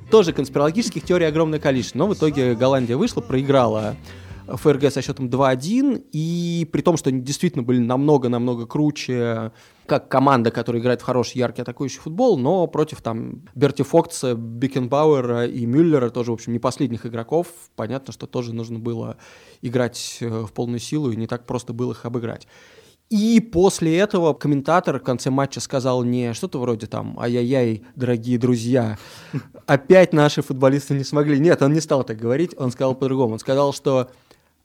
Тоже 0.10 0.32
конспирологических 0.32 1.04
теорий 1.04 1.26
огромное 1.26 1.60
количество, 1.60 1.98
но 1.98 2.08
в 2.08 2.14
итоге 2.14 2.54
Голландия 2.54 2.96
вышла, 2.96 3.22
проиграла 3.22 3.96
ФРГ 4.58 4.92
со 4.92 5.02
счетом 5.02 5.28
2-1, 5.28 6.08
и 6.12 6.68
при 6.72 6.82
том, 6.82 6.98
что 6.98 7.10
они 7.10 7.22
действительно 7.22 7.64
были 7.64 7.80
намного-намного 7.80 8.66
круче, 8.66 9.52
как 9.86 10.10
команда, 10.10 10.52
которая 10.52 10.82
играет 10.82 11.02
в 11.02 11.06
хороший, 11.06 11.38
яркий 11.38 11.62
атакующий 11.62 12.00
футбол, 12.00 12.38
но 12.38 12.68
против 12.68 13.02
там 13.02 13.44
Берти 13.56 13.84
Фокца, 13.84 14.36
Бекенбауэра 14.36 15.46
и 15.46 15.66
Мюллера, 15.66 16.10
тоже, 16.10 16.32
в 16.32 16.36
общем, 16.36 16.54
не 16.54 16.60
последних 16.60 17.06
игроков, 17.06 17.48
понятно, 17.76 18.14
что 18.14 18.28
тоже 18.28 18.54
нужно 18.54 18.80
было 18.80 19.18
играть 19.62 20.18
э, 20.22 20.28
в 20.28 20.54
полную 20.54 20.80
силу, 20.80 21.12
и 21.12 21.16
не 21.16 21.28
так 21.28 21.46
просто 21.46 21.74
было 21.74 21.92
их 21.92 22.06
обыграть. 22.06 22.48
И 23.14 23.40
после 23.40 24.00
этого 24.00 24.34
комментатор 24.34 25.00
в 25.00 25.04
конце 25.04 25.30
матча 25.30 25.60
сказал 25.60 26.04
не 26.04 26.34
что-то 26.34 26.58
вроде 26.60 26.88
там 26.88 27.20
«Ай-яй-яй, 27.20 27.84
дорогие 27.96 28.40
друзья, 28.40 28.98
опять 29.68 30.14
наши 30.14 30.42
футболисты 30.42 30.96
не 30.96 31.04
смогли». 31.04 31.40
Нет, 31.40 31.62
он 31.62 31.74
не 31.74 31.80
стал 31.80 32.04
так 32.04 32.18
говорить, 32.18 32.56
он 32.58 32.72
сказал 32.72 32.96
по-другому. 32.96 33.34
Он 33.34 33.40
сказал, 33.40 33.72
что 33.72 34.10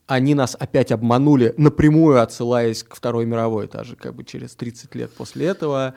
они 0.08 0.34
нас 0.34 0.56
опять 0.58 0.90
обманули, 0.90 1.54
напрямую 1.58 2.20
отсылаясь 2.20 2.82
к 2.82 2.96
Второй 2.96 3.26
мировой, 3.26 3.68
даже 3.68 3.94
как 3.94 4.14
бы 4.14 4.24
через 4.24 4.54
30 4.56 4.94
лет 4.94 5.12
после 5.12 5.46
этого. 5.46 5.94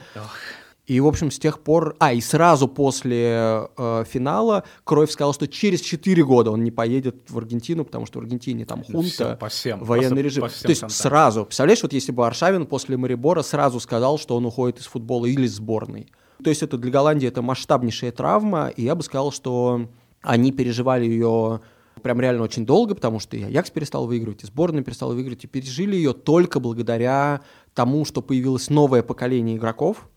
И, 0.86 1.00
в 1.00 1.08
общем, 1.08 1.32
с 1.32 1.40
тех 1.40 1.62
пор... 1.62 1.96
А, 2.00 2.12
и 2.12 2.20
сразу 2.20 2.68
после 2.68 3.70
э, 3.78 4.04
финала 4.06 4.66
Кроев 4.84 5.10
сказал, 5.10 5.34
что 5.34 5.48
через 5.48 5.80
4 5.80 6.24
года 6.26 6.52
он 6.52 6.64
не 6.66 6.72
поедет 6.72 7.30
в 7.30 7.38
Аргентину, 7.38 7.86
потому 7.86 8.06
что 8.06 8.20
в 8.20 8.24
Аргентине 8.24 8.66
там 8.66 8.84
хунта, 8.84 9.38
по 9.40 9.48
всем, 9.48 9.82
военный 9.82 10.08
просто 10.08 10.22
режим. 10.22 10.42
по 10.44 10.50
всем 10.50 10.62
То 10.64 10.70
есть 10.70 10.82
фронтам. 10.82 10.98
сразу, 10.98 11.46
представляешь, 11.46 11.84
вот 11.84 11.94
если 11.94 12.12
бы 12.12 12.28
Аршавин 12.28 12.66
после 12.66 12.98
Марибора 12.98 13.44
сразу 13.44 13.80
сказал, 13.80 14.20
что 14.20 14.36
он 14.36 14.46
уходит 14.46 14.80
из 14.80 14.88
футбола 14.88 15.28
или 15.28 15.46
из 15.46 15.56
сборной. 15.56 16.12
То 16.44 16.50
есть 16.50 16.64
это 16.64 16.78
для 16.78 16.92
Голландии 16.92 17.28
это 17.28 17.42
масштабнейшая 17.42 18.12
травма, 18.12 18.68
и 18.76 18.84
я 18.84 18.96
бы 18.96 19.04
сказал, 19.04 19.32
что 19.32 19.88
они 20.22 20.52
переживали 20.52 21.06
ее 21.06 21.62
прям 22.02 22.20
реально 22.20 22.44
очень 22.44 22.66
долго, 22.66 22.96
потому 22.96 23.20
что 23.20 23.38
и 23.38 23.44
Аякс 23.44 23.72
перестал 23.72 24.08
выигрывать, 24.08 24.44
и 24.44 24.46
сборная 24.46 24.84
перестала 24.84 25.14
выигрывать, 25.14 25.44
и 25.44 25.48
пережили 25.48 25.96
ее 25.96 26.14
только 26.14 26.60
благодаря 26.60 27.42
тому, 27.74 28.06
что 28.06 28.22
появилось 28.22 28.70
новое 28.70 29.04
поколение 29.04 29.58
игроков, 29.58 30.10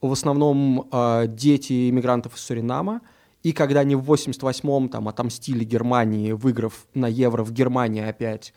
в 0.00 0.12
основном 0.12 0.88
э, 0.92 1.26
дети 1.28 1.88
иммигрантов 1.88 2.36
из 2.36 2.40
Суринама, 2.40 3.00
и 3.42 3.52
когда 3.52 3.80
они 3.80 3.94
в 3.94 4.10
88-м 4.10 4.88
там 4.88 5.08
отомстили 5.08 5.64
Германии, 5.64 6.32
выиграв 6.32 6.86
на 6.94 7.06
Евро 7.06 7.44
в 7.44 7.52
Германии 7.52 8.02
опять, 8.02 8.52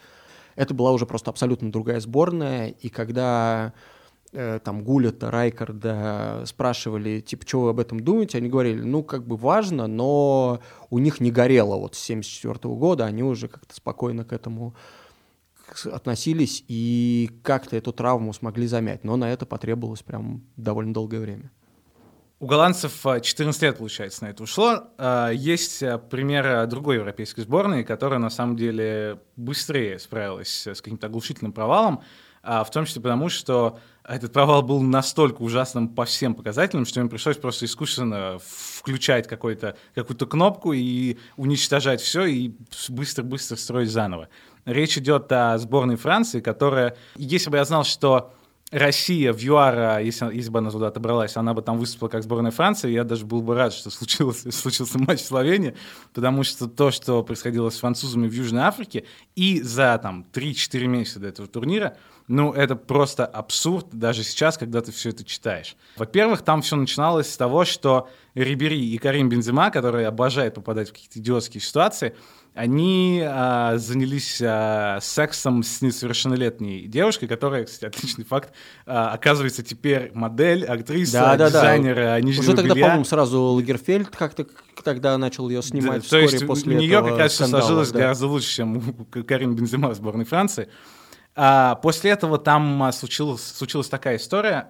это 0.56 0.74
была 0.74 0.92
уже 0.92 1.06
просто 1.06 1.30
абсолютно 1.30 1.72
другая 1.72 2.00
сборная, 2.00 2.70
и 2.70 2.90
когда 2.90 3.74
там 4.64 4.84
Гулета, 4.84 5.32
Райкарда 5.32 6.44
спрашивали, 6.46 7.22
типа, 7.22 7.48
что 7.48 7.62
вы 7.62 7.70
об 7.70 7.80
этом 7.80 8.00
думаете, 8.00 8.38
они 8.38 8.50
говорили, 8.50 8.82
ну, 8.82 9.04
как 9.04 9.26
бы 9.26 9.36
важно, 9.36 9.88
но 9.88 10.62
у 10.90 11.00
них 11.00 11.20
не 11.20 11.32
горело 11.32 11.78
вот 11.78 11.96
с 11.96 12.00
74 12.00 12.76
года, 12.76 13.06
они 13.06 13.24
уже 13.24 13.48
как-то 13.48 13.74
спокойно 13.74 14.26
к 14.26 14.34
этому 14.34 14.76
относились 15.86 16.64
и 16.68 17.30
как-то 17.44 17.76
эту 17.76 17.92
травму 17.92 18.34
смогли 18.34 18.68
замять, 18.68 19.04
но 19.04 19.16
на 19.18 19.32
это 19.32 19.46
потребовалось 19.46 20.02
прям 20.02 20.44
довольно 20.56 20.94
долгое 20.94 21.20
время. 21.20 21.52
У 22.40 22.46
голландцев 22.46 23.06
а, 23.06 23.20
14 23.20 23.62
лет, 23.64 23.78
получается, 23.80 24.24
на 24.24 24.30
это 24.30 24.44
ушло. 24.44 24.84
А, 24.98 25.32
Есть 25.32 25.84
пример 26.10 26.68
другой 26.68 26.98
европейской 26.98 27.42
сборной, 27.42 27.84
которая 27.84 28.20
на 28.20 28.30
самом 28.30 28.56
деле 28.56 29.20
быстрее 29.36 29.98
справилась 29.98 30.68
с 30.68 30.82
каким-то 30.82 31.08
оглушительным 31.08 31.52
провалом, 31.52 32.02
в 32.44 32.68
том 32.72 32.86
числе 32.86 33.02
потому, 33.02 33.28
что 33.30 33.80
этот 34.08 34.32
провал 34.32 34.62
был 34.62 34.82
настолько 34.82 35.42
ужасным 35.42 35.90
по 35.90 36.06
всем 36.06 36.34
показателям, 36.34 36.86
что 36.86 37.02
им 37.02 37.10
пришлось 37.10 37.38
просто 37.38 37.66
искусственно 37.66 38.40
включать 38.40 39.28
какую-то 39.28 39.76
кнопку 40.26 40.72
и 40.72 41.18
уничтожать 41.36 42.00
все 42.00 42.26
и 42.26 42.54
быстро-быстро 42.88 43.58
строить 43.58 43.92
заново. 43.92 44.30
Речь 44.66 44.98
идет 44.98 45.32
о 45.32 45.58
сборной 45.58 45.98
Франции, 45.98 46.40
которая, 46.40 46.96
если 47.16 47.50
бы 47.50 47.58
я 47.58 47.66
знал, 47.66 47.84
что 47.84 48.34
Россия 48.72 49.32
в 49.32 49.42
ЮАР, 49.42 50.00
если, 50.00 50.34
если 50.34 50.50
бы 50.50 50.60
она 50.60 50.72
туда 50.72 50.88
отобралась, 50.88 51.38
она 51.38 51.54
бы 51.54 51.62
там 51.62 51.78
выступила 51.78 52.10
как 52.10 52.24
сборная 52.24 52.52
Франции, 52.52 52.92
я 52.92 53.06
даже 53.06 53.26
был 53.26 53.42
бы 53.42 53.56
рад, 53.56 53.74
что 53.74 53.90
случился, 53.90 54.52
случился 54.54 55.00
матч 55.00 55.22
в 55.22 55.26
Словении, 55.26 55.76
потому 56.14 56.44
что 56.44 56.68
то, 56.68 56.92
что 56.92 57.24
происходило 57.24 57.70
с 57.70 57.78
французами 57.78 58.28
в 58.28 58.34
Южной 58.34 58.64
Африке, 58.64 59.06
и 59.36 59.62
за 59.62 59.98
там 60.02 60.26
3-4 60.34 60.86
месяца 60.86 61.20
до 61.20 61.28
этого 61.28 61.48
турнира, 61.48 61.98
ну, 62.28 62.52
это 62.52 62.76
просто 62.76 63.26
абсурд 63.26 63.88
даже 63.92 64.24
сейчас, 64.24 64.58
когда 64.58 64.82
ты 64.82 64.92
все 64.92 65.10
это 65.10 65.24
читаешь. 65.24 65.78
Во-первых, 65.96 66.42
там 66.42 66.62
все 66.62 66.76
начиналось 66.76 67.32
с 67.32 67.38
того, 67.38 67.64
что 67.64 68.10
Рибери 68.36 68.92
и 68.94 68.98
Карим 68.98 69.30
Бензема, 69.30 69.72
которые 69.72 70.08
обожают 70.08 70.56
попадать 70.56 70.90
в 70.90 70.92
какие-то 70.92 71.20
идиотские 71.20 71.62
ситуации, 71.62 72.16
они 72.54 73.24
а, 73.26 73.78
занялись 73.78 74.42
а, 74.44 75.00
сексом 75.00 75.64
с 75.64 75.82
несовершеннолетней 75.82 76.88
девушкой, 76.88 77.28
которая, 77.28 77.64
кстати, 77.64 77.86
отличный 77.86 78.26
факт, 78.26 78.52
а, 78.86 79.12
оказывается 79.12 79.64
теперь 79.64 80.12
модель, 80.14 80.66
актриса, 80.66 81.36
дизайнер 81.38 82.00
а, 82.00 82.20
нижнего 82.20 82.42
Уже 82.42 82.56
тогда, 82.56 82.74
по-моему, 82.74 83.06
сразу 83.06 83.42
Лагерфельд 83.42 84.10
как-то 84.10 84.48
тогда 84.84 85.18
начал 85.18 85.48
ее 85.50 85.62
снимать 85.62 86.02
Да, 86.02 86.04
вскоре 86.04 86.28
то 86.28 86.34
есть 86.34 86.48
после 86.48 86.76
у 86.76 86.80
нее 86.80 87.02
как 87.02 87.18
раз 87.18 87.36
сложилось 87.36 87.92
да. 87.92 88.00
гораздо 88.00 88.28
лучше, 88.28 88.50
чем 88.50 88.78
у 88.78 89.24
Карин 89.24 89.56
Бензема 89.56 89.90
в 89.90 89.96
сборной 89.96 90.26
Франции. 90.26 90.68
А, 91.40 91.76
после 91.76 92.12
этого 92.12 92.40
там 92.40 92.82
а, 92.82 92.92
случилась, 92.92 93.44
случилась 93.44 93.90
такая 93.90 94.18
история. 94.18 94.70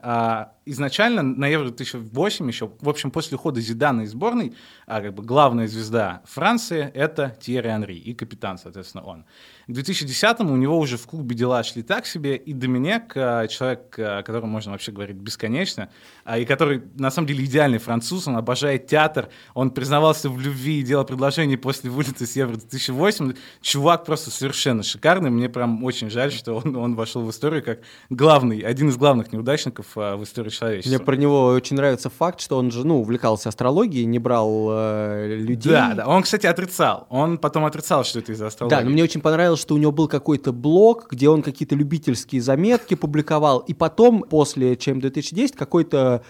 А, 0.67 0.71
изначально 0.71 1.23
на 1.23 1.47
Евро 1.47 1.67
2008 1.67 2.47
еще, 2.47 2.71
в 2.79 2.89
общем, 2.89 3.11
после 3.11 3.35
ухода 3.35 3.61
Зидана 3.61 4.01
из 4.01 4.11
сборной, 4.11 4.53
а, 4.85 5.01
как 5.01 5.13
бы 5.13 5.23
главная 5.23 5.67
звезда 5.67 6.21
Франции— 6.25 6.91
это 6.93 7.35
Тьерри 7.39 7.69
Анри 7.69 7.95
и 7.95 8.13
капитан, 8.13 8.57
соответственно, 8.57 9.03
он. 9.03 9.25
К 9.67 9.71
2010-му 9.71 10.53
у 10.53 10.57
него 10.57 10.79
уже 10.79 10.97
в 10.97 11.05
клубе 11.07 11.35
дела 11.35 11.63
шли 11.63 11.83
так 11.83 12.05
себе, 12.05 12.35
и 12.35 12.53
Доминек, 12.53 13.13
а, 13.15 13.47
человек, 13.47 13.95
а, 13.99 14.19
о 14.19 14.23
котором 14.23 14.49
можно 14.49 14.71
вообще 14.71 14.91
говорить 14.91 15.17
бесконечно, 15.17 15.89
а, 16.23 16.37
и 16.37 16.45
который, 16.45 16.83
на 16.95 17.11
самом 17.11 17.27
деле, 17.27 17.45
идеальный 17.45 17.79
француз, 17.79 18.27
он 18.27 18.37
обожает 18.37 18.87
театр, 18.87 19.29
он 19.53 19.71
признавался 19.71 20.29
в 20.29 20.39
любви 20.39 20.79
и 20.79 20.83
делал 20.83 21.05
предложение 21.05 21.57
после 21.57 21.89
вылета 21.89 22.25
с 22.25 22.35
Евро 22.35 22.55
2008. 22.55 23.33
Чувак 23.61 24.05
просто 24.05 24.31
совершенно 24.31 24.83
шикарный, 24.83 25.29
мне 25.29 25.49
прям 25.49 25.83
очень 25.83 26.09
жаль, 26.09 26.31
что 26.31 26.55
он, 26.55 26.75
он 26.75 26.95
вошел 26.95 27.23
в 27.23 27.29
историю 27.29 27.63
как 27.63 27.79
главный, 28.09 28.59
один 28.59 28.89
из 28.89 28.97
главных 28.97 29.31
неудачников 29.31 29.87
а, 29.95 30.15
в 30.15 30.23
истории 30.23 30.49
человечества. 30.57 30.89
Мне 30.89 31.05
про 31.05 31.15
него 31.15 31.45
очень 31.47 31.75
нравится 31.75 32.09
факт, 32.09 32.39
что 32.41 32.57
он 32.57 32.71
же, 32.71 32.85
ну, 32.85 33.01
увлекался 33.01 33.49
астрологией, 33.49 34.05
не 34.05 34.19
брал 34.19 34.67
э, 34.71 35.35
людей. 35.37 35.71
Да, 35.71 35.93
да. 35.93 36.07
Он, 36.07 36.23
кстати, 36.23 36.45
отрицал. 36.45 37.07
Он 37.09 37.37
потом 37.37 37.65
отрицал, 37.65 38.03
что 38.03 38.19
это 38.19 38.31
из-за 38.31 38.47
астрологии. 38.47 38.75
Да, 38.75 38.81
но 38.81 38.89
мне 38.89 39.03
очень 39.03 39.21
понравилось, 39.21 39.61
что 39.61 39.75
у 39.75 39.77
него 39.77 39.91
был 39.91 40.07
какой-то 40.07 40.51
блог, 40.51 41.07
где 41.11 41.29
он 41.29 41.41
какие-то 41.41 41.75
любительские 41.75 42.41
заметки 42.41 42.95
публиковал, 42.95 43.59
и 43.59 43.73
потом, 43.73 44.23
после 44.23 44.75
ЧМ 44.75 44.99
2010, 44.99 45.55
какой-то 45.55 46.23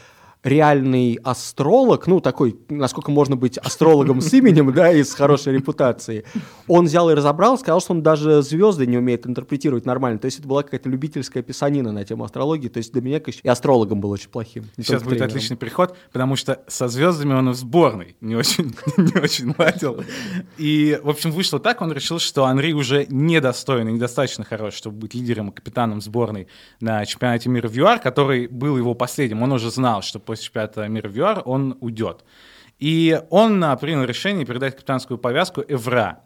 реальный 0.44 1.20
астролог, 1.24 2.08
ну, 2.08 2.20
такой, 2.20 2.58
насколько 2.70 3.12
можно 3.12 3.36
быть 3.36 3.58
астрологом 3.58 4.22
с 4.22 4.34
именем, 4.34 4.72
да, 4.74 4.92
и 4.92 5.04
с 5.04 5.14
хорошей 5.14 5.54
репутацией, 5.54 6.24
он 6.68 6.86
взял 6.86 7.10
и 7.10 7.14
разобрал, 7.14 7.58
сказал, 7.58 7.82
что 7.82 7.94
он 7.94 8.04
даже 8.04 8.42
звезды 8.42 8.86
не 8.86 8.98
умеет 8.98 9.26
интерпретировать 9.26 9.86
нормально. 9.86 10.20
То 10.20 10.26
есть 10.26 10.40
это 10.40 10.48
была 10.48 10.64
какая-то 10.64 10.90
любительская 10.90 11.44
писанина 11.44 11.92
на 11.92 12.06
тему 12.06 12.24
астрологии. 12.24 12.70
То 12.70 12.78
есть 12.78 12.94
для 12.94 13.02
меня, 13.02 13.20
конечно, 13.20 13.42
и 13.44 13.50
астрологом 13.50 14.00
был 14.00 14.12
очень 14.12 14.30
плохим. 14.30 14.66
Сейчас 14.78 15.04
будет 15.04 15.18
тренером. 15.18 15.30
отличный 15.30 15.58
переход, 15.58 15.98
потому 16.12 16.36
что 16.36 16.62
со 16.68 16.88
звездами 16.88 17.34
он 17.34 17.50
в 17.52 17.56
сборной 17.56 18.16
не 18.22 18.36
очень, 18.36 18.76
не 18.98 19.20
очень 19.20 19.54
ладил. 19.58 20.04
И, 20.58 21.00
в 21.04 21.10
общем, 21.10 21.32
вышло 21.32 21.60
так, 21.60 21.82
он 21.82 21.92
решил, 21.92 22.20
что 22.20 22.46
Анри 22.46 22.74
уже 22.74 23.06
недостоин 23.10 23.90
и 23.90 23.94
недостаточно 23.94 24.44
хорош, 24.44 24.74
чтобы 24.76 24.98
быть 24.98 25.14
лидером 25.14 25.50
и 25.50 25.54
капитаном 25.54 26.02
сборной 26.02 26.48
на 26.80 27.06
чемпионате 27.06 27.50
мира 27.50 27.68
в 27.68 27.76
ЮАР, 27.76 28.00
который 28.00 28.48
был 28.48 28.78
его 28.78 28.94
последним. 28.94 29.44
Он 29.44 29.52
уже 29.54 29.72
знал, 29.72 30.02
что 30.02 30.20
после 30.28 30.46
чемпионата 30.46 30.88
мира 30.88 31.10
в 31.10 31.16
ЮАР 31.16 31.42
он 31.46 31.78
уйдет. 31.82 32.24
И 32.78 33.20
он 33.32 33.66
принял 33.80 34.04
решение 34.04 34.46
передать 34.46 34.76
капитанскую 34.76 35.18
повязку 35.18 35.64
Эвра, 35.68 36.22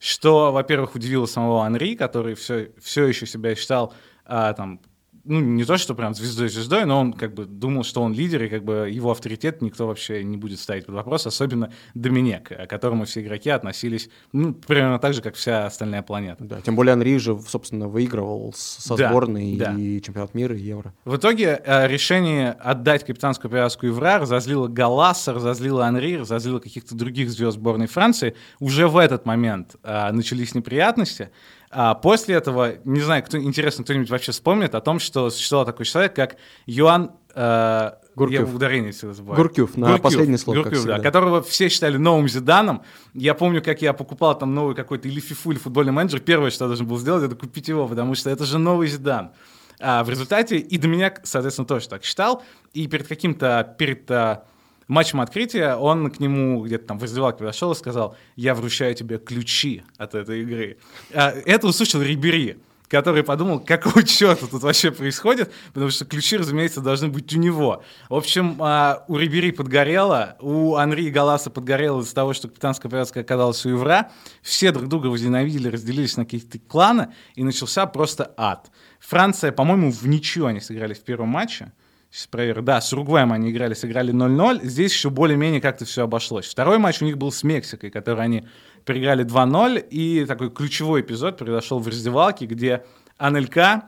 что, 0.00 0.50
во-первых, 0.50 0.96
удивило 0.96 1.26
самого 1.26 1.64
Анри, 1.64 1.94
который 1.94 2.34
все, 2.34 2.72
все 2.80 3.06
еще 3.06 3.24
себя 3.26 3.54
считал 3.54 3.94
а, 4.24 4.52
там, 4.52 4.80
ну, 5.24 5.40
не 5.40 5.64
то, 5.64 5.76
что 5.76 5.94
прям 5.94 6.14
звездой-звездой, 6.14 6.84
но 6.84 7.00
он 7.00 7.12
как 7.12 7.34
бы 7.34 7.44
думал, 7.44 7.84
что 7.84 8.02
он 8.02 8.12
лидер, 8.12 8.42
и 8.44 8.48
как 8.48 8.64
бы 8.64 8.88
его 8.90 9.10
авторитет 9.10 9.62
никто 9.62 9.86
вообще 9.86 10.24
не 10.24 10.36
будет 10.36 10.58
ставить 10.58 10.86
под 10.86 10.94
вопрос, 10.94 11.26
особенно 11.26 11.72
Доминек, 11.94 12.48
к 12.48 12.66
которому 12.66 13.04
все 13.04 13.22
игроки 13.22 13.50
относились, 13.50 14.08
ну, 14.32 14.52
примерно 14.52 14.98
так 14.98 15.14
же, 15.14 15.22
как 15.22 15.34
вся 15.34 15.66
остальная 15.66 16.02
планета. 16.02 16.44
Да, 16.44 16.60
тем 16.60 16.76
более 16.76 16.94
Анри 16.94 17.18
же, 17.18 17.38
собственно, 17.46 17.88
выигрывал 17.88 18.52
со 18.56 18.96
Да, 18.96 19.08
сборной 19.08 19.56
да. 19.56 19.74
и 19.74 20.00
чемпионат 20.00 20.34
мира, 20.34 20.56
и 20.56 20.60
Евро. 20.60 20.94
В 21.04 21.16
итоге 21.16 21.60
э, 21.64 21.86
решение 21.86 22.52
отдать 22.52 23.04
капитанскую 23.04 23.50
повязку 23.50 23.86
Ивра 23.86 24.18
разозлило 24.18 24.68
Галаса, 24.68 25.32
разозлило 25.32 25.86
Анри, 25.86 26.16
разозлило 26.16 26.58
каких-то 26.58 26.94
других 26.94 27.30
звезд 27.30 27.56
сборной 27.56 27.86
Франции. 27.86 28.34
Уже 28.60 28.88
в 28.88 28.96
этот 28.96 29.26
момент 29.26 29.76
э, 29.82 30.10
начались 30.12 30.54
неприятности. 30.54 31.30
А 31.74 31.94
после 31.94 32.34
этого, 32.34 32.74
не 32.84 33.00
знаю, 33.00 33.24
кто, 33.24 33.38
интересно, 33.38 33.82
кто-нибудь 33.82 34.10
вообще 34.10 34.32
вспомнит 34.32 34.74
о 34.74 34.82
том, 34.82 34.98
что 34.98 35.30
существовал 35.30 35.64
такой 35.64 35.86
человек, 35.86 36.14
как 36.14 36.36
Юан... 36.66 37.12
э, 37.34 37.92
Гуркев. 38.14 38.46
Я 38.46 38.54
ударение 38.54 38.92
всегда 38.92 39.14
забываю. 39.14 39.36
Гуркюв, 39.42 39.74
на 39.78 39.96
последний 39.96 40.36
слог, 40.36 40.56
как 40.56 40.64
Гуркюв, 40.64 40.84
да, 40.84 40.94
всегда. 40.96 41.02
которого 41.02 41.42
все 41.42 41.70
считали 41.70 41.96
новым 41.96 42.28
Зиданом. 42.28 42.82
Я 43.14 43.32
помню, 43.32 43.62
как 43.62 43.80
я 43.80 43.94
покупал 43.94 44.36
там 44.36 44.54
новый 44.54 44.74
какой-то 44.74 45.08
или 45.08 45.18
фифу, 45.18 45.50
или 45.52 45.58
футбольный 45.58 45.92
менеджер. 45.92 46.20
Первое, 46.20 46.50
что 46.50 46.66
я 46.66 46.68
должен 46.68 46.86
был 46.86 46.98
сделать, 46.98 47.24
это 47.24 47.34
купить 47.34 47.68
его, 47.68 47.88
потому 47.88 48.14
что 48.14 48.28
это 48.28 48.44
же 48.44 48.58
новый 48.58 48.88
Зидан. 48.88 49.32
А 49.80 50.04
в 50.04 50.10
результате 50.10 50.58
и 50.58 50.76
Доминяк, 50.76 51.22
соответственно, 51.24 51.66
тоже 51.66 51.88
так 51.88 52.04
считал. 52.04 52.42
И 52.74 52.86
перед 52.86 53.08
каким-то, 53.08 53.74
перед 53.78 54.10
а, 54.10 54.44
матчем 54.88 55.20
открытия 55.20 55.76
он 55.76 56.10
к 56.10 56.20
нему 56.20 56.64
где-то 56.64 56.86
там 56.86 56.98
в 56.98 57.02
раздевалке 57.02 57.38
подошел 57.38 57.72
и 57.72 57.74
сказал, 57.74 58.16
я 58.36 58.54
вручаю 58.54 58.94
тебе 58.94 59.18
ключи 59.18 59.82
от 59.96 60.14
этой 60.14 60.42
игры. 60.42 60.78
А, 61.12 61.30
это 61.30 61.66
услышал 61.66 62.02
Рибери 62.02 62.58
который 62.92 63.22
подумал, 63.22 63.58
какого 63.58 64.02
черта 64.02 64.46
тут 64.46 64.62
вообще 64.62 64.90
происходит, 64.90 65.50
потому 65.72 65.90
что 65.90 66.04
ключи, 66.04 66.36
разумеется, 66.36 66.82
должны 66.82 67.08
быть 67.08 67.34
у 67.34 67.38
него. 67.38 67.82
В 68.10 68.14
общем, 68.14 68.58
а, 68.60 69.04
у 69.08 69.16
Рибери 69.16 69.50
подгорело, 69.50 70.36
у 70.40 70.74
Анри 70.74 71.08
Галаса 71.08 71.48
подгорело 71.48 72.02
из-за 72.02 72.14
того, 72.14 72.34
что 72.34 72.48
капитанская 72.48 72.90
повязка 72.90 73.20
оказалась 73.20 73.64
у 73.64 73.70
Евра. 73.70 74.10
Все 74.42 74.72
друг 74.72 74.88
друга 74.88 75.06
возненавидели, 75.06 75.68
разделились 75.68 76.18
на 76.18 76.26
какие-то 76.26 76.58
кланы, 76.58 77.14
и 77.34 77.42
начался 77.42 77.86
просто 77.86 78.34
ад. 78.36 78.70
Франция, 79.00 79.52
по-моему, 79.52 79.90
в 79.90 80.06
ничью 80.06 80.44
они 80.44 80.60
сыграли 80.60 80.92
в 80.92 81.00
первом 81.00 81.28
матче. 81.28 81.72
Сейчас 82.12 82.26
проверю. 82.26 82.60
Да, 82.60 82.80
с 82.82 82.92
Уругваем 82.92 83.32
они 83.32 83.50
играли, 83.50 83.72
сыграли 83.72 84.12
0-0. 84.12 84.60
Здесь 84.64 84.92
еще 84.92 85.08
более-менее 85.08 85.62
как-то 85.62 85.86
все 85.86 86.04
обошлось. 86.04 86.46
Второй 86.46 86.76
матч 86.76 87.00
у 87.00 87.06
них 87.06 87.16
был 87.16 87.32
с 87.32 87.42
Мексикой, 87.42 87.90
который 87.90 88.22
они 88.22 88.44
проиграли 88.84 89.24
2-0. 89.24 89.80
И 89.88 90.26
такой 90.26 90.50
ключевой 90.50 91.00
эпизод 91.00 91.38
произошел 91.38 91.78
в 91.78 91.88
раздевалке, 91.88 92.44
где 92.44 92.84
Анелька 93.16 93.84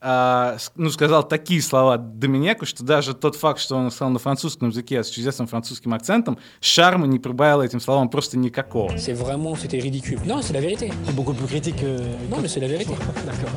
с- 0.00 0.70
ну, 0.76 0.88
сказал 0.90 1.26
такие 1.26 1.60
слова 1.62 1.96
Доминеку, 1.96 2.64
что 2.66 2.84
даже 2.84 3.12
тот 3.14 3.34
факт, 3.36 3.58
что 3.58 3.74
он 3.74 3.90
сказал 3.90 4.10
на 4.10 4.18
французском 4.20 4.68
языке 4.68 5.02
с 5.02 5.08
чудесным 5.08 5.48
французским 5.48 5.94
акцентом, 5.94 6.38
шарма 6.60 7.06
не 7.08 7.18
прибавил 7.18 7.62
этим 7.62 7.80
словам 7.80 8.08
просто 8.08 8.38
никакого. 8.38 8.90
C'est 8.96 9.14
vraiment, 9.14 9.56
c'était 9.56 9.80
ridicule. 9.80 10.20
Non, 10.26 10.42
c'est 10.42 10.52
la 10.52 10.60
vérité. 10.60 10.92
C'est 11.06 11.14
beaucoup 11.16 11.32
plus 11.34 11.48
critique 11.48 11.76
que... 11.80 11.96
Non, 12.30 12.38
mais 12.40 12.46
c'est 12.48 12.60
la 12.60 12.68
vérité. 12.68 12.94
D'accord. 13.26 13.50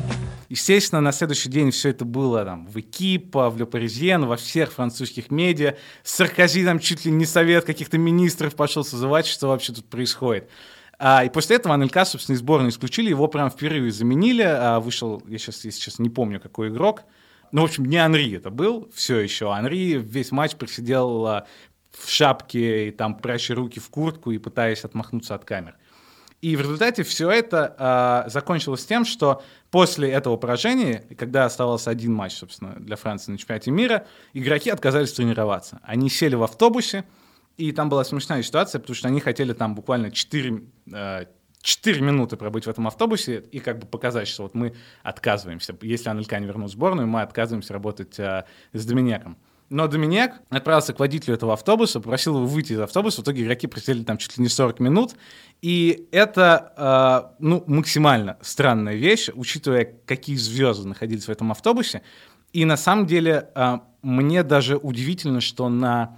Естественно, 0.50 1.02
на 1.02 1.12
следующий 1.12 1.50
день 1.50 1.72
все 1.72 1.90
это 1.90 2.06
было 2.06 2.46
там 2.46 2.68
в 2.68 2.80
Экипа, 2.80 3.50
в 3.50 3.58
Ле 3.58 4.18
во 4.18 4.38
всех 4.38 4.72
французских 4.72 5.30
медиа. 5.30 5.76
Саркози 6.04 6.64
там 6.64 6.80
чуть 6.80 7.06
ли 7.06 7.12
не 7.12 7.26
совет 7.26 7.66
каких-то 7.66 7.98
министров 7.98 8.56
пошел 8.56 8.86
созывать, 8.86 9.26
что 9.26 9.48
вообще 9.48 9.74
тут 9.74 9.86
происходит. 9.86 10.50
А, 11.00 11.24
и 11.24 11.30
после 11.30 11.58
этого 11.58 11.76
Анелька, 11.76 12.06
собственно, 12.06 12.36
из 12.36 12.40
сборной 12.40 12.70
исключили, 12.70 13.10
его 13.10 13.28
прям 13.28 13.50
впервые 13.50 13.92
заменили. 13.92 14.44
А, 14.44 14.80
вышел, 14.80 15.22
я 15.28 15.38
сейчас, 15.38 15.66
я 15.66 15.72
сейчас 15.72 16.00
не 16.00 16.10
помню, 16.10 16.40
какой 16.40 16.70
игрок. 16.70 17.04
Ну, 17.52 17.62
в 17.62 17.66
общем, 17.66 17.86
не 17.86 17.98
Анри 17.98 18.34
это 18.36 18.50
был, 18.50 18.90
все 18.94 19.20
еще. 19.20 19.52
Анри 19.52 19.98
весь 19.98 20.32
матч 20.32 20.56
просидел 20.56 21.26
а, 21.28 21.48
в 21.92 22.10
шапке, 22.10 22.88
и 22.88 22.92
там 22.92 23.16
пряча 23.16 23.54
руки 23.54 23.80
в 23.80 23.90
куртку 23.90 24.32
и 24.32 24.38
пытаясь 24.38 24.84
отмахнуться 24.84 25.36
от 25.36 25.46
камер. 25.46 25.76
И 26.42 26.56
в 26.56 26.62
результате 26.62 27.04
все 27.04 27.32
это 27.32 27.76
а, 27.80 28.26
закончилось 28.28 28.86
тем, 28.86 29.06
что 29.06 29.42
после 29.72 30.12
этого 30.12 30.38
поражения, 30.38 31.04
когда 31.18 31.46
оставался 31.46 31.90
один 31.90 32.14
матч, 32.14 32.34
собственно, 32.34 32.76
для 32.78 32.96
Франции 32.96 33.32
на 33.32 33.38
чемпионате 33.40 33.72
мира, 33.72 34.06
игроки 34.34 34.70
отказались 34.70 35.14
тренироваться. 35.14 35.80
Они 35.82 36.10
сели 36.10 36.36
в 36.36 36.44
автобусе, 36.44 37.06
и 37.58 37.72
там 37.72 37.90
была 37.90 38.04
смешная 38.04 38.44
ситуация, 38.44 38.80
потому 38.80 38.96
что 38.96 39.08
они 39.08 39.20
хотели 39.20 39.54
там 39.54 39.74
буквально 39.74 40.12
4, 40.12 40.64
э, 40.94 41.26
4 41.62 42.02
минуты 42.02 42.38
пробыть 42.38 42.68
в 42.68 42.70
этом 42.70 42.86
автобусе 42.86 43.44
и 43.52 43.60
как 43.60 43.80
бы 43.80 43.88
показать, 43.88 44.28
что 44.28 44.44
вот 44.44 44.54
мы 44.54 44.76
отказываемся. 45.02 45.76
Если 45.82 46.08
Анелька 46.08 46.40
не 46.40 46.46
вернул 46.46 46.68
в 46.68 46.72
сборную, 46.72 47.08
мы 47.08 47.24
отказываемся 47.24 47.74
работать 47.74 48.20
э, 48.20 48.46
с 48.74 48.86
Доминеком. 48.86 49.38
Но 49.70 49.88
Доминек 49.88 50.32
отправился 50.50 50.94
к 50.94 51.00
водителю 51.00 51.36
этого 51.36 51.54
автобуса, 51.54 52.00
попросил 52.00 52.36
его 52.38 52.46
выйти 52.46 52.74
из 52.74 52.80
автобуса. 52.80 53.22
В 53.22 53.24
итоге 53.24 53.44
игроки 53.44 53.68
просидели 53.68 54.04
там 54.04 54.18
чуть 54.18 54.38
ли 54.38 54.44
не 54.44 54.50
40 54.50 54.80
минут. 54.80 55.16
И 55.62 56.08
это 56.12 56.74
э, 56.78 57.36
ну, 57.40 57.64
максимально 57.68 58.38
странная 58.42 58.96
вещь, 58.96 59.30
учитывая, 59.34 59.94
какие 60.06 60.38
звезды 60.38 60.88
находились 60.88 61.26
в 61.26 61.30
этом 61.30 61.52
автобусе. 61.52 62.02
И 62.54 62.64
на 62.64 62.78
самом 62.78 63.08
деле 63.08 63.50
э, 63.56 63.80
мне 64.02 64.44
даже 64.44 64.78
удивительно, 64.78 65.42
что 65.42 65.68
на, 65.68 66.18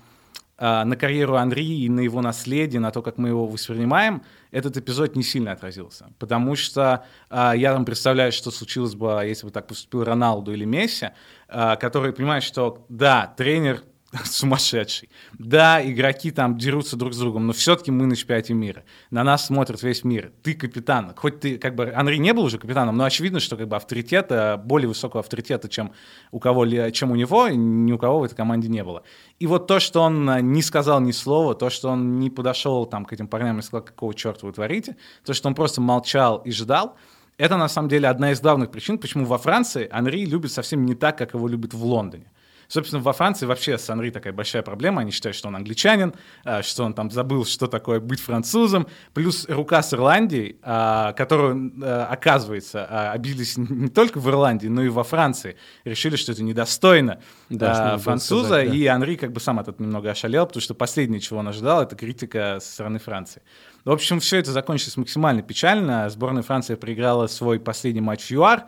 на 0.60 0.95
карьеру 0.95 1.36
Анри 1.36 1.86
и 1.86 1.89
на 1.89 2.01
его 2.01 2.22
наследие, 2.22 2.80
на 2.80 2.91
то, 2.91 3.01
как 3.01 3.18
мы 3.18 3.30
его 3.30 3.47
воспринимаем, 3.47 4.22
этот 4.51 4.78
эпизод 4.78 5.16
не 5.16 5.24
сильно 5.24 5.51
отразился. 5.51 6.07
Потому 6.20 6.55
что 6.55 7.05
э, 7.30 7.53
я 7.55 7.74
там 7.74 7.86
представляю, 7.86 8.32
что 8.32 8.51
случилось 8.51 8.95
бы, 8.95 9.22
если 9.26 9.45
бы 9.45 9.51
так 9.51 9.68
поступил 9.68 10.03
Роналду 10.03 10.53
или 10.53 10.66
Месси, 10.66 11.10
э, 11.47 11.76
который 11.78 12.14
понимает, 12.14 12.43
что 12.43 12.86
да, 12.89 13.34
тренер 13.38 13.84
сумасшедший. 14.26 15.10
Да, 15.38 15.86
игроки 15.88 16.32
там 16.32 16.57
дерутся 16.57 16.95
друг 16.95 17.14
с 17.14 17.18
другом, 17.18 17.45
но 17.45 17.53
все-таки 17.53 17.91
мы 17.91 18.07
на 18.07 18.16
чемпионате 18.16 18.53
мира. 18.53 18.84
На 19.12 19.24
нас 19.24 19.45
смотрит 19.45 19.84
весь 19.84 20.03
мир. 20.03 20.32
Ты 20.41 20.55
капитан. 20.55 21.14
Хоть 21.16 21.39
ты, 21.41 21.57
как 21.60 21.76
бы, 21.76 21.93
Анри 21.95 22.18
не 22.18 22.34
был 22.34 22.43
уже 22.43 22.57
капитаном, 22.57 22.97
но 22.97 23.03
очевидно, 23.03 23.39
что 23.39 23.55
как 23.55 23.68
бы 23.68 23.76
авторитета, 23.76 24.60
более 24.64 24.88
высокого 24.88 25.20
авторитета, 25.20 25.70
чем 25.70 25.93
у 26.32 26.39
кого, 26.39 26.66
чем 26.89 27.12
у 27.12 27.16
него, 27.16 27.49
ни 27.49 27.91
у 27.91 27.97
кого 27.99 28.20
в 28.20 28.24
этой 28.24 28.36
команде 28.36 28.68
не 28.68 28.84
было. 28.84 29.03
И 29.38 29.45
вот 29.45 29.68
то, 29.68 29.80
что 29.80 30.01
он 30.01 30.28
а, 30.30 30.41
не 30.41 30.64
сказал 30.64 30.99
ни 31.01 31.12
слова, 31.12 31.53
то, 31.53 31.70
что 31.70 31.89
он 31.89 32.20
не 32.20 32.30
подошел 32.32 32.86
там 32.88 33.05
к 33.05 33.14
этим 33.14 33.28
парням 33.28 33.60
и 33.60 33.62
сказал, 33.62 33.86
какого 33.86 34.14
черта 34.16 34.47
вы 34.47 34.53
творите, 34.53 34.97
то, 35.24 35.34
что 35.34 35.47
он 35.47 35.55
просто 35.55 35.82
молчал 35.82 36.39
и 36.39 36.51
ждал, 36.51 36.97
Это 37.38 37.57
на 37.57 37.70
самом 37.70 37.88
деле 37.88 38.10
одна 38.10 38.32
из 38.32 38.41
главных 38.41 38.70
причин, 38.70 38.97
почему 38.97 39.26
во 39.26 39.38
Франции 39.38 39.88
Анри 39.91 40.26
любит 40.26 40.51
совсем 40.51 40.86
не 40.86 40.95
так, 40.95 41.18
как 41.18 41.36
его 41.36 41.47
любят 41.47 41.74
в 41.74 41.86
Лондоне. 41.86 42.26
Собственно, 42.70 43.01
во 43.01 43.13
Франции 43.13 43.47
вообще 43.47 43.80
с 43.80 43.89
Анри 43.89 44.11
такая 44.11 44.32
большая 44.32 44.61
проблема. 44.61 45.01
Они 45.01 45.09
считают, 45.09 45.36
что 45.36 45.47
он 45.47 45.55
англичанин, 45.55 46.13
а, 46.45 46.61
что 46.61 46.84
он 46.84 46.93
там 46.93 47.09
забыл, 47.09 47.43
что 47.43 47.65
такое 47.65 47.99
быть 47.99 48.22
французом. 48.22 48.88
Плюс 49.15 49.47
рука 49.49 49.82
с 49.82 49.91
Ирландией, 49.91 50.57
а, 50.61 51.13
которую, 51.13 51.74
а, 51.82 52.05
оказывается, 52.11 53.11
обиделись 53.11 53.57
не 53.57 53.89
только 53.89 54.20
в 54.20 54.30
Ирландии, 54.30 54.67
но 54.67 54.84
и 54.84 54.89
во 54.89 55.03
Франции. 55.03 55.57
Решили, 55.84 56.15
что 56.15 56.32
это 56.32 56.43
недостойно 56.43 57.20
Да, 57.49 57.97
француза. 57.97 58.45
сказать, 58.45 58.70
да. 58.70 58.76
И 58.76 58.86
Анри 58.86 59.15
как 59.15 59.32
бы 59.34 59.39
сам 59.39 59.57
от 59.57 59.67
этого 59.67 59.84
немного 59.84 60.11
ошалел, 60.11 60.45
потому 60.45 60.61
что 60.61 60.76
последнее, 60.76 61.20
чего 61.20 61.39
он 61.39 61.47
ожидал, 61.47 61.82
это 61.82 61.95
критика 61.95 62.59
со 62.61 62.72
стороны 62.72 62.99
Франции. 62.99 63.41
В 63.84 63.89
общем, 63.89 64.20
все 64.20 64.38
это 64.38 64.51
закончилось 64.51 64.95
максимально 64.95 65.41
печально. 65.41 66.07
Сборная 66.09 66.43
Франции 66.43 66.76
проиграла 66.76 67.26
свой 67.26 67.59
последний 67.59 68.01
матч 68.01 68.26
в 68.26 68.32
ЮАР. 68.32 68.67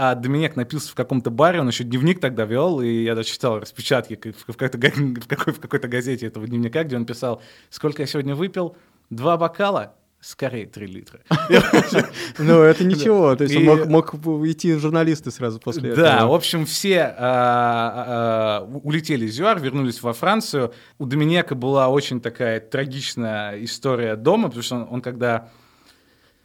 А 0.00 0.14
Доминик 0.14 0.54
напился 0.54 0.92
в 0.92 0.94
каком-то 0.94 1.28
баре, 1.30 1.60
он 1.60 1.66
еще 1.66 1.82
дневник 1.82 2.20
тогда 2.20 2.44
вел, 2.44 2.80
и 2.80 3.02
я 3.02 3.16
даже 3.16 3.30
читал 3.30 3.58
распечатки 3.58 4.32
в 4.46 4.46
какой-то, 4.46 4.78
в 5.20 5.26
какой- 5.26 5.52
в 5.52 5.58
какой-то 5.58 5.88
газете 5.88 6.26
этого 6.26 6.46
дневника, 6.46 6.84
где 6.84 6.94
он 6.94 7.04
писал, 7.04 7.42
сколько 7.68 8.02
я 8.02 8.06
сегодня 8.06 8.36
выпил, 8.36 8.76
два 9.10 9.36
бокала, 9.36 9.96
скорее 10.20 10.66
три 10.66 10.86
литра. 10.86 11.18
Ну, 12.38 12.62
это 12.62 12.84
ничего. 12.84 13.34
То 13.34 13.42
есть 13.42 13.56
он 13.56 13.88
мог, 13.88 14.14
идти 14.46 14.72
в 14.74 14.78
журналисты 14.78 15.32
сразу 15.32 15.58
после 15.58 15.90
этого. 15.90 16.06
Да, 16.06 16.26
в 16.28 16.32
общем, 16.32 16.64
все 16.64 17.02
а, 17.02 18.60
а, 18.62 18.70
улетели 18.84 19.26
из 19.26 19.36
ЮАР, 19.36 19.58
вернулись 19.58 20.00
во 20.00 20.12
Францию. 20.12 20.72
У 20.98 21.06
Доминека 21.06 21.56
была 21.56 21.88
очень 21.88 22.20
такая 22.20 22.60
трагичная 22.60 23.64
история 23.64 24.14
дома, 24.14 24.46
потому 24.46 24.62
что 24.62 24.76
он 24.84 25.00
когда 25.02 25.50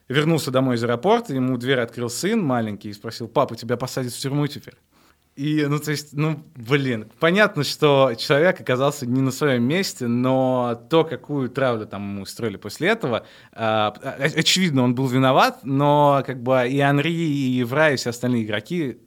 вернулся 0.08 0.52
домой 0.52 0.76
из 0.76 0.84
аэропорта, 0.84 1.34
ему 1.34 1.58
дверь 1.58 1.80
открыл 1.80 2.10
сын 2.10 2.42
маленький 2.42 2.90
и 2.90 2.94
спросил, 2.94 3.28
папа, 3.28 3.56
тебя 3.56 3.78
посадят 3.78 4.14
в 4.14 4.20
тюрьму 4.20 4.48
теперь? 4.48 4.76
И, 5.36 5.66
ну, 5.68 5.80
то 5.80 5.90
есть, 5.90 6.14
ну, 6.14 6.44
блин, 6.56 7.10
понятно, 7.20 7.64
что 7.64 8.14
человек 8.16 8.62
оказался 8.62 9.08
не 9.08 9.20
на 9.20 9.32
своем 9.32 9.64
месте, 9.64 10.06
но 10.06 10.80
то, 10.92 11.04
какую 11.04 11.50
травлю 11.50 11.88
там 11.88 12.04
ему 12.04 12.22
устроили 12.22 12.58
после 12.58 12.90
этого, 12.90 13.26
о- 13.52 13.88
очевидно, 13.88 14.84
он 14.84 14.94
был 14.94 15.08
виноват, 15.08 15.62
но 15.64 16.24
как 16.24 16.44
бы 16.44 16.68
и 16.70 16.80
Анри, 16.80 17.12
и 17.12 17.58
Евра, 17.58 17.92
и 17.92 17.96
все 17.96 18.12
остальные 18.12 18.44
игроки, 18.44 19.00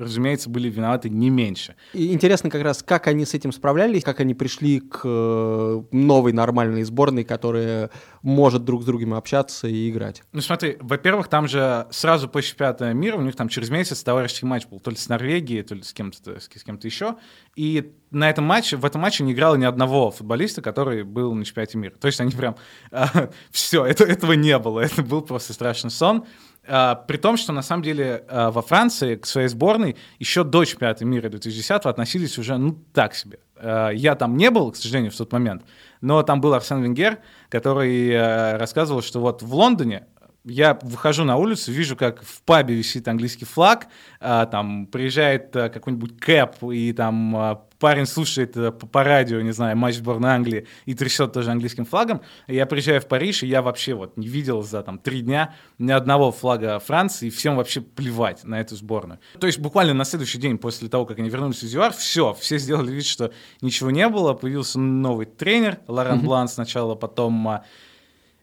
разумеется, 0.00 0.50
были 0.50 0.68
виноваты 0.68 1.08
не 1.08 1.30
меньше. 1.30 1.76
И 1.92 2.12
интересно 2.12 2.50
как 2.50 2.62
раз, 2.62 2.82
как 2.82 3.06
они 3.06 3.24
с 3.24 3.34
этим 3.34 3.52
справлялись, 3.52 4.02
как 4.02 4.20
они 4.20 4.34
пришли 4.34 4.80
к 4.80 5.02
э, 5.04 5.82
новой 5.92 6.32
нормальной 6.32 6.82
сборной, 6.82 7.24
которая 7.24 7.90
может 8.22 8.64
друг 8.64 8.82
с 8.82 8.84
другом 8.84 9.14
общаться 9.14 9.68
и 9.68 9.90
играть. 9.90 10.22
Ну 10.32 10.40
смотри, 10.40 10.76
во-первых, 10.80 11.28
там 11.28 11.48
же 11.48 11.86
сразу 11.90 12.28
после 12.28 12.50
чемпионата 12.50 12.92
мира 12.92 13.16
у 13.16 13.22
них 13.22 13.36
там 13.36 13.48
через 13.48 13.70
месяц 13.70 14.02
товарищеский 14.02 14.48
матч 14.48 14.66
был, 14.66 14.80
то 14.80 14.90
ли 14.90 14.96
с 14.96 15.08
Норвегией, 15.08 15.62
то 15.62 15.74
ли 15.74 15.82
с 15.82 15.92
кем-то, 15.92 16.40
с 16.40 16.48
кем-то 16.48 16.86
еще. 16.86 17.16
И 17.56 17.92
на 18.10 18.28
этом 18.28 18.44
матче, 18.44 18.76
в 18.76 18.84
этом 18.84 19.00
матче 19.00 19.22
не 19.22 19.32
играло 19.32 19.56
ни 19.56 19.64
одного 19.64 20.10
футболиста, 20.10 20.62
который 20.62 21.04
был 21.04 21.34
на 21.34 21.44
чемпионате 21.44 21.78
мира. 21.78 21.94
То 22.00 22.06
есть 22.06 22.20
они 22.20 22.32
прям... 22.32 22.56
все, 23.50 23.84
это, 23.84 24.04
этого 24.04 24.32
не 24.32 24.58
было. 24.58 24.80
Это 24.80 25.02
был 25.02 25.22
просто 25.22 25.52
страшный 25.52 25.90
сон. 25.90 26.24
А, 26.72 26.94
при 26.94 27.16
том, 27.16 27.36
что 27.36 27.52
на 27.52 27.62
самом 27.62 27.82
деле 27.82 28.24
а, 28.28 28.52
во 28.52 28.62
Франции 28.62 29.16
к 29.16 29.26
своей 29.26 29.48
сборной 29.48 29.96
еще 30.20 30.44
до 30.44 30.64
чемпионата 30.64 31.04
мира 31.04 31.28
2010 31.28 31.70
относились 31.84 32.38
уже, 32.38 32.56
ну, 32.58 32.78
так 32.94 33.14
себе. 33.14 33.40
А, 33.56 33.90
я 33.90 34.14
там 34.14 34.36
не 34.36 34.50
был, 34.50 34.70
к 34.70 34.76
сожалению, 34.76 35.10
в 35.10 35.16
тот 35.16 35.32
момент, 35.32 35.64
но 36.00 36.22
там 36.22 36.40
был 36.40 36.54
Арсен 36.54 36.80
Венгер, 36.80 37.18
который 37.48 38.56
рассказывал, 38.56 39.02
что 39.02 39.18
вот 39.20 39.42
в 39.42 39.52
Лондоне 39.52 40.04
я 40.44 40.78
выхожу 40.82 41.24
на 41.24 41.36
улицу, 41.36 41.72
вижу, 41.72 41.96
как 41.96 42.22
в 42.22 42.42
пабе 42.42 42.74
висит 42.74 43.06
английский 43.08 43.44
флаг, 43.44 43.88
а, 44.20 44.46
там 44.46 44.86
приезжает 44.86 45.54
а, 45.54 45.68
какой-нибудь 45.68 46.18
кэп, 46.18 46.62
и 46.72 46.92
там 46.92 47.36
а, 47.36 47.54
парень 47.78 48.06
слушает 48.06 48.56
а, 48.56 48.72
по, 48.72 48.86
по 48.86 49.04
радио, 49.04 49.40
не 49.40 49.52
знаю, 49.52 49.76
матч 49.76 49.96
сборной 49.96 50.30
Англии 50.30 50.66
и 50.86 50.94
трясет 50.94 51.32
тоже 51.32 51.50
английским 51.50 51.84
флагом. 51.84 52.22
И 52.46 52.54
я 52.54 52.64
приезжаю 52.66 53.00
в 53.00 53.06
Париж, 53.06 53.42
и 53.42 53.48
я 53.48 53.60
вообще 53.60 53.94
вот 53.94 54.16
не 54.16 54.28
видел 54.28 54.62
за 54.62 54.82
там 54.82 54.98
три 54.98 55.20
дня 55.20 55.54
ни 55.78 55.92
одного 55.92 56.32
флага 56.32 56.78
Франции, 56.78 57.26
и 57.26 57.30
всем 57.30 57.56
вообще 57.56 57.82
плевать 57.82 58.44
на 58.44 58.60
эту 58.60 58.76
сборную. 58.76 59.20
То 59.38 59.46
есть 59.46 59.58
буквально 59.58 59.92
на 59.94 60.04
следующий 60.04 60.38
день 60.38 60.56
после 60.56 60.88
того, 60.88 61.04
как 61.04 61.18
они 61.18 61.28
вернулись 61.28 61.62
из 61.62 61.74
ЮАР, 61.74 61.92
все, 61.92 62.32
все 62.34 62.58
сделали 62.58 62.90
вид, 62.90 63.04
что 63.04 63.32
ничего 63.60 63.90
не 63.90 64.08
было, 64.08 64.32
появился 64.32 64.78
новый 64.78 65.26
тренер, 65.26 65.80
Лоран 65.86 66.20
Блан 66.20 66.48
сначала, 66.48 66.94
потом 66.94 67.48
а, 67.48 67.64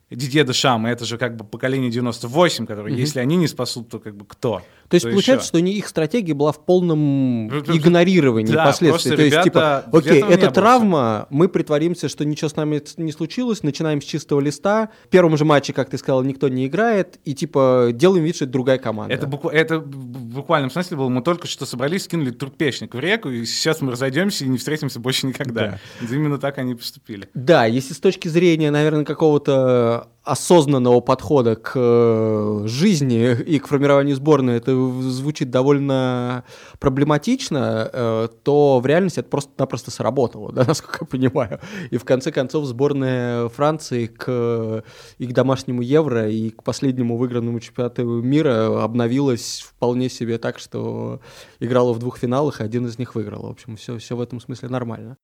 Дидье 0.10 0.46
Дешам, 0.46 0.86
это 0.86 1.04
же 1.06 1.18
как 1.18 1.36
бы 1.36 1.44
поколение 1.44 1.92
98, 1.92 2.66
которые, 2.66 2.98
если 2.98 3.20
они 3.20 3.36
не 3.36 3.48
спасут, 3.48 3.90
то 3.90 4.00
как 4.00 4.16
бы 4.16 4.26
кто? 4.26 4.62
То 4.90 4.96
есть 4.96 5.06
Кто 5.06 5.12
получается, 5.12 5.44
еще? 5.44 5.48
что 5.50 5.60
не- 5.62 5.74
их 5.74 5.88
стратегия 5.88 6.34
была 6.34 6.52
в 6.54 6.64
полном 6.64 7.48
Ну, 7.48 7.60
игнорировании 7.60 8.54
Да, 8.54 8.66
последствий. 8.66 9.16
То 9.16 9.22
есть, 9.22 9.42
типа, 9.44 9.84
окей, 9.92 10.24
это 10.24 10.50
травма, 10.52 11.28
мы 11.30 11.50
притворимся, 11.50 12.08
что 12.08 12.24
ничего 12.24 12.50
с 12.50 12.56
нами 12.56 12.82
не 12.98 13.12
случилось, 13.12 13.64
начинаем 13.64 14.02
с 14.02 14.06
чистого 14.06 14.40
листа. 14.40 14.90
В 15.06 15.10
первом 15.10 15.36
же 15.38 15.44
матче, 15.46 15.74
как 15.74 15.90
ты 15.90 15.98
сказал, 15.98 16.24
никто 16.24 16.48
не 16.48 16.68
играет, 16.68 17.20
и 17.26 17.34
типа 17.34 17.90
делаем 17.94 18.24
вид, 18.24 18.36
что 18.38 18.46
это 18.46 18.54
другая 18.54 18.78
команда. 18.78 19.14
Это, 19.14 19.28
буква- 19.28 19.50
это 19.52 19.80
в 19.80 19.88
буквальном 20.36 20.72
смысле 20.72 20.98
было, 20.98 21.10
мы 21.10 21.22
только 21.22 21.48
что 21.48 21.66
собрались, 21.66 22.04
скинули 22.06 22.32
трупешник 22.32 22.94
в 22.96 23.00
реку, 23.00 23.30
и 23.30 23.46
сейчас 23.46 23.82
мы 23.82 23.92
разойдемся 23.92 24.46
и 24.46 24.48
не 24.48 24.58
встретимся 24.58 25.00
больше 25.00 25.28
никогда. 25.28 25.80
Именно 26.02 26.38
так 26.38 26.58
они 26.60 26.76
поступили. 26.76 27.30
Да, 27.34 27.66
если 27.66 27.94
с 27.94 28.00
точки 28.00 28.28
зрения, 28.30 28.72
наверное, 28.72 29.04
какого-то 29.06 30.08
осознанного 30.28 31.00
подхода 31.00 31.56
к 31.56 31.72
э, 31.76 32.64
жизни 32.66 33.34
и 33.34 33.60
к 33.60 33.68
формированию 33.68 34.16
сборной 34.16 34.58
это 34.58 34.72
звучит 35.02 35.50
довольно 35.50 36.44
проблематично, 36.80 37.90
э, 37.92 38.28
то 38.44 38.80
в 38.80 38.86
реальности 38.86 39.22
это 39.22 39.30
просто-напросто 39.30 39.90
сработало, 39.92 40.52
да, 40.52 40.64
насколько 40.68 41.00
я 41.02 41.08
понимаю. 41.08 41.60
И 41.92 41.98
в 41.98 42.04
конце 42.04 42.32
концов 42.32 42.66
сборная 42.66 43.48
Франции 43.50 44.08
к 44.08 44.84
и 45.18 45.28
к 45.28 45.34
домашнему 45.34 45.82
Евро, 45.82 46.30
и 46.30 46.50
к 46.50 46.62
последнему 46.64 47.18
выигранному 47.18 47.60
чемпионату 47.60 48.04
мира 48.04 48.84
обновилась 48.84 49.62
вполне 49.62 50.10
себе 50.10 50.38
так, 50.38 50.60
что 50.60 51.22
играла 51.60 51.94
в 51.94 52.00
двух 52.00 52.18
финалах, 52.18 52.60
и 52.60 52.64
один 52.64 52.86
из 52.86 53.00
них 53.00 53.16
выиграл. 53.16 53.48
В 53.48 53.52
общем, 53.52 53.78
все, 53.78 53.98
все 53.98 54.16
в 54.16 54.22
этом 54.22 54.42
смысле 54.42 54.68
нормально. 54.70 55.18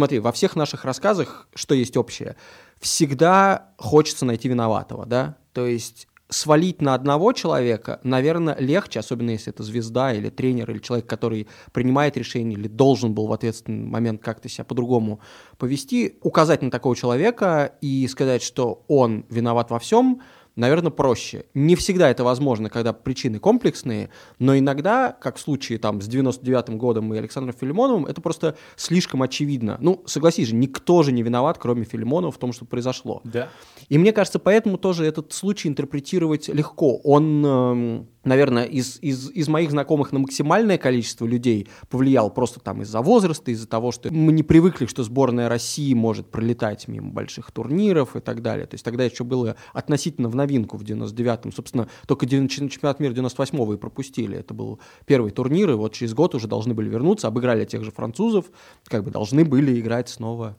Смотри, 0.00 0.18
во 0.18 0.32
всех 0.32 0.56
наших 0.56 0.86
рассказах, 0.86 1.46
что 1.54 1.74
есть 1.74 1.94
общее, 1.94 2.34
всегда 2.80 3.74
хочется 3.76 4.24
найти 4.24 4.48
виноватого, 4.48 5.04
да? 5.04 5.36
То 5.52 5.66
есть 5.66 6.08
свалить 6.30 6.80
на 6.80 6.94
одного 6.94 7.34
человека, 7.34 8.00
наверное, 8.02 8.56
легче, 8.58 9.00
особенно 9.00 9.28
если 9.28 9.52
это 9.52 9.62
звезда 9.62 10.14
или 10.14 10.30
тренер, 10.30 10.70
или 10.70 10.78
человек, 10.78 11.06
который 11.06 11.48
принимает 11.72 12.16
решение 12.16 12.58
или 12.58 12.66
должен 12.66 13.12
был 13.12 13.26
в 13.26 13.32
ответственный 13.34 13.84
момент 13.84 14.22
как-то 14.22 14.48
себя 14.48 14.64
по-другому 14.64 15.20
повести, 15.58 16.16
указать 16.22 16.62
на 16.62 16.70
такого 16.70 16.96
человека 16.96 17.74
и 17.82 18.08
сказать, 18.08 18.42
что 18.42 18.86
он 18.88 19.26
виноват 19.28 19.70
во 19.70 19.78
всем, 19.78 20.22
наверное, 20.60 20.90
проще. 20.90 21.46
Не 21.54 21.74
всегда 21.74 22.10
это 22.10 22.22
возможно, 22.22 22.68
когда 22.68 22.92
причины 22.92 23.38
комплексные, 23.38 24.10
но 24.38 24.56
иногда, 24.56 25.12
как 25.12 25.36
в 25.36 25.40
случае 25.40 25.78
там 25.78 26.00
с 26.00 26.08
99-м 26.08 26.78
годом 26.78 27.12
и 27.14 27.18
Александром 27.18 27.56
Филимоновым, 27.58 28.06
это 28.06 28.20
просто 28.20 28.56
слишком 28.76 29.22
очевидно. 29.22 29.78
Ну, 29.80 30.02
согласись 30.06 30.48
же, 30.48 30.54
никто 30.54 31.02
же 31.02 31.12
не 31.12 31.22
виноват, 31.22 31.58
кроме 31.58 31.84
Филимонова, 31.84 32.30
в 32.30 32.38
том, 32.38 32.52
что 32.52 32.66
произошло. 32.66 33.22
Да. 33.24 33.48
И 33.88 33.98
мне 33.98 34.12
кажется, 34.12 34.38
поэтому 34.38 34.76
тоже 34.76 35.04
этот 35.06 35.32
случай 35.32 35.68
интерпретировать 35.68 36.48
легко. 36.48 36.98
Он, 36.98 37.44
эм, 37.44 38.08
наверное, 38.24 38.64
из, 38.64 38.98
из, 39.00 39.30
из 39.30 39.48
моих 39.48 39.70
знакомых 39.70 40.12
на 40.12 40.18
максимальное 40.18 40.78
количество 40.78 41.26
людей 41.26 41.68
повлиял 41.88 42.30
просто 42.30 42.60
там 42.60 42.82
из-за 42.82 43.00
возраста, 43.00 43.50
из-за 43.50 43.66
того, 43.66 43.92
что 43.92 44.12
мы 44.12 44.32
не 44.32 44.42
привыкли, 44.42 44.86
что 44.86 45.02
сборная 45.02 45.48
России 45.48 45.94
может 45.94 46.30
пролетать 46.30 46.86
мимо 46.86 47.10
больших 47.10 47.50
турниров 47.50 48.14
и 48.16 48.20
так 48.20 48.42
далее. 48.42 48.66
То 48.66 48.74
есть 48.74 48.84
тогда 48.84 49.04
еще 49.04 49.24
было 49.24 49.56
относительно 49.72 50.28
в 50.28 50.36
новинку 50.36 50.49
в 50.76 50.82
99-м. 50.82 51.52
Собственно, 51.52 51.88
только 52.06 52.26
чемпионат 52.26 53.00
мира 53.00 53.12
98-го 53.12 53.74
и 53.74 53.76
пропустили. 53.76 54.38
Это 54.38 54.54
был 54.54 54.80
первый 55.06 55.30
турнир, 55.30 55.70
и 55.70 55.74
вот 55.74 55.92
через 55.92 56.14
год 56.14 56.34
уже 56.34 56.48
должны 56.48 56.74
были 56.74 56.88
вернуться, 56.88 57.28
обыграли 57.28 57.64
тех 57.64 57.84
же 57.84 57.90
французов, 57.90 58.46
как 58.84 59.04
бы 59.04 59.10
должны 59.10 59.44
были 59.44 59.78
играть 59.80 60.08
снова 60.08 60.56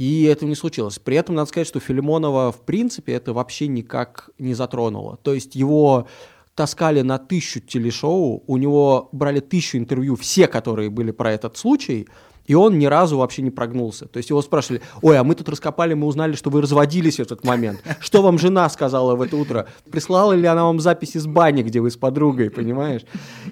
и 0.00 0.24
этого 0.24 0.48
не 0.48 0.54
случилось. 0.54 0.98
При 0.98 1.16
этом 1.18 1.34
надо 1.34 1.50
сказать, 1.50 1.68
что 1.68 1.78
Филимонова, 1.78 2.52
в 2.52 2.62
принципе, 2.62 3.12
это 3.12 3.34
вообще 3.34 3.66
никак 3.66 4.30
не 4.38 4.54
затронуло. 4.54 5.18
То 5.22 5.34
есть 5.34 5.54
его 5.54 6.06
таскали 6.54 7.02
на 7.02 7.18
тысячу 7.18 7.60
телешоу, 7.60 8.42
у 8.46 8.56
него 8.56 9.10
брали 9.12 9.40
тысячу 9.40 9.76
интервью, 9.76 10.16
все, 10.16 10.46
которые 10.46 10.88
были 10.88 11.10
про 11.10 11.32
этот 11.32 11.58
случай, 11.58 12.08
И 12.46 12.54
он 12.54 12.78
ни 12.78 12.86
разу 12.86 13.18
вообще 13.18 13.42
не 13.42 13.50
прогнулся. 13.50 14.06
То 14.06 14.16
есть 14.18 14.30
его 14.30 14.42
спрашивали, 14.42 14.82
ой, 15.02 15.18
а 15.18 15.24
мы 15.24 15.34
тут 15.34 15.48
раскопали, 15.48 15.94
мы 15.94 16.06
узнали, 16.06 16.34
что 16.34 16.50
вы 16.50 16.62
разводились 16.62 17.16
в 17.16 17.20
этот 17.20 17.44
момент. 17.44 17.82
Что 18.00 18.22
вам 18.22 18.38
жена 18.38 18.68
сказала 18.68 19.14
в 19.14 19.22
это 19.22 19.36
утро? 19.36 19.68
Прислала 19.90 20.32
ли 20.32 20.46
она 20.46 20.64
вам 20.64 20.80
запись 20.80 21.16
из 21.16 21.26
бани, 21.26 21.62
где 21.62 21.80
вы 21.80 21.90
с 21.90 21.96
подругой, 21.96 22.50
понимаешь? 22.50 23.02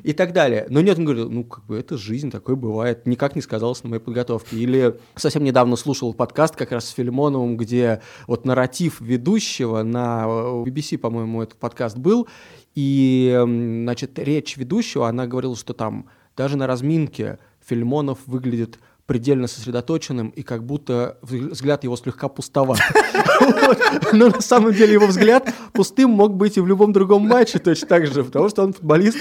И 0.02 0.12
так 0.12 0.32
далее. 0.32 0.66
Но 0.68 0.80
нет, 0.80 0.98
он 0.98 1.04
говорил, 1.04 1.30
ну, 1.30 1.44
как 1.44 1.64
бы 1.66 1.78
это 1.78 1.96
жизнь, 1.96 2.30
такое 2.30 2.56
бывает. 2.56 3.06
Никак 3.06 3.36
не 3.36 3.42
сказалось 3.42 3.82
на 3.84 3.90
моей 3.90 4.02
подготовке. 4.02 4.56
Или 4.56 4.98
совсем 5.16 5.44
недавно 5.44 5.76
слушал 5.76 6.12
подкаст 6.14 6.56
как 6.56 6.72
раз 6.72 6.86
с 6.86 6.90
Филимоновым, 6.90 7.56
где 7.56 8.02
вот 8.26 8.44
нарратив 8.44 9.00
ведущего 9.00 9.82
на 9.82 10.24
э, 10.26 10.64
BBC, 10.66 10.98
по-моему, 10.98 11.42
этот 11.42 11.58
подкаст 11.58 11.96
был, 11.96 12.28
и, 12.74 13.36
значит, 13.82 14.18
речь 14.18 14.56
ведущего, 14.56 15.08
она 15.08 15.26
говорила, 15.26 15.56
что 15.56 15.72
там 15.72 16.08
даже 16.36 16.56
на 16.56 16.68
разминке 16.68 17.38
Фильмонов 17.68 18.20
выглядит 18.26 18.78
предельно 19.08 19.46
сосредоточенным, 19.46 20.28
и 20.28 20.42
как 20.42 20.64
будто 20.66 21.16
взг- 21.22 21.48
взгляд 21.52 21.82
его 21.82 21.96
слегка 21.96 22.28
пустоват. 22.28 22.78
Но 24.12 24.28
на 24.28 24.40
самом 24.42 24.74
деле 24.74 24.92
его 24.92 25.06
взгляд 25.06 25.50
пустым 25.72 26.10
мог 26.10 26.34
быть 26.34 26.58
и 26.58 26.60
в 26.60 26.66
любом 26.66 26.92
другом 26.92 27.26
матче 27.26 27.58
точно 27.58 27.88
так 27.88 28.06
же, 28.06 28.22
потому 28.22 28.50
что 28.50 28.62
он 28.64 28.74
футболист, 28.74 29.16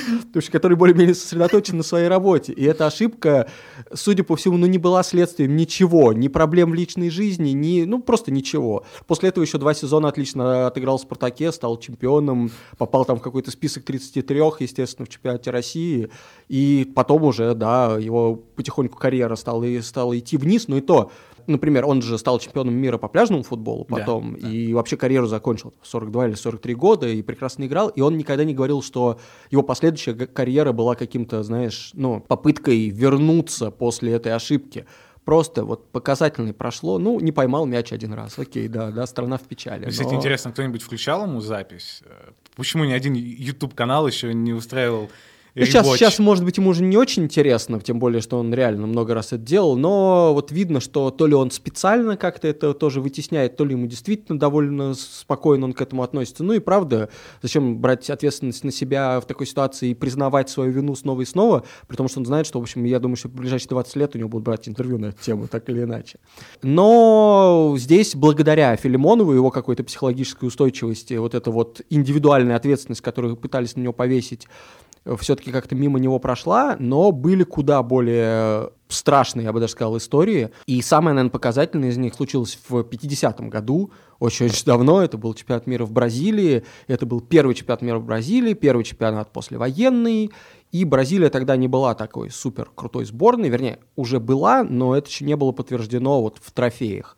который 0.51 0.75
более-менее 0.75 1.15
сосредоточен 1.15 1.77
на 1.77 1.83
своей 1.83 2.09
работе. 2.09 2.51
И 2.51 2.65
эта 2.65 2.85
ошибка, 2.85 3.49
судя 3.93 4.25
по 4.25 4.35
всему, 4.35 4.57
ну 4.57 4.67
не 4.67 4.77
была 4.77 5.03
следствием 5.03 5.55
ничего, 5.55 6.11
ни 6.11 6.27
проблем 6.27 6.73
личной 6.73 7.09
жизни, 7.09 7.51
ни, 7.51 7.83
ну 7.85 8.01
просто 8.01 8.29
ничего. 8.29 8.83
После 9.07 9.29
этого 9.29 9.45
еще 9.45 9.57
два 9.57 9.73
сезона 9.73 10.09
отлично 10.09 10.67
отыграл 10.67 10.97
в 10.97 11.01
«Спартаке», 11.01 11.49
стал 11.53 11.77
чемпионом, 11.79 12.51
попал 12.77 13.05
там 13.05 13.19
в 13.19 13.21
какой-то 13.21 13.51
список 13.51 13.85
33, 13.85 14.37
естественно, 14.59 15.05
в 15.05 15.09
чемпионате 15.09 15.49
России, 15.51 16.09
и 16.49 16.91
потом 16.93 17.23
уже, 17.23 17.55
да, 17.55 17.97
его 17.97 18.35
потихоньку 18.35 18.97
карьера 18.97 19.35
стала, 19.37 19.63
и- 19.63 19.76
стала 19.81 20.17
идти 20.17 20.37
вниз, 20.37 20.67
но 20.67 20.77
и 20.77 20.81
то, 20.81 21.11
например, 21.47 21.85
он 21.85 22.01
же 22.01 22.17
стал 22.17 22.39
чемпионом 22.39 22.75
мира 22.75 22.97
по 22.97 23.07
пляжному 23.07 23.43
футболу 23.43 23.85
Да, 23.89 23.97
потом, 23.97 24.35
и 24.35 24.73
вообще 24.73 24.97
карьеру 24.97 25.27
закончил 25.27 25.73
в 25.81 25.87
42 25.87 26.27
или 26.27 26.35
43 26.35 26.75
года, 26.75 27.07
и 27.07 27.21
прекрасно 27.21 27.65
играл, 27.65 27.89
и 27.89 28.01
он 28.01 28.17
никогда 28.17 28.43
не 28.43 28.53
говорил, 28.53 28.81
что 28.81 29.19
его 29.49 29.63
последующая 29.63 30.13
карьера 30.13 30.71
была 30.71 30.95
каким-то, 30.95 31.43
знаешь, 31.43 31.91
ну, 31.93 32.19
попыткой 32.19 32.89
вернуться 32.89 33.71
после 33.71 34.13
этой 34.13 34.33
ошибки. 34.33 34.85
Просто 35.23 35.65
вот 35.65 35.91
показательный 35.91 36.53
прошло, 36.53 36.99
ну, 36.99 37.19
не 37.19 37.33
поймал 37.33 37.65
мяч 37.65 37.91
один 37.91 38.13
раз, 38.13 38.39
окей, 38.39 38.69
да, 38.69 38.91
да, 38.91 39.05
страна 39.05 39.37
в 39.37 39.41
печали. 39.41 39.89
Кстати, 39.89 40.11
но- 40.11 40.15
интересно, 40.15 40.51
кто-нибудь 40.51 40.81
включал 40.81 41.25
ему 41.25 41.41
запись? 41.41 42.01
Э, 42.05 42.29
Почему 42.55 42.85
ни 42.85 42.93
один 42.93 43.13
YouTube-канал 43.13 44.07
еще 44.07 44.33
не 44.33 44.53
устраивал 44.53 45.09
Ну, 45.59 45.65
сейчас, 45.65 45.87
сейчас, 45.87 46.19
может 46.19 46.43
быть, 46.43 46.57
ему 46.57 46.69
уже 46.69 46.83
не 46.83 46.97
очень 46.97 47.23
интересно, 47.23 47.79
тем 47.79 47.99
более, 47.99 48.21
что 48.21 48.37
он 48.37 48.53
реально 48.53 48.85
много 48.85 49.13
раз 49.13 49.27
это 49.27 49.37
делал, 49.37 49.75
но 49.75 50.31
вот 50.33 50.51
видно, 50.51 50.79
что 50.79 51.09
то 51.09 51.25
ли 51.25 51.33
он 51.33 51.49
специально 51.49 52.15
как-то 52.15 52.47
это 52.47 52.73
тоже 52.73 53.01
вытесняет, 53.01 53.57
то 53.57 53.65
ли 53.65 53.71
ему 53.71 53.87
действительно 53.87 54.37
довольно 54.37 54.93
спокойно 54.93 55.65
он 55.65 55.73
к 55.73 55.81
этому 55.81 56.03
относится. 56.03 56.43
Ну 56.43 56.53
и 56.53 56.59
правда, 56.59 57.09
зачем 57.41 57.79
брать 57.79 58.09
ответственность 58.09 58.63
на 58.63 58.71
себя 58.71 59.19
в 59.19 59.25
такой 59.25 59.47
ситуации 59.47 59.89
и 59.89 59.93
признавать 59.93 60.49
свою 60.49 60.71
вину 60.71 60.95
снова 60.95 61.21
и 61.21 61.25
снова, 61.25 61.63
потому 61.87 62.07
что 62.07 62.19
он 62.19 62.25
знает, 62.25 62.45
что, 62.45 62.59
в 62.59 62.61
общем, 62.61 62.83
я 62.83 62.99
думаю, 62.99 63.15
что 63.15 63.27
в 63.27 63.33
ближайшие 63.33 63.69
20 63.69 63.95
лет 63.95 64.15
у 64.15 64.19
него 64.19 64.29
будут 64.29 64.45
брать 64.45 64.69
интервью 64.69 64.99
на 64.99 65.07
эту 65.07 65.23
тему, 65.23 65.47
так 65.47 65.67
или 65.69 65.83
иначе. 65.83 66.19
Но 66.61 67.75
здесь, 67.77 68.15
благодаря 68.15 68.75
Филимонову, 68.75 69.33
его 69.33 69.49
какой-то 69.49 69.83
психологической 69.83 70.47
устойчивости, 70.47 71.15
вот 71.15 71.33
эта 71.33 71.49
вот 71.49 71.81
индивидуальная 71.89 72.55
ответственность, 72.55 73.01
которую 73.01 73.35
пытались 73.37 73.75
на 73.75 73.81
него 73.81 73.93
повесить, 73.93 74.47
все-таки 75.19 75.51
как-то 75.51 75.75
мимо 75.75 75.99
него 75.99 76.19
прошла, 76.19 76.75
но 76.79 77.11
были 77.11 77.43
куда 77.43 77.83
более 77.83 78.71
страшные, 78.87 79.45
я 79.45 79.53
бы 79.53 79.59
даже 79.59 79.73
сказал, 79.73 79.97
истории. 79.97 80.49
И 80.65 80.81
самое, 80.81 81.13
наверное, 81.13 81.31
показательное 81.31 81.89
из 81.89 81.97
них 81.97 82.13
случилось 82.13 82.57
в 82.67 82.81
50-м 82.81 83.49
году, 83.49 83.91
очень-очень 84.19 84.65
давно. 84.65 85.01
Это 85.01 85.17
был 85.17 85.33
чемпионат 85.33 85.67
мира 85.67 85.85
в 85.85 85.91
Бразилии. 85.91 86.63
Это 86.87 87.05
был 87.05 87.21
первый 87.21 87.55
чемпионат 87.55 87.81
мира 87.81 87.99
в 87.99 88.05
Бразилии, 88.05 88.53
первый 88.53 88.83
чемпионат 88.83 89.31
послевоенный. 89.31 90.31
И 90.71 90.85
Бразилия 90.85 91.29
тогда 91.29 91.55
не 91.55 91.67
была 91.67 91.95
такой 91.95 92.29
супер 92.29 92.69
крутой 92.75 93.05
сборной, 93.05 93.49
вернее, 93.49 93.79
уже 93.95 94.19
была, 94.19 94.63
но 94.63 94.95
это 94.95 95.09
еще 95.09 95.25
не 95.25 95.35
было 95.35 95.51
подтверждено 95.51 96.21
вот 96.21 96.39
в 96.41 96.51
трофеях. 96.51 97.17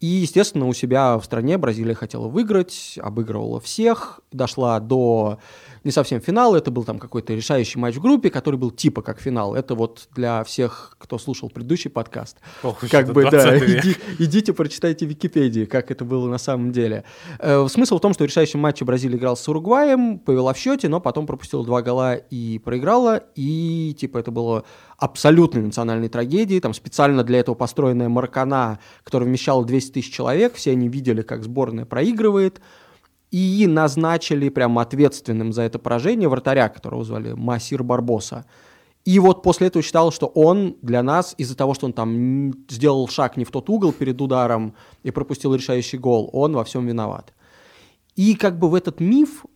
И, 0.00 0.06
естественно, 0.06 0.66
у 0.66 0.72
себя 0.72 1.18
в 1.18 1.24
стране 1.24 1.58
Бразилия 1.58 1.94
хотела 1.94 2.26
выиграть, 2.26 2.98
обыгрывала 3.00 3.60
всех, 3.60 4.20
дошла 4.32 4.80
до 4.80 5.38
не 5.84 5.90
совсем 5.90 6.20
финала, 6.20 6.56
это 6.56 6.70
был 6.70 6.84
там 6.84 6.98
какой-то 6.98 7.34
решающий 7.34 7.78
матч 7.78 7.96
в 7.96 8.00
группе, 8.00 8.30
который 8.30 8.56
был 8.56 8.70
типа 8.70 9.02
как 9.02 9.20
финал. 9.20 9.54
Это 9.54 9.74
вот 9.74 10.08
для 10.14 10.44
всех, 10.44 10.96
кто 10.98 11.18
слушал 11.18 11.48
предыдущий 11.50 11.90
подкаст. 11.90 12.38
Ох 12.62 12.80
как 12.90 13.12
бы, 13.12 13.24
да, 13.24 13.30
20 13.30 13.62
век. 13.62 13.84
иди- 13.84 13.96
идите, 14.18 14.52
прочитайте 14.52 15.06
Википедии, 15.06 15.64
как 15.64 15.90
это 15.90 16.04
было 16.04 16.28
на 16.28 16.38
самом 16.38 16.72
деле. 16.72 17.04
Э, 17.38 17.66
смысл 17.68 17.98
в 17.98 18.00
том, 18.00 18.12
что 18.12 18.24
в 18.24 18.26
решающем 18.26 18.60
матче 18.60 18.84
Бразилия 18.84 19.16
играла 19.16 19.34
с 19.34 19.48
Уругваем, 19.48 20.18
повела 20.18 20.52
в 20.52 20.58
счете, 20.58 20.88
но 20.88 21.00
потом 21.00 21.26
пропустила 21.26 21.64
два 21.64 21.82
гола 21.82 22.14
и 22.14 22.58
проиграла, 22.58 23.22
и 23.34 23.94
типа 23.98 24.18
это 24.18 24.30
было 24.30 24.64
абсолютной 24.98 25.62
национальной 25.62 26.08
трагедией, 26.08 26.60
там 26.60 26.74
специально 26.74 27.24
для 27.24 27.40
этого 27.40 27.54
построенная 27.54 28.08
Маркана, 28.08 28.78
которая 29.02 29.28
вмещала 29.28 29.64
200 29.64 29.92
тысяч 29.92 30.12
человек, 30.12 30.54
все 30.54 30.72
они 30.72 30.88
видели, 30.88 31.22
как 31.22 31.42
сборная 31.42 31.86
проигрывает, 31.86 32.60
и 33.30 33.66
назначили 33.66 34.48
прям 34.48 34.78
ответственным 34.78 35.52
за 35.52 35.62
это 35.62 35.78
поражение 35.78 36.28
вратаря, 36.28 36.68
которого 36.68 37.04
звали 37.04 37.32
Масир 37.32 37.82
Барбоса. 37.82 38.44
И 39.04 39.18
вот 39.18 39.42
после 39.42 39.68
этого 39.68 39.82
считал, 39.82 40.12
что 40.12 40.26
он 40.26 40.76
для 40.82 41.02
нас, 41.02 41.34
из-за 41.38 41.56
того, 41.56 41.74
что 41.74 41.86
он 41.86 41.92
там 41.92 42.52
сделал 42.68 43.08
шаг 43.08 43.36
не 43.36 43.44
в 43.44 43.50
тот 43.50 43.70
угол 43.70 43.92
перед 43.92 44.20
ударом 44.20 44.74
и 45.02 45.10
пропустил 45.10 45.54
решающий 45.54 45.96
гол, 45.96 46.28
он 46.32 46.54
во 46.54 46.64
всем 46.64 46.86
виноват. 46.86 47.32
И 48.14 48.34
как 48.34 48.58
бы 48.58 48.68
в 48.68 48.74
этот 48.74 49.00
миф 49.00 49.46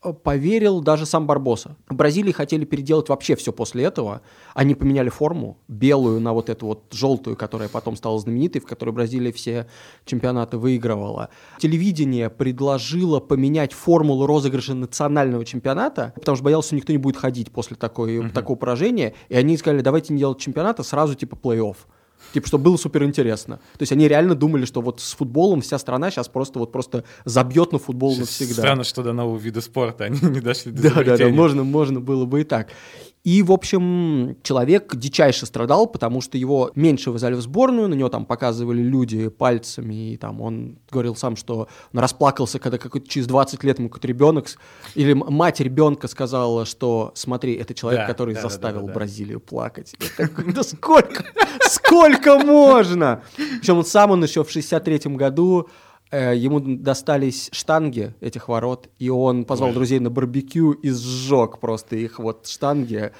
поверил 0.00 0.80
даже 0.80 1.06
сам 1.06 1.26
Барбоса. 1.26 1.76
В 1.88 1.94
Бразилии 1.94 2.32
хотели 2.32 2.64
переделать 2.64 3.08
вообще 3.08 3.34
все 3.34 3.52
после 3.52 3.84
этого. 3.84 4.22
Они 4.54 4.74
поменяли 4.74 5.08
форму, 5.08 5.58
белую 5.66 6.20
на 6.20 6.32
вот 6.32 6.48
эту 6.50 6.66
вот 6.66 6.84
желтую, 6.92 7.36
которая 7.36 7.68
потом 7.68 7.96
стала 7.96 8.18
знаменитой, 8.18 8.60
в 8.60 8.66
которой 8.66 8.90
Бразилия 8.90 9.32
все 9.32 9.66
чемпионаты 10.04 10.56
выигрывала. 10.56 11.30
Телевидение 11.58 12.30
предложило 12.30 13.18
поменять 13.20 13.72
формулу 13.72 14.26
розыгрыша 14.26 14.74
национального 14.74 15.44
чемпионата, 15.44 16.12
потому 16.14 16.36
что 16.36 16.44
боялся, 16.44 16.68
что 16.68 16.76
никто 16.76 16.92
не 16.92 16.98
будет 16.98 17.16
ходить 17.16 17.50
после 17.50 17.76
такой, 17.76 18.30
такого 18.30 18.56
поражения. 18.56 19.14
И 19.28 19.34
они 19.34 19.56
сказали, 19.56 19.80
давайте 19.80 20.12
не 20.12 20.20
делать 20.20 20.38
чемпионата, 20.38 20.82
сразу 20.82 21.14
типа 21.14 21.34
плей-офф. 21.34 21.76
Типа, 22.32 22.46
чтобы 22.46 22.64
было 22.64 22.76
супер 22.76 23.04
интересно. 23.04 23.56
То 23.56 23.82
есть 23.82 23.92
они 23.92 24.06
реально 24.08 24.34
думали, 24.34 24.64
что 24.64 24.80
вот 24.80 25.00
с 25.00 25.12
футболом 25.12 25.60
вся 25.60 25.78
страна 25.78 26.10
сейчас 26.10 26.28
просто 26.28 26.58
вот 26.58 26.72
просто 26.72 27.04
забьет 27.24 27.72
на 27.72 27.78
футбол 27.78 28.16
навсегда. 28.16 28.54
Странно, 28.54 28.84
что 28.84 29.02
до 29.02 29.12
нового 29.12 29.38
вида 29.38 29.60
спорта 29.60 30.04
они 30.04 30.18
не 30.22 30.40
дошли 30.40 30.72
до 30.72 30.82
Да, 30.82 31.04
да, 31.04 31.16
да, 31.16 31.28
можно, 31.28 31.64
можно 31.64 32.00
было 32.00 32.24
бы 32.24 32.42
и 32.42 32.44
так. 32.44 32.68
И, 33.28 33.42
в 33.42 33.52
общем, 33.52 34.38
человек 34.42 34.96
дичайше 34.96 35.44
страдал, 35.44 35.86
потому 35.86 36.22
что 36.22 36.38
его 36.38 36.70
меньше 36.74 37.10
вызвали 37.10 37.34
в 37.34 37.42
сборную, 37.42 37.86
на 37.86 37.92
него 37.92 38.08
там 38.08 38.24
показывали 38.24 38.80
люди 38.80 39.28
пальцами, 39.28 40.12
и 40.12 40.16
там 40.16 40.40
он 40.40 40.78
говорил 40.90 41.14
сам, 41.14 41.36
что 41.36 41.68
он 41.92 42.00
расплакался, 42.00 42.58
когда 42.58 42.78
какой-то 42.78 43.06
через 43.06 43.26
20 43.26 43.62
лет 43.64 43.80
ему 43.80 43.90
какой-то 43.90 44.08
ребенок, 44.08 44.46
или 44.94 45.12
мать 45.12 45.60
ребенка 45.60 46.08
сказала, 46.08 46.64
что 46.64 47.12
смотри, 47.14 47.52
это 47.52 47.74
человек, 47.74 48.00
Да, 48.00 48.06
который 48.06 48.34
да, 48.34 48.40
да, 48.40 48.48
заставил 48.48 48.80
да, 48.80 48.86
да. 48.86 48.92
Бразилию 48.94 49.40
плакать. 49.40 49.94
Да 50.54 50.62
сколько, 50.62 51.22
сколько 51.68 52.38
можно? 52.38 53.22
Причем 53.36 53.76
он 53.76 53.84
сам, 53.84 54.10
он 54.10 54.22
еще 54.22 54.42
в 54.42 54.50
63 54.50 55.00
году 55.16 55.68
ему 56.10 56.60
достались 56.60 57.50
штанги 57.52 58.14
этих 58.20 58.48
ворот, 58.48 58.88
и 58.98 59.10
он 59.10 59.44
позвал 59.44 59.70
Ой. 59.70 59.74
друзей 59.74 59.98
на 59.98 60.10
барбекю 60.10 60.72
и 60.72 60.90
сжег 60.90 61.58
просто 61.58 61.96
их 61.96 62.18
вот 62.18 62.46
штанги. 62.46 63.12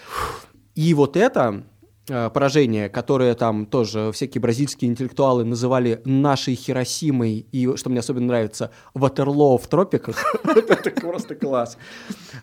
И 0.79 0.95
вот 0.95 1.17
это 1.17 1.65
э, 2.09 2.31
поражение, 2.31 2.89
которое 2.89 3.35
там 3.35 3.67
тоже 3.67 4.13
всякие 4.13 4.41
бразильские 4.41 4.89
интеллектуалы 4.89 5.43
называли 5.43 6.01
нашей 6.05 6.55
Хиросимой, 6.55 7.47
и, 7.51 7.75
что 7.75 7.91
мне 7.91 7.99
особенно 7.99 8.29
нравится, 8.29 8.71
Ватерлоо 8.95 9.59
в 9.59 9.67
тропиках, 9.67 10.23
это 10.45 10.91
просто 10.93 11.35
класс. 11.35 11.77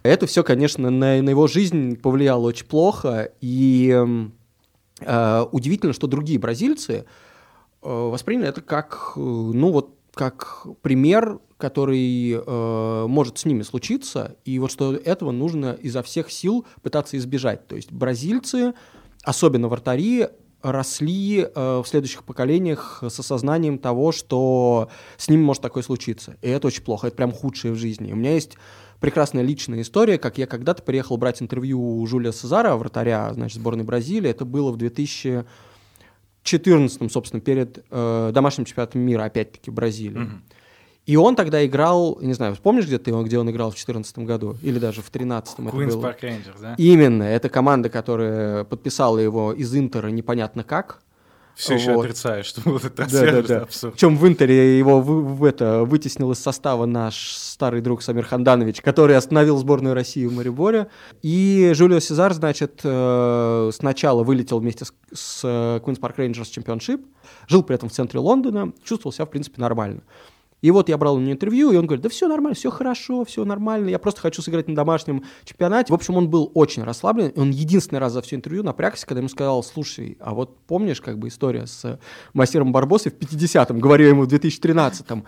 Это 0.04 0.28
все, 0.28 0.44
конечно, 0.44 0.90
на, 0.90 1.16
его 1.16 1.48
жизнь 1.48 1.96
повлияло 1.96 2.48
очень 2.48 2.66
плохо, 2.66 3.32
и 3.40 3.90
эм, 3.90 4.34
э, 5.00 5.46
удивительно, 5.54 5.94
что 5.94 6.08
другие 6.08 6.38
бразильцы 6.38 7.06
э, 7.82 7.90
восприняли 7.90 8.50
это 8.50 8.60
как, 8.60 9.14
э, 9.16 9.20
ну 9.22 9.72
вот, 9.72 9.95
как 10.16 10.66
пример, 10.82 11.40
который 11.58 12.32
э, 12.32 13.06
может 13.08 13.38
с 13.38 13.46
ними 13.46 13.62
случиться, 13.62 14.36
и 14.46 14.58
вот 14.60 14.72
что 14.72 14.96
этого 14.96 15.32
нужно 15.32 15.78
изо 15.82 16.02
всех 16.02 16.32
сил 16.32 16.66
пытаться 16.82 17.18
избежать. 17.18 17.68
То 17.68 17.76
есть 17.76 17.92
бразильцы, 17.92 18.74
особенно 19.24 19.68
вратари, 19.68 20.28
росли 20.62 21.42
э, 21.42 21.82
в 21.84 21.88
следующих 21.88 22.24
поколениях 22.24 23.04
с 23.08 23.20
осознанием 23.20 23.78
того, 23.78 24.12
что 24.12 24.90
с 25.18 25.30
ними 25.30 25.44
может 25.44 25.62
такое 25.62 25.84
случиться. 25.84 26.38
И 26.42 26.50
это 26.50 26.68
очень 26.68 26.84
плохо, 26.84 27.08
это 27.08 27.16
прям 27.16 27.32
худшее 27.32 27.74
в 27.74 27.78
жизни. 27.78 28.12
У 28.12 28.16
меня 28.16 28.34
есть 28.34 28.58
прекрасная 29.00 29.44
личная 29.44 29.82
история, 29.82 30.18
как 30.18 30.38
я 30.38 30.48
когда-то 30.48 30.82
приехал 30.82 31.18
брать 31.18 31.42
интервью 31.42 32.00
у 32.00 32.08
Жулия 32.08 32.32
Сезара, 32.32 32.76
вратаря, 32.76 33.32
значит, 33.34 33.60
сборной 33.60 33.84
Бразилии. 33.84 34.30
Это 34.30 34.46
было 34.46 34.72
в 34.72 34.78
2000 34.78 35.46
14 36.46 37.12
собственно, 37.12 37.42
перед 37.42 37.84
э, 37.90 38.32
домашним 38.34 38.66
чемпионатом 38.66 39.02
мира, 39.02 39.24
опять-таки, 39.24 39.72
Бразилии. 39.72 40.30
И 41.06 41.18
он 41.18 41.36
тогда 41.36 41.64
играл, 41.66 42.18
не 42.22 42.34
знаю, 42.34 42.56
помнишь, 42.62 42.86
где 42.86 42.98
ты 42.98 43.12
где 43.24 43.38
он 43.38 43.50
играл 43.50 43.70
в 43.70 43.74
2014 43.74 44.20
году? 44.20 44.56
Или 44.64 44.80
даже 44.80 45.02
в 45.02 45.12
2013 45.12 45.60
это 45.60 45.72
было? 45.72 46.08
Park 46.08 46.20
Rangers, 46.22 46.62
да? 46.62 46.76
Именно, 46.78 47.24
это 47.24 47.50
команда, 47.50 47.90
которая 47.90 48.64
подписала 48.64 49.20
его 49.20 49.54
из 49.54 49.76
Интера 49.76 50.08
непонятно 50.08 50.64
как. 50.64 51.02
Все 51.56 51.76
еще 51.76 51.94
Вот. 51.94 52.06
отрицаю, 52.06 52.44
что 52.46 52.62
был 52.62 52.78
этот 52.78 52.96
Да, 52.96 53.06
трансфер, 53.06 53.32
да, 53.32 53.38
это 53.40 53.48
да. 53.48 53.62
абсурд. 53.62 53.94
Причем 53.94 54.18
в 54.18 54.28
Интере 54.28 54.78
его 54.78 55.00
вы- 55.02 55.24
в 55.24 55.44
это, 55.46 55.84
вытеснил 55.86 56.32
из 56.32 56.40
состава 56.40 56.86
наш 56.86 57.32
старый 57.36 57.82
друг 57.82 58.02
Самир 58.04 58.26
Ханданович, 58.26 58.82
который 58.82 59.16
остановил 59.16 59.58
сборную 59.58 59.96
России 59.96 60.26
в 60.26 60.34
Мариборе. 60.34 60.88
И 61.22 61.72
Жулио 61.74 62.00
Сезар, 62.00 62.34
значит, 62.34 62.82
э, 62.84 63.72
сначала 63.74 64.24
вылетел 64.24 64.60
вместе 64.60 64.86
с, 64.86 64.94
с 65.14 65.44
Queen's 65.46 66.00
Park 66.00 66.18
Rangers 66.18 66.44
Championship, 66.54 67.02
жил 67.48 67.64
при 67.64 67.76
этом 67.76 67.88
в 67.90 67.94
центре 67.94 68.20
Лондона, 68.20 68.74
чувствовал 68.84 69.14
себя, 69.14 69.26
в 69.26 69.30
принципе, 69.30 69.62
нормально. 69.62 70.02
И 70.66 70.72
вот 70.72 70.90
я 70.90 70.98
брал 70.98 71.18
у 71.18 71.20
него 71.20 71.32
интервью, 71.32 71.72
и 71.72 71.76
он 71.76 71.86
говорит, 71.86 72.02
да 72.02 72.10
все 72.10 72.28
нормально, 72.28 72.56
все 72.56 72.72
хорошо, 72.72 73.24
все 73.24 73.46
нормально, 73.46 73.90
я 73.90 74.00
просто 74.00 74.22
хочу 74.22 74.42
сыграть 74.42 74.68
на 74.68 74.74
домашнем 74.74 75.24
чемпионате. 75.44 75.94
В 75.94 75.96
общем, 75.96 76.16
он 76.18 76.28
был 76.28 76.50
очень 76.56 76.82
расслаблен. 76.82 77.32
Он 77.36 77.52
единственный 77.52 78.00
раз 78.00 78.14
за 78.14 78.24
все 78.24 78.36
интервью 78.36 78.64
напрягся, 78.64 79.06
когда 79.06 79.20
ему 79.20 79.30
сказал, 79.30 79.62
слушай, 79.62 80.18
а 80.20 80.34
вот 80.34 80.58
помнишь 80.66 81.02
как 81.02 81.20
бы 81.20 81.28
история 81.28 81.68
с 81.68 81.86
э, 81.86 82.00
мастером 82.34 82.72
Барбосой 82.72 83.12
в 83.12 83.16
50-м, 83.16 83.80
говорю 83.80 84.08
ему 84.08 84.24
в 84.24 84.28
2013-м. 84.28 85.26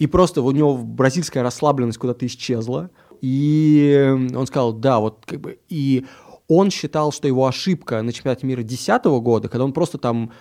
И 0.00 0.08
просто 0.08 0.42
у 0.42 0.50
него 0.50 0.76
бразильская 0.76 1.44
расслабленность 1.44 1.98
куда-то 1.98 2.26
исчезла. 2.26 2.90
И 3.20 4.08
он 4.34 4.44
сказал, 4.48 4.72
да, 4.72 4.98
вот 4.98 5.22
как 5.24 5.40
бы... 5.40 5.60
И 5.68 6.04
он 6.48 6.72
считал, 6.72 7.12
что 7.12 7.28
его 7.28 7.46
ошибка 7.46 8.02
на 8.02 8.12
чемпионате 8.12 8.44
мира 8.44 8.62
2010 8.62 9.04
года, 9.22 9.48
когда 9.48 9.64
он 9.64 9.72
просто 9.72 9.98
там 9.98 10.32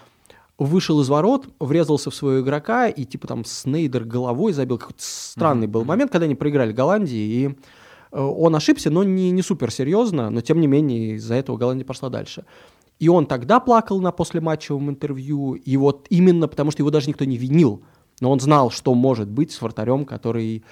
вышел 0.59 0.99
из 0.99 1.09
ворот, 1.09 1.47
врезался 1.59 2.11
в 2.11 2.15
своего 2.15 2.41
игрока, 2.41 2.87
и 2.87 3.05
типа 3.05 3.27
там 3.27 3.45
Снейдер 3.45 4.03
головой 4.03 4.51
забил. 4.51 4.77
Какой-то 4.77 5.01
странный 5.01 5.67
был 5.67 5.85
момент, 5.85 6.11
когда 6.11 6.25
они 6.25 6.35
проиграли 6.35 6.73
Голландии, 6.73 7.17
и 7.17 7.47
э, 8.11 8.21
он 8.21 8.55
ошибся, 8.55 8.89
но 8.91 9.03
не, 9.03 9.31
не 9.31 9.41
супер 9.41 9.71
серьезно, 9.71 10.29
но 10.29 10.41
тем 10.41 10.59
не 10.59 10.67
менее 10.67 11.15
из-за 11.15 11.35
этого 11.35 11.57
Голландия 11.57 11.85
пошла 11.85 12.09
дальше. 12.09 12.45
И 12.99 13.07
он 13.07 13.25
тогда 13.25 13.61
плакал 13.61 14.01
на 14.01 14.11
послематчевом 14.11 14.89
интервью, 14.89 15.53
и 15.53 15.77
вот 15.77 16.07
именно 16.09 16.49
потому, 16.49 16.71
что 16.71 16.81
его 16.81 16.91
даже 16.91 17.07
никто 17.07 17.23
не 17.23 17.37
винил, 17.37 17.81
но 18.19 18.29
он 18.29 18.41
знал, 18.41 18.69
что 18.69 18.93
может 18.93 19.29
быть 19.29 19.53
с 19.53 19.61
вратарем, 19.61 20.03
который 20.03 20.65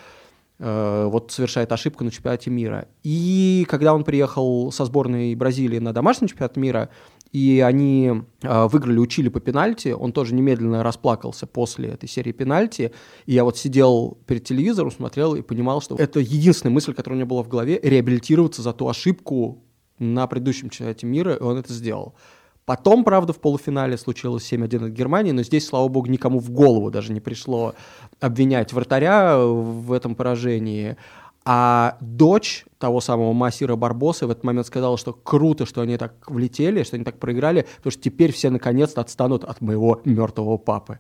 э, 0.60 1.08
вот 1.10 1.32
совершает 1.32 1.72
ошибку 1.72 2.04
на 2.04 2.12
чемпионате 2.12 2.50
мира. 2.50 2.90
И 3.04 3.66
когда 3.70 3.94
он 3.94 4.04
приехал 4.04 4.70
со 4.74 4.84
сборной 4.84 5.34
Бразилии 5.36 5.80
на 5.80 5.94
домашний 5.94 6.28
чемпионат 6.28 6.58
мира, 6.58 6.90
и 7.32 7.59
они 7.59 8.23
э, 8.41 8.67
выиграли, 8.67 8.99
учили 8.99 9.30
по 9.30 9.39
пенальти, 9.39 9.89
он 9.89 10.11
тоже 10.11 10.34
немедленно 10.34 10.84
расплакался 10.84 11.47
после 11.47 11.89
этой 11.89 12.07
серии 12.07 12.32
пенальти. 12.32 12.91
И 13.25 13.34
я 13.34 13.43
вот 13.43 13.57
сидел 13.57 14.17
перед 14.25 14.43
телевизором, 14.43 14.91
смотрел 14.91 15.36
и 15.36 15.41
понимал, 15.41 15.82
что 15.82 15.95
это 15.95 16.19
единственная 16.19 16.73
мысль, 16.73 16.93
которая 16.93 17.15
у 17.15 17.19
меня 17.19 17.25
была 17.25 17.43
в 17.43 17.47
голове, 17.47 17.80
реабилитироваться 17.82 18.61
за 18.61 18.73
ту 18.73 18.88
ошибку 18.88 19.63
на 19.99 20.28
предыдущем 20.28 20.69
чемпионате 20.69 21.05
мира, 21.05 21.34
и 21.34 21.41
он 21.41 21.57
это 21.57 21.73
сделал. 21.73 22.15
Потом, 22.65 23.05
правда, 23.05 23.32
в 23.32 23.39
полуфинале 23.39 23.97
случилось 23.97 24.51
7-1 24.51 24.88
от 24.88 24.91
Германии, 24.91 25.32
но 25.32 25.41
здесь, 25.41 25.65
слава 25.65 25.88
богу, 25.88 26.07
никому 26.07 26.39
в 26.39 26.51
голову 26.51 26.91
даже 26.91 27.13
не 27.13 27.21
пришло 27.21 27.75
обвинять 28.19 28.73
вратаря 28.73 29.38
в 29.38 29.93
этом 29.93 30.15
поражении. 30.15 30.97
А 31.50 31.95
дочь 32.02 32.66
того 32.78 33.00
самого 33.00 33.32
Масира 33.32 33.78
Барбоса 33.78 34.28
в 34.28 34.32
этот 34.32 34.43
момент 34.43 34.68
сказала, 34.68 34.98
что 34.98 35.14
круто, 35.14 35.66
что 35.66 35.80
они 35.80 35.95
так 35.95 36.30
влетели, 36.30 36.84
что 36.84 36.98
они 36.98 37.06
так 37.06 37.20
проиграли, 37.20 37.66
потому 37.78 37.91
что 37.91 38.02
теперь 38.02 38.34
все 38.34 38.50
наконец-то 38.50 39.00
отстанут 39.00 39.45
от 39.45 39.62
моего 39.62 40.02
мертвого 40.04 40.58
папы. 40.58 41.00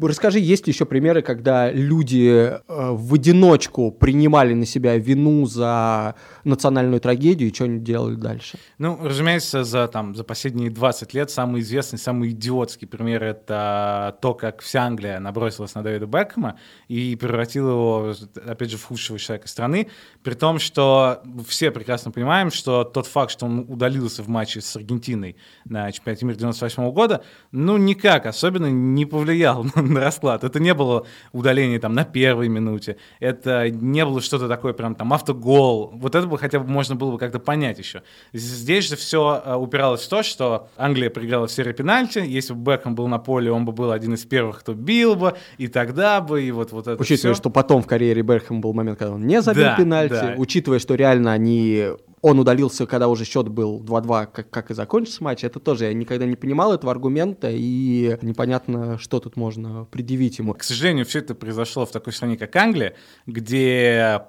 Расскажи, 0.00 0.38
есть 0.38 0.66
ли 0.66 0.72
еще 0.72 0.84
примеры, 0.84 1.22
когда 1.22 1.70
люди 1.70 2.28
э, 2.28 2.60
в 2.66 3.14
одиночку 3.14 3.90
принимали 3.90 4.54
на 4.54 4.66
себя 4.66 4.96
вину 4.96 5.46
за 5.46 6.14
национальную 6.44 7.00
трагедию 7.00 7.50
и 7.50 7.54
что 7.54 7.64
они 7.64 7.80
делали 7.80 8.14
дальше? 8.14 8.58
Ну, 8.78 8.98
разумеется, 9.02 9.64
за, 9.64 9.88
там, 9.88 10.14
за 10.14 10.24
последние 10.24 10.70
20 10.70 11.14
лет 11.14 11.30
самый 11.30 11.60
известный, 11.60 11.98
самый 11.98 12.30
идиотский 12.30 12.86
пример— 12.86 13.22
это 13.24 14.16
то, 14.20 14.34
как 14.34 14.60
вся 14.62 14.84
Англия 14.84 15.18
набросилась 15.20 15.74
на 15.74 15.82
Дэвида 15.82 16.06
Бекхэма 16.06 16.58
и 16.88 17.16
превратила 17.16 17.70
его, 17.70 18.14
опять 18.46 18.70
же, 18.70 18.76
в 18.76 18.84
худшего 18.84 19.18
человека 19.18 19.48
страны, 19.48 19.88
при 20.22 20.34
том, 20.34 20.58
что 20.58 21.22
все 21.46 21.70
прекрасно 21.70 22.10
понимаем, 22.10 22.50
что 22.50 22.84
тот 22.84 23.06
факт, 23.06 23.30
что 23.32 23.46
он 23.46 23.66
удалился 23.68 24.22
в 24.22 24.28
матче 24.28 24.60
с 24.60 24.76
Аргентиной 24.76 25.36
на 25.64 25.90
чемпионате 25.92 26.26
мира 26.26 26.36
98 26.36 26.90
года, 26.92 27.24
ну, 27.52 27.76
никак 27.76 28.26
особенно 28.26 28.70
не 28.70 29.06
повлиял 29.06 29.66
на, 29.90 30.00
расклад. 30.00 30.44
Это 30.44 30.60
не 30.60 30.74
было 30.74 31.06
удаление 31.32 31.78
там 31.78 31.94
на 31.94 32.04
первой 32.04 32.48
минуте, 32.48 32.96
это 33.18 33.70
не 33.70 34.04
было 34.04 34.20
что-то 34.20 34.48
такое 34.48 34.72
прям 34.72 34.94
там 34.94 35.12
автогол. 35.12 35.90
Вот 35.94 36.14
это 36.14 36.26
бы 36.26 36.38
хотя 36.38 36.60
бы 36.60 36.66
можно 36.66 36.96
было 36.96 37.12
бы 37.12 37.18
как-то 37.18 37.38
понять 37.38 37.78
еще. 37.78 38.02
Здесь 38.32 38.88
же 38.88 38.96
все 38.96 39.56
упиралось 39.56 40.02
в 40.02 40.08
то, 40.08 40.22
что 40.22 40.68
Англия 40.76 41.10
проиграла 41.10 41.46
в 41.46 41.52
серии 41.52 41.72
пенальти, 41.72 42.18
если 42.18 42.52
бы 42.54 42.72
Бекхэм 42.72 42.94
был 42.94 43.08
на 43.08 43.18
поле, 43.18 43.50
он 43.50 43.64
бы 43.64 43.72
был 43.72 43.90
один 43.92 44.14
из 44.14 44.24
первых, 44.24 44.60
кто 44.60 44.74
бил 44.74 45.14
бы, 45.16 45.34
и 45.58 45.68
тогда 45.68 46.20
бы, 46.20 46.42
и 46.42 46.50
вот, 46.50 46.72
вот 46.72 46.86
это 46.86 47.00
Учитывая, 47.00 47.34
всё. 47.34 47.40
что 47.40 47.50
потом 47.50 47.82
в 47.82 47.86
карьере 47.86 48.22
Бекхэма 48.22 48.60
был 48.60 48.72
момент, 48.72 48.98
когда 48.98 49.14
он 49.14 49.26
не 49.26 49.42
забил 49.42 49.64
Да, 49.64 49.76
пенальти, 49.76 50.12
да. 50.12 50.34
учитывая, 50.36 50.78
что 50.78 50.94
реально 50.94 51.32
они... 51.32 51.88
Он 52.22 52.38
удалился, 52.38 52.86
когда 52.86 53.08
уже 53.08 53.24
счет 53.24 53.48
был 53.48 53.82
2-2, 53.82 54.28
как, 54.32 54.50
как 54.50 54.70
и 54.70 54.74
закончился 54.74 55.24
матч. 55.24 55.42
Это 55.42 55.58
тоже 55.58 55.86
я 55.86 55.94
никогда 55.94 56.26
не 56.26 56.36
понимал 56.36 56.74
этого 56.74 56.92
аргумента, 56.92 57.48
и 57.50 58.18
непонятно, 58.22 58.98
что 58.98 59.20
тут 59.20 59.36
можно 59.36 59.86
предъявить 59.86 60.38
ему. 60.38 60.52
К 60.54 60.62
сожалению, 60.62 61.06
все 61.06 61.20
это 61.20 61.34
произошло 61.34 61.86
в 61.86 61.92
такой 61.92 62.12
стране, 62.12 62.36
как 62.36 62.54
Англия, 62.56 62.94
где 63.26 64.22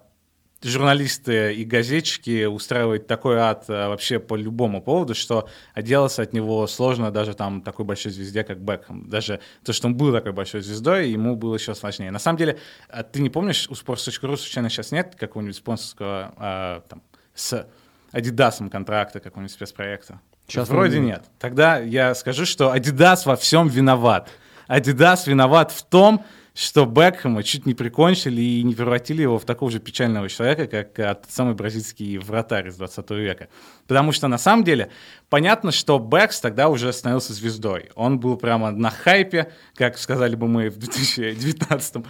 журналисты 0.63 1.53
и 1.53 1.63
газетчики 1.63 2.45
устраивают 2.45 3.07
такой 3.07 3.37
ад 3.37 3.65
а, 3.67 3.89
вообще 3.89 4.19
по 4.19 4.35
любому 4.35 4.81
поводу, 4.81 5.15
что 5.15 5.49
отделаться 5.73 6.21
от 6.21 6.33
него 6.33 6.67
сложно 6.67 7.11
даже 7.11 7.33
там 7.33 7.61
такой 7.61 7.85
большой 7.85 8.11
звезде, 8.11 8.43
как 8.43 8.59
Бекхэм. 8.61 9.09
Даже 9.09 9.39
то, 9.63 9.73
что 9.73 9.87
он 9.87 9.95
был 9.95 10.11
такой 10.11 10.33
большой 10.33 10.61
звездой, 10.61 11.09
ему 11.09 11.35
было 11.35 11.55
еще 11.55 11.73
сложнее. 11.73 12.11
На 12.11 12.19
самом 12.19 12.37
деле, 12.37 12.59
а 12.89 13.03
ты 13.03 13.21
не 13.21 13.29
помнишь, 13.29 13.67
у 13.69 13.73
sports.ru 13.73 14.37
случайно 14.37 14.69
сейчас 14.69 14.91
нет 14.91 15.15
какого-нибудь 15.15 15.55
спонсорского 15.55 16.33
а, 16.37 16.81
там, 16.87 17.01
с 17.33 17.67
Адидасом 18.11 18.69
контракта, 18.69 19.19
какого-нибудь 19.19 19.53
спецпроекта? 19.53 20.19
Щас 20.47 20.69
Вроде 20.69 20.99
он- 20.99 21.05
нет. 21.05 21.23
Тогда 21.39 21.79
я 21.79 22.13
скажу, 22.15 22.45
что 22.45 22.75
Adidas 22.75 23.21
во 23.25 23.35
всем 23.35 23.67
виноват. 23.67 24.29
Adidas 24.67 25.27
виноват 25.27 25.71
в 25.71 25.83
том, 25.83 26.25
что 26.53 26.85
Бекхэма 26.85 27.43
чуть 27.43 27.65
не 27.65 27.73
прикончили 27.73 28.41
и 28.41 28.63
не 28.63 28.75
превратили 28.75 29.21
его 29.21 29.39
в 29.39 29.45
такого 29.45 29.71
же 29.71 29.79
печального 29.79 30.27
человека, 30.27 30.67
как 30.67 30.99
а, 30.99 31.15
тот 31.15 31.31
самый 31.31 31.53
бразильский 31.53 32.17
вратарь 32.17 32.67
из 32.67 32.75
20 32.75 33.09
века. 33.11 33.47
Потому 33.87 34.11
что 34.11 34.27
на 34.27 34.37
самом 34.37 34.65
деле 34.65 34.91
понятно, 35.29 35.71
что 35.71 35.97
Бэкс 35.97 36.41
тогда 36.41 36.67
уже 36.67 36.91
становился 36.91 37.33
звездой. 37.33 37.89
Он 37.95 38.19
был 38.19 38.35
прямо 38.35 38.71
на 38.71 38.89
хайпе, 38.89 39.53
как 39.75 39.97
сказали 39.97 40.35
бы 40.35 40.49
мы 40.49 40.69
в 40.69 40.77
2019 40.77 41.95
а, 41.95 42.03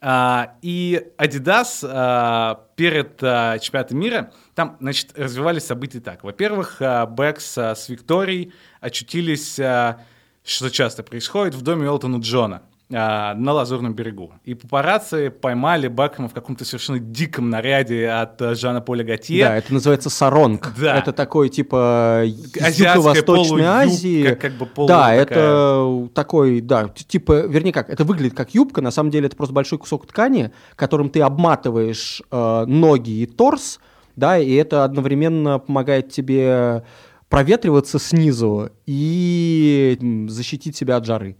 и 0.00 1.06
Adidas 1.18 1.80
а, 1.82 2.66
перед 2.76 3.20
а, 3.22 3.58
чемпионатом 3.58 3.98
мира, 3.98 4.32
там, 4.54 4.76
значит, 4.80 5.18
развивались 5.18 5.64
события 5.64 6.00
так. 6.00 6.22
Во-первых, 6.22 6.80
а, 6.80 7.06
Бэкс 7.06 7.58
а, 7.58 7.74
с 7.74 7.88
Викторией 7.88 8.52
очутились, 8.80 9.58
а, 9.58 10.00
что 10.44 10.70
часто 10.70 11.02
происходит, 11.02 11.54
в 11.54 11.62
доме 11.62 11.86
Элтона 11.86 12.18
Джона 12.18 12.62
а, 12.90 13.34
на 13.34 13.52
Лазурном 13.52 13.92
берегу. 13.92 14.32
И 14.44 14.54
папарацци 14.54 15.30
поймали 15.30 15.88
Бекхэма 15.88 16.28
в 16.28 16.32
каком-то 16.32 16.64
совершенно 16.64 16.98
диком 16.98 17.50
наряде 17.50 18.08
от 18.08 18.40
а, 18.40 18.54
Жана 18.54 18.80
Поля 18.80 19.04
Готье. 19.04 19.44
Да, 19.44 19.56
это 19.56 19.74
называется 19.74 20.08
саронг. 20.08 20.72
Да. 20.78 20.96
Это 20.96 21.12
такой, 21.12 21.50
типа, 21.50 22.22
Юго-Восточной 22.24 23.64
Азии. 23.64 24.34
как 24.34 24.52
бы 24.52 24.64
полу 24.64 24.88
да, 24.88 25.16
такая. 25.16 25.22
это 25.22 26.08
такой, 26.14 26.60
да, 26.62 26.88
типа, 26.88 27.46
вернее 27.46 27.72
как, 27.72 27.90
это 27.90 28.04
выглядит 28.04 28.34
как 28.34 28.54
юбка, 28.54 28.80
на 28.80 28.90
самом 28.90 29.10
деле 29.10 29.26
это 29.26 29.36
просто 29.36 29.54
большой 29.54 29.78
кусок 29.78 30.06
ткани, 30.06 30.52
которым 30.74 31.10
ты 31.10 31.20
обматываешь 31.20 32.22
э, 32.30 32.64
ноги 32.66 33.22
и 33.22 33.26
торс, 33.26 33.80
да, 34.16 34.38
и 34.38 34.54
это 34.54 34.84
одновременно 34.84 35.58
помогает 35.58 36.10
тебе 36.10 36.84
проветриваться 37.28 37.98
снизу 37.98 38.70
и 38.86 39.98
защитить 40.28 40.76
себя 40.76 40.96
от 40.96 41.04
жары. 41.04 41.36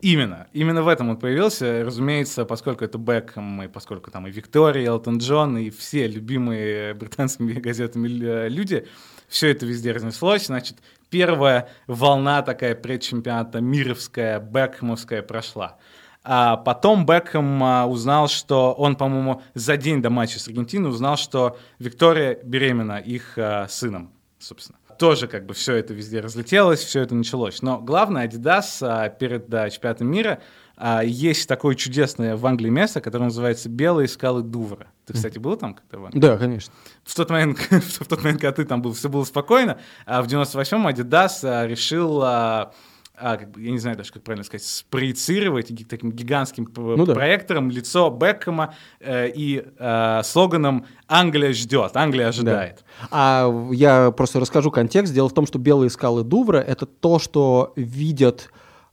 Именно. 0.00 0.46
Именно 0.52 0.82
в 0.82 0.88
этом 0.88 1.08
он 1.08 1.16
появился. 1.16 1.82
Разумеется, 1.84 2.44
поскольку 2.44 2.84
это 2.84 2.98
Бекхэм, 2.98 3.62
и 3.62 3.68
поскольку 3.68 4.10
там 4.10 4.26
и 4.26 4.30
Виктория, 4.30 4.82
и 4.82 4.86
Элтон 4.86 5.18
Джон, 5.18 5.56
и 5.56 5.70
все 5.70 6.06
любимые 6.06 6.92
британскими 7.00 7.54
газетами 7.54 8.06
лю- 8.06 8.48
люди, 8.48 8.86
все 9.28 9.48
это 9.50 9.64
везде 9.64 9.92
разнеслось. 9.92 10.46
Значит, 10.46 10.78
первая 11.08 11.70
волна 11.86 12.42
такая 12.42 12.74
предчемпионата 12.74 13.60
мировская, 13.60 14.38
Бекхэмовская 14.38 15.22
прошла. 15.22 15.78
А 16.22 16.56
потом 16.56 17.06
Бекхэм 17.06 17.62
а, 17.62 17.86
узнал, 17.86 18.28
что 18.28 18.72
он, 18.74 18.96
по-моему, 18.96 19.42
за 19.54 19.76
день 19.76 20.02
до 20.02 20.10
матча 20.10 20.40
с 20.40 20.48
Аргентиной 20.48 20.90
узнал, 20.90 21.16
что 21.16 21.56
Виктория 21.78 22.38
беременна 22.42 22.98
их 22.98 23.38
а, 23.38 23.66
сыном, 23.68 24.12
собственно. 24.38 24.78
Тоже 24.98 25.26
как 25.28 25.46
бы 25.46 25.54
все 25.54 25.74
это 25.74 25.94
везде 25.94 26.20
разлетелось, 26.20 26.80
все 26.80 27.00
это 27.00 27.14
началось. 27.14 27.62
Но 27.62 27.78
главное, 27.78 28.26
Adidas 28.26 28.78
а, 28.80 29.08
перед 29.08 29.48
да, 29.48 29.68
чемпионатом 29.68 30.08
мира 30.08 30.40
а, 30.76 31.02
есть 31.02 31.48
такое 31.48 31.74
чудесное 31.74 32.36
в 32.36 32.46
Англии 32.46 32.70
место, 32.70 33.00
которое 33.00 33.24
называется 33.24 33.68
Белые 33.68 34.08
скалы 34.08 34.42
Дувра. 34.42 34.88
Ты, 35.06 35.14
кстати, 35.14 35.38
был 35.38 35.56
там 35.56 35.74
когда 35.74 35.98
в 35.98 36.04
Англии? 36.06 36.20
Да, 36.20 36.36
конечно. 36.36 36.72
В 37.04 37.14
тот 37.14 37.30
момент, 37.30 37.58
в 37.70 38.06
тот 38.06 38.22
момент, 38.22 38.40
когда 38.40 38.52
ты 38.52 38.64
там 38.64 38.82
был, 38.82 38.92
все 38.92 39.08
было 39.08 39.24
спокойно, 39.24 39.78
а 40.04 40.22
в 40.22 40.26
98-м 40.26 40.86
Adidas 40.86 41.40
а, 41.42 41.66
решил 41.66 42.20
а, 42.22 42.72
а, 43.18 43.36
как 43.36 43.56
я 43.56 43.70
не 43.70 43.78
знаю 43.78 43.96
даже, 43.96 44.12
как 44.12 44.22
правильно 44.22 44.44
сказать, 44.44 44.64
спроецировать 44.66 45.72
таким 45.88 46.12
гигантским 46.12 46.68
Ну 46.76 47.06
да. 47.06 47.14
проектором 47.14 47.70
лицо 47.70 48.10
Бекхэма 48.10 48.74
э, 49.00 49.30
и 49.34 49.64
э, 49.78 50.20
слоганом 50.24 50.86
«Англия 51.08 51.52
ждет», 51.52 51.96
«Англия 51.96 52.28
ожидает». 52.28 52.84
А 53.10 53.50
я 53.72 54.10
просто 54.10 54.40
расскажу 54.40 54.70
контекст. 54.70 55.14
Дело 55.14 55.28
в 55.28 55.34
том, 55.34 55.46
что 55.46 55.58
белые 55.58 55.90
скалы 55.90 56.24
Дувра— 56.24 56.58
это 56.66 56.86
то, 56.86 57.18
что 57.18 57.72
видят 57.76 58.50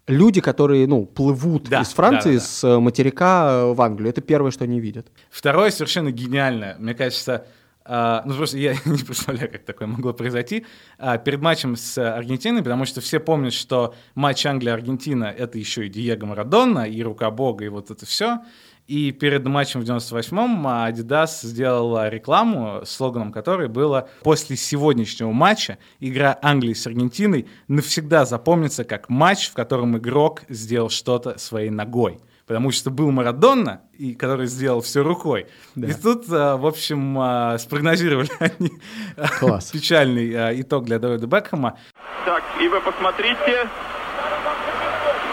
люди, 0.07 0.41
которые, 0.41 0.87
ну, 0.87 1.05
плывут 1.05 1.69
Да, 1.69 1.81
из 1.81 1.89
Франции, 1.89 2.35
да, 2.35 2.39
да, 2.39 2.39
да. 2.39 2.45
с 2.45 2.79
материка 2.79 3.65
в 3.67 3.81
Англию. 3.81 4.09
Это 4.09 4.21
первое, 4.21 4.51
что 4.51 4.63
они 4.65 4.79
видят. 4.79 5.07
Второе 5.29 5.71
совершенно 5.71 6.11
гениальное, 6.11 6.75
мне 6.79 6.93
кажется, 6.93 7.45
а, 7.85 8.23
ну 8.25 8.33
просто 8.35 8.57
я 8.57 8.73
не 8.85 9.03
представляю, 9.03 9.51
как 9.51 9.63
такое 9.63 9.87
могло 9.87 10.13
произойти, 10.13 10.65
а, 10.97 11.17
перед 11.17 11.41
матчем 11.41 11.75
с 11.75 11.97
Аргентиной, 11.97 12.61
потому 12.61 12.85
что 12.85 13.01
все 13.01 13.19
помнят, 13.19 13.53
что 13.53 13.93
матч 14.15 14.45
Англия-Аргентина— 14.45 15.25
это 15.37 15.57
еще 15.57 15.85
и 15.87 15.89
Диего 15.89 16.25
Марадона, 16.25 16.87
и 16.89 17.01
рука 17.03 17.31
бога, 17.31 17.65
и 17.65 17.69
вот 17.69 17.91
это 17.91 18.05
все. 18.05 18.39
И 18.87 19.11
перед 19.13 19.45
матчем 19.45 19.79
в 19.79 19.85
98-м 19.85 20.67
Adidas 20.67 21.39
сделала 21.41 22.09
рекламу, 22.09 22.81
слоганом 22.85 23.31
которой 23.31 23.69
было 23.69 24.09
«После 24.23 24.57
сегодняшнего 24.57 25.31
матча 25.31 25.77
игра 26.01 26.37
Англии 26.41 26.73
с 26.73 26.85
Аргентиной 26.85 27.47
навсегда 27.69 28.25
запомнится 28.25 28.83
как 28.83 29.07
матч, 29.07 29.49
в 29.49 29.53
котором 29.53 29.97
игрок 29.97 30.43
сделал 30.49 30.89
что-то 30.89 31.37
своей 31.37 31.69
ногой». 31.69 32.19
Потому 32.45 32.71
что 32.71 32.89
был 32.91 33.09
Марадонна, 33.11 33.81
и 33.97 34.13
который 34.13 34.47
сделал 34.47 34.81
все 34.81 35.01
рукой. 35.01 35.47
И 35.75 35.93
тут, 35.93 36.25
а, 36.29 36.57
в 36.57 36.65
общем, 36.65 37.17
а, 37.17 37.57
спрогнозировали 37.57 38.29
они 38.39 38.71
а, 39.15 39.27
Класс. 39.39 39.71
печальный 39.71 40.33
а, 40.35 40.51
итог 40.59 40.83
для 40.85 40.99
Дэвида 40.99 41.25
Бекхэма. 41.25 41.77
Так, 42.25 42.43
и 42.59 42.67
вы 42.67 42.81
посмотрите, 42.81 43.69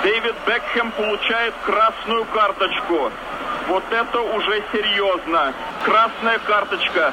Дэвид 0.04 0.34
Бекхэм 0.46 0.92
получает 0.92 1.54
красную 1.64 2.24
карточку. 2.26 3.10
Вот 3.68 3.84
это 3.90 4.20
уже 4.20 4.62
серьезно. 4.72 5.52
Красная 5.84 6.38
карточка 6.38 7.12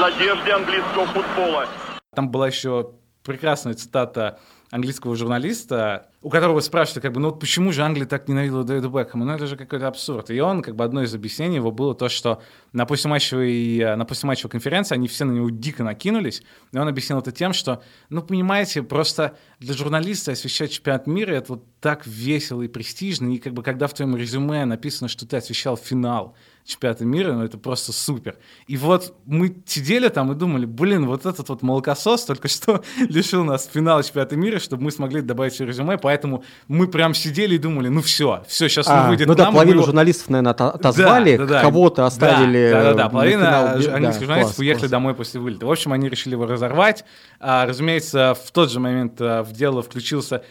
надежде 0.00 0.52
английского 0.52 1.06
футбола. 1.06 1.66
Там 2.14 2.28
была 2.30 2.48
еще 2.48 2.90
прекрасная 3.24 3.74
цитата 3.74 4.38
английского 4.70 5.16
журналиста, 5.16 6.08
у 6.20 6.30
которого 6.30 6.60
спрашивали, 6.60 7.00
как 7.00 7.12
бы, 7.12 7.20
ну 7.20 7.30
вот 7.30 7.40
почему 7.40 7.72
же 7.72 7.82
Англия 7.82 8.06
так 8.06 8.28
ненавидела 8.28 8.64
Дэвида 8.64 8.88
Бекхэма? 8.88 9.24
Ну 9.24 9.32
это 9.32 9.46
же 9.46 9.56
какой-то 9.56 9.88
абсурд. 9.88 10.30
И 10.30 10.40
он, 10.40 10.62
как 10.62 10.76
бы, 10.76 10.84
одно 10.84 11.02
из 11.02 11.14
объяснений 11.14 11.56
его 11.56 11.70
было 11.70 11.94
то, 11.94 12.08
что 12.08 12.42
на 12.72 12.84
послематчевой, 12.84 13.78
э, 13.78 13.96
на 13.96 14.04
послематчевой 14.04 14.50
конференции 14.50 14.94
они 14.94 15.08
все 15.08 15.24
на 15.24 15.32
него 15.32 15.48
дико 15.48 15.84
накинулись, 15.84 16.42
и 16.72 16.78
он 16.78 16.88
объяснил 16.88 17.18
это 17.18 17.32
тем, 17.32 17.52
что, 17.52 17.82
ну, 18.10 18.22
понимаете, 18.22 18.82
просто 18.82 19.36
для 19.58 19.74
журналиста 19.74 20.32
освещать 20.32 20.72
чемпионат 20.72 21.06
мира 21.06 21.32
это 21.32 21.54
вот 21.54 21.64
так 21.80 22.06
весело 22.06 22.62
и 22.62 22.68
престижно, 22.68 23.32
и 23.32 23.38
как 23.38 23.54
бы 23.54 23.62
когда 23.62 23.86
в 23.86 23.94
твоем 23.94 24.16
резюме 24.16 24.64
написано, 24.64 25.08
что 25.08 25.26
ты 25.26 25.36
освещал 25.36 25.76
финал 25.76 26.34
чемпионата 26.68 27.02
мира, 27.06 27.32
ну 27.32 27.44
это 27.44 27.56
просто 27.56 27.92
супер. 27.94 28.36
И 28.66 28.76
вот 28.76 29.14
мы 29.24 29.56
сидели 29.64 30.08
там 30.08 30.30
и 30.32 30.34
думали, 30.34 30.66
блин, 30.66 31.06
вот 31.06 31.24
этот 31.24 31.48
вот 31.48 31.62
молокосос 31.62 32.26
только 32.26 32.48
что 32.48 32.82
лишил 33.08 33.42
нас 33.42 33.68
финала 33.72 34.02
чемпионата 34.04 34.36
мира, 34.36 34.58
чтобы 34.58 34.82
мы 34.84 34.90
смогли 34.90 35.22
добавить 35.22 35.56
в 35.58 35.60
резюме, 35.64 35.96
поэтому 35.96 36.44
мы 36.68 36.86
прям 36.86 37.14
сидели 37.14 37.54
и 37.54 37.58
думали, 37.58 37.88
ну 37.88 38.02
все, 38.02 38.44
все, 38.46 38.68
сейчас 38.68 38.86
А, 38.86 39.04
он 39.04 39.08
выйдет 39.08 39.26
ну 39.26 39.34
да, 39.34 39.44
нам, 39.44 39.54
половину 39.54 39.76
его- 39.78 39.86
журналистов, 39.86 40.28
наверное, 40.28 40.52
ото- 40.52 40.70
отозвали, 40.70 41.36
Да, 41.38 41.46
да, 41.46 41.52
да. 41.54 41.62
кого-то 41.62 42.04
оставили. 42.04 42.70
Да, 42.70 42.82
да, 42.82 42.94
да, 42.94 43.04
на 43.04 43.08
половина 43.10 43.44
финал. 43.46 43.78
ж- 43.80 43.84
Да, 43.86 43.94
английских 43.94 44.20
журналистов 44.26 44.56
класс, 44.56 44.58
уехали 44.58 44.80
класс. 44.80 44.90
домой 44.90 45.14
после 45.14 45.40
вылета. 45.40 45.64
В 45.66 45.70
общем, 45.70 45.92
они 45.94 46.08
решили 46.10 46.34
его 46.34 46.44
разорвать. 46.46 47.04
А, 47.40 47.64
разумеется, 47.64 48.36
в 48.44 48.50
тот 48.52 48.70
же 48.70 48.78
момент 48.78 49.14
а, 49.20 49.42
в 49.42 49.52
дело 49.52 49.80
включился 49.82 50.42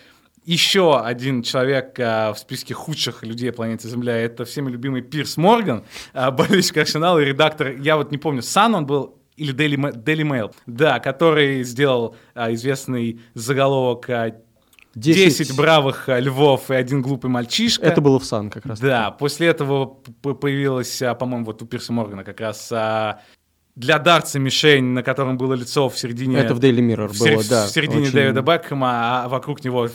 еще 0.47 0.99
один 0.99 1.43
человек 1.43 1.99
а, 1.99 2.33
в 2.33 2.39
списке 2.39 2.73
худших 2.73 3.21
людей 3.23 3.51
планеты 3.51 3.89
Земля. 3.89 4.15
Это 4.15 4.45
всеми 4.45 4.71
любимый 4.71 5.01
Пирс 5.01 5.35
Морган, 5.35 5.83
а, 6.13 6.31
болельщик 6.31 6.77
Арсенала 6.77 7.19
и 7.19 7.25
редактор, 7.25 7.71
я 7.71 7.97
вот 7.97 8.11
не 8.11 8.17
помню, 8.17 8.41
Сан 8.41 8.73
он 8.73 8.85
был 8.85 9.17
или 9.35 9.53
Daily, 9.53 9.75
Daily 10.03 10.23
Mail, 10.23 10.53
да, 10.65 10.99
который 10.99 11.63
сделал 11.63 12.15
а, 12.33 12.53
известный 12.53 13.19
заголовок 13.33 14.09
а, 14.09 14.35
10, 14.95 15.37
10 15.37 15.55
бравых 15.57 16.05
львов 16.07 16.71
и 16.71 16.75
один 16.75 17.01
глупый 17.01 17.29
мальчишка. 17.29 17.85
Это 17.85 17.99
было 17.99 18.17
в 18.17 18.25
Сан 18.25 18.49
как 18.49 18.65
раз. 18.65 18.79
Да, 18.79 19.11
после 19.11 19.47
этого 19.47 19.85
появилась, 19.85 21.03
по-моему, 21.19 21.45
вот 21.45 21.61
у 21.61 21.65
Пирса 21.65 21.91
Моргана 21.91 22.23
как 22.23 22.39
раз 22.39 22.71
для 23.77 23.99
Дарца 23.99 24.39
мишень, 24.39 24.85
на 24.85 25.03
котором 25.03 25.37
было 25.37 25.53
лицо 25.53 25.87
в 25.87 25.97
середине... 25.99 26.39
Это 26.39 26.55
в 26.55 26.59
Daily 26.59 26.79
Mirror 26.79 27.09
в 27.09 27.19
было, 27.19 27.43
да. 27.47 27.67
В 27.67 27.69
середине 27.69 28.01
очень- 28.03 28.11
Дэвида 28.13 28.41
Бекхэма, 28.41 29.23
а 29.25 29.29
вокруг 29.29 29.63
него 29.63 29.87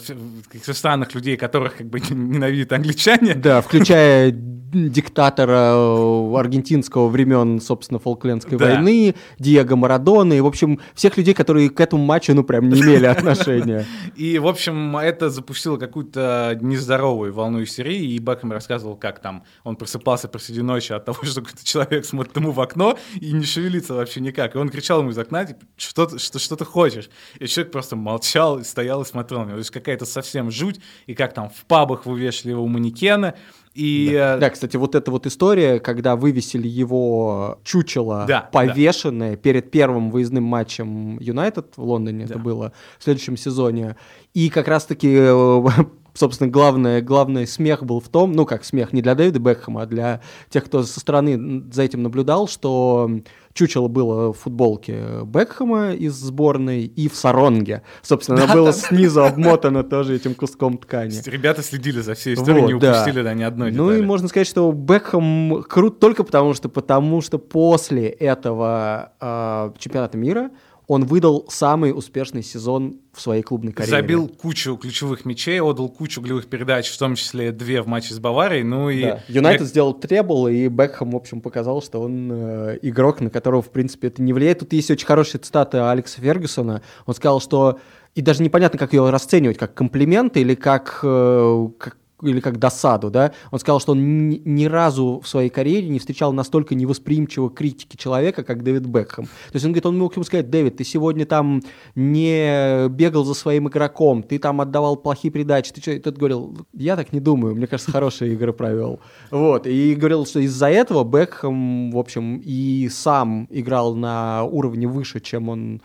каких-то 0.49 0.73
странных 0.73 1.17
людей, 1.17 1.37
которых 1.37 1.79
как 1.79 1.89
бы 1.89 1.99
ненавидят 2.11 2.73
англичане. 2.73 3.35
Да, 3.35 3.61
включая 3.61 4.31
диктатора 4.73 5.73
э, 5.75 6.35
аргентинского 6.37 7.09
времен, 7.09 7.61
собственно, 7.61 7.99
Фолклендской 7.99 8.59
Да. 8.59 8.67
войны, 8.67 9.15
Диего 9.39 9.77
Марадона, 9.77 10.33
и, 10.35 10.41
в 10.41 10.47
общем, 10.47 10.81
всех 10.95 11.17
людей, 11.17 11.35
которые 11.35 11.71
к 11.71 11.81
этому 11.81 12.05
матчу, 12.05 12.35
ну, 12.35 12.43
прям 12.45 12.69
не 12.69 12.81
имели 12.81 13.07
отношения. 13.17 13.87
И, 14.17 14.39
в 14.39 14.47
общем, 14.47 14.97
это 14.97 15.31
запустило 15.31 15.77
какую-то 15.77 16.59
нездоровую 16.61 17.33
волну 17.33 17.63
истерии, 17.63 18.13
и 18.13 18.19
Бекхэм 18.19 18.53
рассказывал, 18.53 18.97
как 18.97 19.21
там 19.21 19.45
он 19.65 19.77
просыпался 19.77 20.29
посреди 20.29 20.63
ночи 20.63 20.93
от 20.93 21.05
того, 21.05 21.19
что 21.23 21.41
какой-то 21.43 21.65
человек 21.65 22.05
смотрит 22.05 22.37
ему 22.37 22.51
в 22.53 22.61
окно 22.61 22.99
и 23.21 23.33
не 23.33 23.45
шевелится 23.45 23.95
вообще 23.95 24.21
никак. 24.21 24.55
И 24.55 24.59
он 24.59 24.69
кричал 24.69 25.01
ему 25.01 25.11
из 25.11 25.19
окна, 25.19 25.45
типа, 25.45 25.61
что, 25.77 26.07
ты- 26.07 26.19
что, 26.19 26.39
что 26.39 26.57
ты 26.57 26.65
хочешь? 26.65 27.11
И 27.39 27.47
человек 27.47 27.73
просто 27.73 27.97
молчал, 27.97 28.63
стоял 28.65 29.03
и 29.03 29.05
смотрел 29.05 29.41
на 29.41 29.45
него. 29.45 29.53
То 29.55 29.59
есть 29.59 29.71
какая-то 29.71 30.05
совсем 30.07 30.51
жуть, 30.51 30.81
и 31.07 31.15
как 31.15 31.35
там 31.35 31.51
в 31.51 31.65
пабах 31.67 32.07
вывешивали 32.07 32.53
его 32.53 32.67
манекены, 32.67 33.35
и... 33.75 34.13
э, 34.15 34.39
Да, 34.39 34.51
кстати, 34.51 34.77
вот 34.77 34.95
эта 34.95 35.11
вот 35.11 35.27
история, 35.27 35.81
когда 35.81 36.17
вывесили 36.17 36.69
его 36.69 37.59
чучело 37.65 38.25
Да, 38.29 38.49
повешенное 38.53 39.37
перед 39.37 39.71
первым 39.71 40.11
выездным 40.11 40.45
матчем 40.45 41.19
Юнайтед 41.19 41.73
в 41.77 41.83
Лондоне, 41.83 42.25
это 42.25 42.35
Да. 42.35 42.41
было 42.41 42.73
в 42.99 43.05
следующем 43.05 43.37
сезоне, 43.37 43.97
и 44.35 44.49
как 44.51 44.69
раз-таки, 44.69 45.09
э, 45.11 45.63
собственно, 46.15 46.51
главное, 46.51 47.01
главный 47.01 47.47
смех 47.47 47.85
был 47.85 48.01
в 48.01 48.09
том, 48.09 48.33
ну 48.33 48.45
как 48.47 48.65
смех, 48.65 48.93
не 48.93 49.01
для 49.03 49.15
Дэвида 49.15 49.39
Бекхэма, 49.39 49.83
а 49.83 49.87
для 49.87 50.21
тех, 50.51 50.65
кто 50.65 50.83
со 50.83 51.01
стороны 51.01 51.65
за 51.73 51.83
этим 51.83 52.03
наблюдал, 52.03 52.49
что 52.49 53.11
чучело 53.55 53.89
было 53.89 54.33
в 54.33 54.39
футболке 54.39 55.23
Бекхэма 55.25 55.93
из 55.93 56.15
сборной 56.15 56.85
и 56.85 57.09
в 57.09 57.15
саронге. 57.17 57.83
Собственно, 58.03 58.45
оно 58.45 58.55
было 58.55 58.73
снизу 58.73 59.25
обмотано 59.25 59.85
тоже 59.85 60.17
этим 60.17 60.35
куском 60.35 60.79
ткани. 60.79 61.21
Ребята 61.27 61.63
следили 61.63 62.01
за 62.01 62.15
всей 62.15 62.35
историей, 62.35 62.67
не 62.67 62.75
Вот, 62.75 62.83
да. 62.83 62.93
упустили 62.93 63.23
да, 63.23 63.35
ни 63.35 63.43
одной 63.43 63.71
Ну 63.73 63.91
и 63.91 63.95
детали. 63.95 64.07
можно 64.07 64.29
сказать, 64.29 64.47
что 64.47 64.71
Бекхэм 64.73 65.63
крут 65.65 66.01
только 66.01 66.25
потому, 66.25 66.55
что 66.55 66.69
потому 66.69 67.21
что 67.21 67.39
после 67.39 68.09
этого 68.09 69.13
э, 69.21 69.73
чемпионата 69.79 70.17
мира 70.17 70.51
он 70.93 71.07
выдал 71.07 71.47
самый 71.49 71.97
успешный 71.97 72.43
сезон 72.43 73.01
в 73.15 73.21
своей 73.23 73.43
клубной 73.43 73.73
карьере. 73.73 73.97
Забил 73.97 74.29
кучу 74.29 74.77
ключевых 74.77 75.25
мячей, 75.25 75.59
отдал 75.59 75.89
кучу 75.89 76.21
голевых 76.21 76.49
передач, 76.49 76.91
в 76.91 76.99
том 76.99 77.15
числе 77.15 77.51
две 77.51 77.81
в 77.81 77.87
матче 77.87 78.13
с 78.13 78.19
Баварией. 78.19 78.63
Ну 78.63 78.91
и 78.91 79.01
Да. 79.01 79.21
Юнайтед 79.27 79.67
сделал 79.69 79.95
требл, 79.95 80.49
и 80.49 80.69
Бекхэм, 80.69 81.13
в 81.13 81.17
общем, 81.17 81.41
показал, 81.41 81.81
что 81.81 82.03
он 82.03 82.31
э, 82.31 82.79
игрок, 82.83 83.23
на 83.23 83.31
которого, 83.31 83.63
в 83.63 83.71
принципе, 83.71 84.09
это 84.09 84.21
не 84.21 84.35
влияет. 84.35 84.59
Тут 84.59 84.75
есть 84.75 84.91
очень 84.91 85.07
хорошая 85.07 85.41
цитата 85.41 85.91
Алекса 85.91 86.21
Фергюсона. 86.21 86.83
Он 87.07 87.15
сказал, 87.15 87.41
что... 87.41 87.79
И 88.15 88.21
даже 88.21 88.43
непонятно, 88.43 88.79
как 88.79 88.93
ее 88.93 89.09
расценивать, 89.09 89.57
как 89.57 89.73
комплимент 89.73 90.37
или 90.37 90.55
как, 90.55 91.01
э, 91.03 91.69
как 91.79 91.97
или 92.23 92.41
как 92.41 92.59
досаду, 92.59 93.11
да, 93.11 93.33
он 93.51 93.59
сказал, 93.59 93.81
что 93.81 93.93
он 93.93 94.29
ни, 94.29 94.41
ни 94.45 94.65
разу 94.65 95.21
в 95.23 95.29
своей 95.29 95.51
карьере 95.51 95.89
не 95.89 95.99
встречал 95.99 96.33
настолько 96.33 96.75
невосприимчивого 96.75 97.51
критики 97.51 97.97
человека, 97.97 98.45
как 98.45 98.63
Дэвид 98.63 98.87
Бекхэм. 98.87 99.25
То 99.27 99.55
есть 99.55 99.65
он 99.65 99.73
говорит, 99.73 99.87
он 99.87 99.99
мог 99.99 100.15
ему 100.17 100.25
сказать, 100.25 100.51
Дэвид, 100.51 100.77
ты 100.77 100.85
сегодня 100.85 101.27
там 101.27 101.63
не 101.95 102.89
бегал 102.89 103.25
за 103.25 103.35
своим 103.35 103.69
игроком, 103.69 104.23
ты 104.23 104.39
там 104.39 104.61
отдавал 104.61 104.97
плохие 104.97 105.33
передачи, 105.33 105.73
ты 105.73 105.81
что? 105.81 105.93
И 105.93 105.99
тот 105.99 106.17
говорил, 106.17 106.57
я 106.73 106.97
так 106.97 107.13
не 107.13 107.21
думаю, 107.21 107.55
мне 107.55 107.67
кажется, 107.67 107.91
хорошие 107.91 108.33
игры 108.33 108.53
провел. 108.53 109.01
Вот, 109.31 109.67
и 109.67 109.95
говорил, 109.95 110.27
что 110.27 110.41
из-за 110.41 110.69
этого 110.69 111.05
Бекхэм, 111.05 111.91
в 111.91 111.99
общем, 111.99 112.41
и 112.45 112.89
сам 112.91 113.47
играл 113.51 113.95
на 113.95 114.45
уровне 114.45 114.87
выше, 114.87 115.21
чем 115.21 115.49
он 115.49 115.83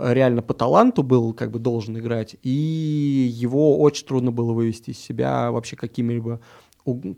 реально 0.00 0.42
по 0.42 0.54
таланту 0.54 1.02
был, 1.02 1.32
как 1.32 1.50
бы 1.50 1.58
должен 1.58 1.98
играть, 1.98 2.36
и 2.42 2.50
его 2.50 3.78
очень 3.78 4.06
трудно 4.06 4.32
было 4.32 4.52
вывести 4.52 4.90
из 4.90 4.98
себя 4.98 5.50
вообще 5.50 5.76
какими-либо 5.76 6.40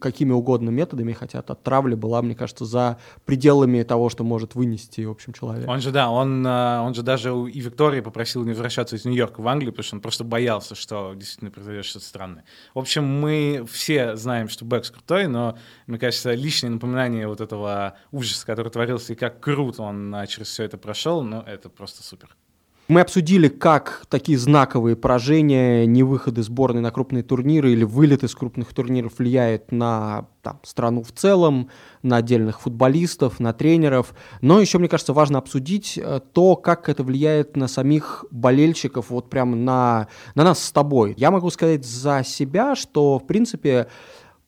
какими 0.00 0.32
угодно 0.32 0.70
методами 0.70 1.12
хотят, 1.12 1.50
а 1.50 1.54
травля 1.54 1.96
была, 1.96 2.22
мне 2.22 2.34
кажется, 2.34 2.64
за 2.64 2.98
пределами 3.24 3.82
того, 3.82 4.08
что 4.08 4.24
может 4.24 4.54
вынести, 4.54 5.02
в 5.02 5.10
общем, 5.10 5.32
человек. 5.32 5.68
Он 5.68 5.80
же, 5.80 5.90
да, 5.90 6.10
он, 6.10 6.46
э, 6.46 6.80
он 6.80 6.94
же 6.94 7.02
даже 7.02 7.30
и 7.30 7.60
Виктории 7.60 8.00
попросил 8.00 8.42
не 8.44 8.50
возвращаться 8.50 8.96
из 8.96 9.04
Нью-Йорка 9.04 9.40
в 9.40 9.48
Англию, 9.48 9.72
потому 9.72 9.84
что 9.84 9.96
он 9.96 10.00
просто 10.02 10.24
боялся, 10.24 10.74
что 10.74 11.14
действительно 11.14 11.50
произойдет 11.50 11.84
что-то 11.84 12.04
странное. 12.04 12.44
В 12.74 12.78
общем, 12.78 13.04
мы 13.04 13.64
все 13.70 14.16
знаем, 14.16 14.48
что 14.48 14.64
Бэкс 14.64 14.90
крутой, 14.90 15.28
но, 15.28 15.56
мне 15.86 15.98
кажется, 15.98 16.34
лишнее 16.34 16.72
напоминание 16.72 17.28
вот 17.28 17.40
этого 17.40 17.96
ужаса, 18.10 18.44
который 18.44 18.70
творился, 18.70 19.12
и 19.12 19.16
как 19.16 19.40
круто 19.40 19.82
он 19.82 20.14
э, 20.14 20.26
через 20.26 20.48
все 20.48 20.64
это 20.64 20.78
прошел, 20.78 21.22
ну, 21.22 21.40
это 21.40 21.68
просто 21.68 22.02
супер. 22.02 22.36
Мы 22.92 23.00
обсудили, 23.00 23.48
как 23.48 24.04
такие 24.10 24.36
знаковые 24.36 24.96
поражения, 24.96 25.86
невыходы 25.86 26.42
сборной 26.42 26.82
на 26.82 26.90
крупные 26.90 27.22
турниры 27.22 27.72
или 27.72 27.84
вылеты 27.84 28.28
с 28.28 28.34
крупных 28.34 28.74
турниров 28.74 29.16
влияют 29.16 29.72
на 29.72 30.26
там, 30.42 30.60
страну 30.62 31.02
в 31.02 31.10
целом, 31.10 31.70
на 32.02 32.18
отдельных 32.18 32.60
футболистов, 32.60 33.40
на 33.40 33.54
тренеров. 33.54 34.12
Но 34.42 34.60
еще, 34.60 34.76
мне 34.76 34.90
кажется, 34.90 35.14
важно 35.14 35.38
обсудить 35.38 35.96
э, 35.96 36.20
то, 36.34 36.54
как 36.54 36.90
это 36.90 37.02
влияет 37.02 37.56
на 37.56 37.66
самих 37.66 38.26
болельщиков, 38.30 39.08
вот 39.08 39.30
прямо 39.30 39.56
на, 39.56 40.08
на 40.34 40.44
нас 40.44 40.62
с 40.62 40.70
тобой. 40.70 41.14
Я 41.16 41.30
могу 41.30 41.48
сказать 41.48 41.86
за 41.86 42.22
себя, 42.22 42.74
что, 42.74 43.18
в 43.18 43.26
принципе, 43.26 43.86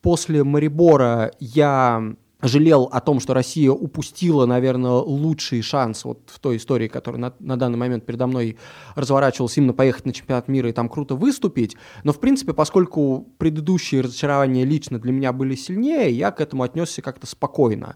после 0.03 0.43
Марибора 0.43 1.31
я 1.39 2.13
жалел 2.47 2.89
о 2.91 3.01
том, 3.01 3.19
что 3.19 3.33
Россия 3.33 3.71
упустила, 3.71 4.45
наверное, 4.45 4.91
лучший 4.91 5.61
шанс 5.61 6.05
вот 6.05 6.19
в 6.27 6.39
той 6.39 6.57
истории, 6.57 6.87
которая 6.87 7.21
на, 7.21 7.33
на 7.39 7.57
данный 7.57 7.77
момент 7.77 8.05
передо 8.05 8.27
мной 8.27 8.57
разворачивалась, 8.95 9.57
именно 9.57 9.73
поехать 9.73 10.05
на 10.05 10.13
чемпионат 10.13 10.47
мира 10.47 10.69
и 10.69 10.73
там 10.73 10.89
круто 10.89 11.15
выступить. 11.15 11.75
Но, 12.03 12.13
в 12.13 12.19
принципе, 12.19 12.53
поскольку 12.53 13.27
предыдущие 13.37 14.01
разочарования 14.01 14.65
лично 14.65 14.99
для 14.99 15.11
меня 15.11 15.33
были 15.33 15.55
сильнее, 15.55 16.11
я 16.11 16.31
к 16.31 16.41
этому 16.41 16.63
отнесся 16.63 17.01
как-то 17.01 17.27
спокойно. 17.27 17.95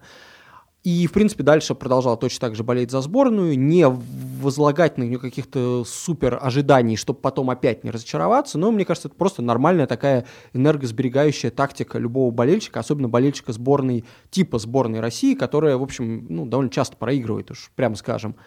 И, 0.84 1.08
в 1.08 1.12
принципе, 1.12 1.44
дальше 1.44 1.76
продолжал 1.76 2.16
точно 2.16 2.48
так 2.48 2.56
же 2.56 2.64
болеть 2.64 2.90
за 2.90 3.02
сборную, 3.02 3.60
не 3.60 3.86
возлагать 3.86 4.98
на 4.98 5.04
нее 5.04 5.20
каких-то 5.20 5.84
супер 5.86 6.40
ожиданий, 6.42 6.96
чтобы 6.96 7.20
потом 7.20 7.50
опять 7.50 7.84
не 7.84 7.92
разочароваться. 7.92 8.58
Но, 8.58 8.72
мне 8.72 8.86
кажется, 8.86 9.10
это 9.10 9.18
просто 9.18 9.42
нормальная 9.42 9.88
такая 9.88 10.26
энергосберегающая 10.54 11.52
тактика 11.52 11.98
любого 11.98 12.32
болельщика, 12.32 12.80
особенно 12.80 13.10
болельщика 13.10 13.52
сборной 13.52 14.06
типа 14.30 14.58
сборной 14.58 15.02
России, 15.02 15.36
которая, 15.36 15.76
в 15.76 15.84
общем, 15.84 16.26
ну, 16.30 16.46
довольно 16.46 16.72
часто 16.72 16.96
проигрывает, 16.96 17.52
уж 17.52 17.72
прямо 17.76 17.96
скажем. 17.96 18.38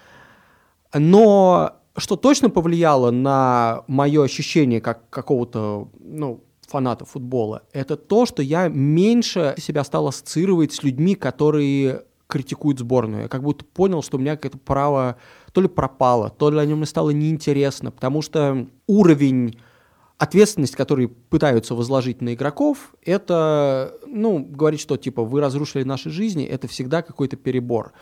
Но 0.95 1.73
что 1.99 2.17
точно 2.17 2.49
повлияло 2.49 3.11
на 3.11 3.85
мое 3.89 4.25
ощущение 4.25 4.81
как 4.81 5.11
какого-то, 5.11 5.91
ну, 6.01 6.43
фаната 6.67 7.05
футбола, 7.05 7.65
это 7.75 7.99
то, 7.99 8.25
что 8.25 8.43
я 8.43 8.69
меньше 8.69 9.55
себя 9.59 9.85
стал 9.85 10.09
ассоциировать 10.09 10.73
с 10.73 10.83
людьми, 10.83 11.15
которые 11.15 12.05
критикуют 12.33 12.79
сборную. 12.79 13.25
Я 13.25 13.29
как 13.29 13.43
будто 13.43 13.63
понял, 13.67 14.03
что 14.03 14.17
у 14.17 14.21
меня 14.21 14.37
какое-то 14.37 14.57
право 14.57 15.17
то 15.53 15.61
ли 15.61 15.69
пропало, 15.69 16.31
то 16.31 16.51
ли 16.51 16.59
о 16.59 16.65
нем 16.65 16.87
стало 16.87 17.11
неинтересно, 17.11 17.91
потому 17.91 18.23
что 18.23 18.67
уровень 18.87 19.59
ответственность, 20.17 20.75
который 20.75 21.09
пытаются 21.09 21.75
возложить 21.75 22.23
на 22.23 22.33
игроков, 22.33 22.95
это, 23.05 23.93
ну, 24.07 24.39
говорить, 24.39 24.81
что, 24.81 24.97
типа, 24.97 25.23
вы 25.25 25.43
разрушили 25.43 25.83
наши 25.83 26.09
жизни, 26.09 26.47
это 26.47 26.69
всегда 26.69 27.03
какой-то 27.03 27.37
перебор. 27.37 27.93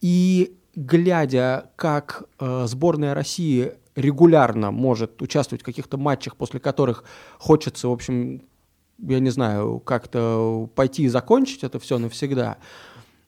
И 0.00 0.56
глядя, 0.76 1.70
как 1.74 2.28
э, 2.38 2.66
сборная 2.68 3.12
России 3.12 3.72
регулярно 3.96 4.70
может 4.70 5.20
участвовать 5.20 5.62
в 5.62 5.64
каких-то 5.64 5.96
матчах, 5.96 6.36
после 6.36 6.60
которых 6.60 7.02
хочется, 7.38 7.88
в 7.88 7.92
общем, 7.92 8.42
я 8.98 9.18
не 9.18 9.30
знаю, 9.30 9.80
как-то 9.80 10.68
пойти 10.76 11.04
и 11.04 11.08
закончить 11.08 11.64
это 11.64 11.80
все 11.80 11.98
навсегда, 11.98 12.58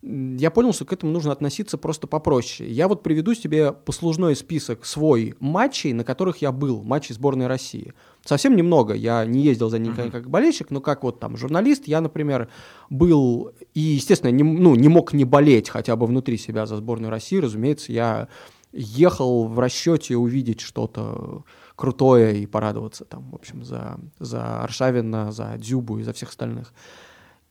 я 0.06 0.50
понял, 0.52 0.72
что 0.72 0.84
к 0.84 0.92
этому 0.92 1.10
нужно 1.10 1.32
относиться 1.32 1.78
просто 1.78 2.06
попроще. 2.06 2.70
Я 2.70 2.86
вот 2.86 3.02
приведу 3.02 3.34
тебе 3.34 3.72
послужной 3.72 4.36
список 4.36 4.84
свой 4.84 5.34
матчей, 5.40 5.92
на 5.92 6.04
которых 6.04 6.38
я 6.38 6.52
был, 6.52 6.84
матчей 6.84 7.14
сборной 7.14 7.48
России. 7.48 7.92
Совсем 8.24 8.54
немного, 8.54 8.94
я 8.94 9.24
не 9.24 9.40
ездил 9.42 9.68
за 9.68 9.78
ними 9.80 10.08
как 10.10 10.30
болельщик, 10.30 10.70
но 10.70 10.80
как 10.80 11.02
вот 11.02 11.18
там 11.18 11.36
журналист, 11.36 11.88
я, 11.88 12.00
например, 12.00 12.48
был 12.88 13.52
и, 13.74 13.80
естественно, 13.80 14.30
не, 14.30 14.44
ну, 14.44 14.76
не 14.76 14.88
мог 14.88 15.12
не 15.12 15.24
болеть 15.24 15.70
хотя 15.70 15.96
бы 15.96 16.06
внутри 16.06 16.38
себя 16.38 16.66
за 16.66 16.76
сборную 16.76 17.10
России. 17.10 17.38
Разумеется, 17.38 17.92
я 17.92 18.28
ехал 18.72 19.48
в 19.48 19.58
расчете 19.58 20.16
увидеть 20.16 20.60
что-то 20.60 21.44
крутое 21.74 22.40
и 22.40 22.46
порадоваться 22.46 23.04
там, 23.04 23.30
в 23.30 23.34
общем, 23.34 23.64
за, 23.64 23.98
за 24.20 24.60
Аршавина, 24.60 25.32
за 25.32 25.56
Дзюбу 25.56 25.98
и 25.98 26.02
за 26.02 26.12
всех 26.12 26.28
остальных. 26.28 26.72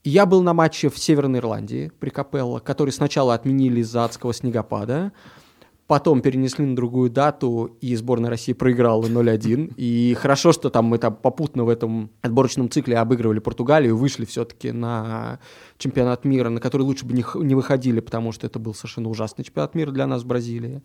Я 0.08 0.28
был 0.28 0.43
на 0.43 0.53
матче 0.53 0.89
в 0.89 0.99
Северной 0.99 1.39
Ирландии 1.39 1.91
при 1.99 2.12
Капелло, 2.12 2.60
который 2.60 2.91
сначала 2.91 3.34
отменили 3.34 3.80
из-за 3.80 4.06
адского 4.06 4.36
снегопада, 4.36 5.12
потом 5.88 6.22
перенесли 6.22 6.64
на 6.64 6.76
другую 6.76 7.10
дату, 7.10 7.76
и 7.82 7.95
сборная 7.95 8.30
России 8.30 8.53
проиграла 8.53 9.03
0-1. 9.03 9.74
И 9.78 10.14
хорошо, 10.14 10.53
что 10.53 10.70
там 10.70 10.86
мы 10.86 10.99
там 10.99 11.16
попутно 11.16 11.64
в 11.64 11.70
этом 11.70 12.12
отборочном 12.22 12.70
цикле 12.70 12.99
обыгрывали 12.99 13.39
Португалию, 13.39 13.97
вышли 13.97 14.26
все-таки 14.26 14.72
на 14.72 15.39
чемпионат 15.80 16.24
мира, 16.24 16.49
на 16.49 16.62
который 16.62 16.84
лучше 16.84 17.03
бы 17.08 17.14
не, 17.14 17.56
выходили, 17.56 17.99
потому 17.99 18.32
что 18.32 18.45
это 18.45 18.60
был 18.60 18.76
совершенно 18.76 19.10
ужасный 19.10 19.43
чемпионат 19.43 19.74
мира 19.74 19.89
для 19.89 20.06
нас 20.06 20.22
в 20.22 20.28
Бразилии. 20.28 20.84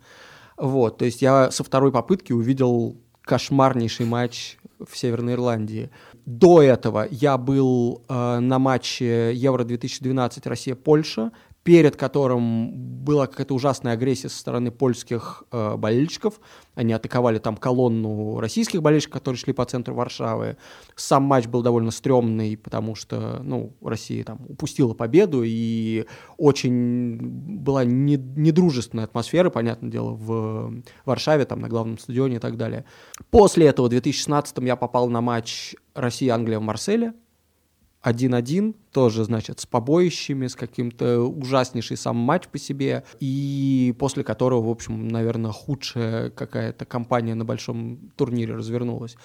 Вот, 0.57 0.97
то 0.97 1.05
есть 1.05 1.21
я 1.21 1.51
со 1.51 1.63
второй 1.63 1.91
попытки 1.91 2.33
увидел 2.33 2.97
кошмарнейший 3.21 4.07
матч 4.07 4.57
в 4.83 4.97
Северной 4.97 5.33
Ирландии. 5.33 5.91
До 6.25 6.61
этого 6.61 7.07
я 7.09 7.37
был 7.37 8.03
э, 8.07 8.39
на 8.39 8.59
матче 8.59 9.33
Евро-2012 9.33 10.47
Россия-Польша, 10.47 11.31
перед 11.63 11.95
которым 11.95 12.71
была 13.03 13.27
какая-то 13.27 13.53
ужасная 13.53 13.93
агрессия 13.93 14.29
со 14.29 14.37
стороны 14.39 14.71
польских 14.71 15.43
э, 15.51 15.75
болельщиков. 15.77 16.39
Они 16.73 16.91
атаковали 16.93 17.37
там 17.37 17.55
колонну 17.55 18.39
российских 18.39 18.81
болельщиков, 18.81 19.19
которые 19.19 19.37
шли 19.37 19.53
по 19.53 19.65
центру 19.65 19.93
Варшавы. 19.93 20.57
Сам 20.95 21.23
матч 21.23 21.45
был 21.45 21.61
довольно 21.61 21.91
стрёмный, 21.91 22.57
потому 22.57 22.95
что, 22.95 23.41
ну, 23.43 23.75
Россия 23.81 24.23
там 24.23 24.39
упустила 24.47 24.93
победу, 24.95 25.43
и 25.45 26.05
очень 26.37 27.17
была 27.19 27.85
не- 27.85 28.17
недружественная 28.17 29.05
атмосфера, 29.05 29.51
понятное 29.51 29.91
дело, 29.91 30.11
в 30.11 30.81
Варшаве, 31.05 31.45
там 31.45 31.59
на 31.59 31.69
главном 31.69 31.99
стадионе 31.99 32.37
и 32.37 32.39
так 32.39 32.57
далее. 32.57 32.85
После 33.29 33.67
этого 33.67 33.85
в 33.85 33.89
2016 33.89 34.57
я 34.65 34.75
попал 34.75 35.09
на 35.09 35.21
матч 35.21 35.75
Россия-Англия 35.93 36.57
в 36.59 36.63
Марселе, 36.63 37.13
1-1, 38.03 38.75
тоже, 38.91 39.23
значит, 39.23 39.59
с 39.59 39.65
побоищами, 39.65 40.47
с 40.47 40.55
каким-то 40.55 41.21
ужаснейший 41.21 41.97
сам 41.97 42.17
матч 42.17 42.47
по 42.47 42.57
себе, 42.57 43.03
и 43.19 43.95
после 43.99 44.23
которого, 44.23 44.67
в 44.67 44.69
общем, 44.69 45.07
наверное, 45.07 45.51
худшая 45.51 46.29
какая-то 46.31 46.85
кампания 46.85 47.35
на 47.35 47.45
большом 47.45 48.11
турнире 48.15 48.55
развернулась. 48.55 49.15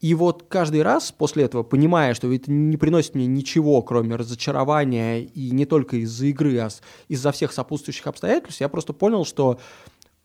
И 0.00 0.14
вот 0.14 0.44
каждый 0.48 0.82
раз 0.82 1.12
после 1.12 1.44
этого, 1.44 1.62
понимая, 1.62 2.14
что 2.14 2.32
это 2.32 2.50
не 2.50 2.76
приносит 2.76 3.14
мне 3.14 3.26
ничего, 3.26 3.80
кроме 3.82 4.16
разочарования, 4.16 5.22
и 5.22 5.50
не 5.50 5.64
только 5.64 5.96
из-за 5.96 6.26
игры, 6.26 6.58
а 6.58 6.68
из-за 7.08 7.32
всех 7.32 7.52
сопутствующих 7.52 8.06
обстоятельств, 8.06 8.60
я 8.60 8.68
просто 8.68 8.92
понял, 8.92 9.24
что 9.24 9.58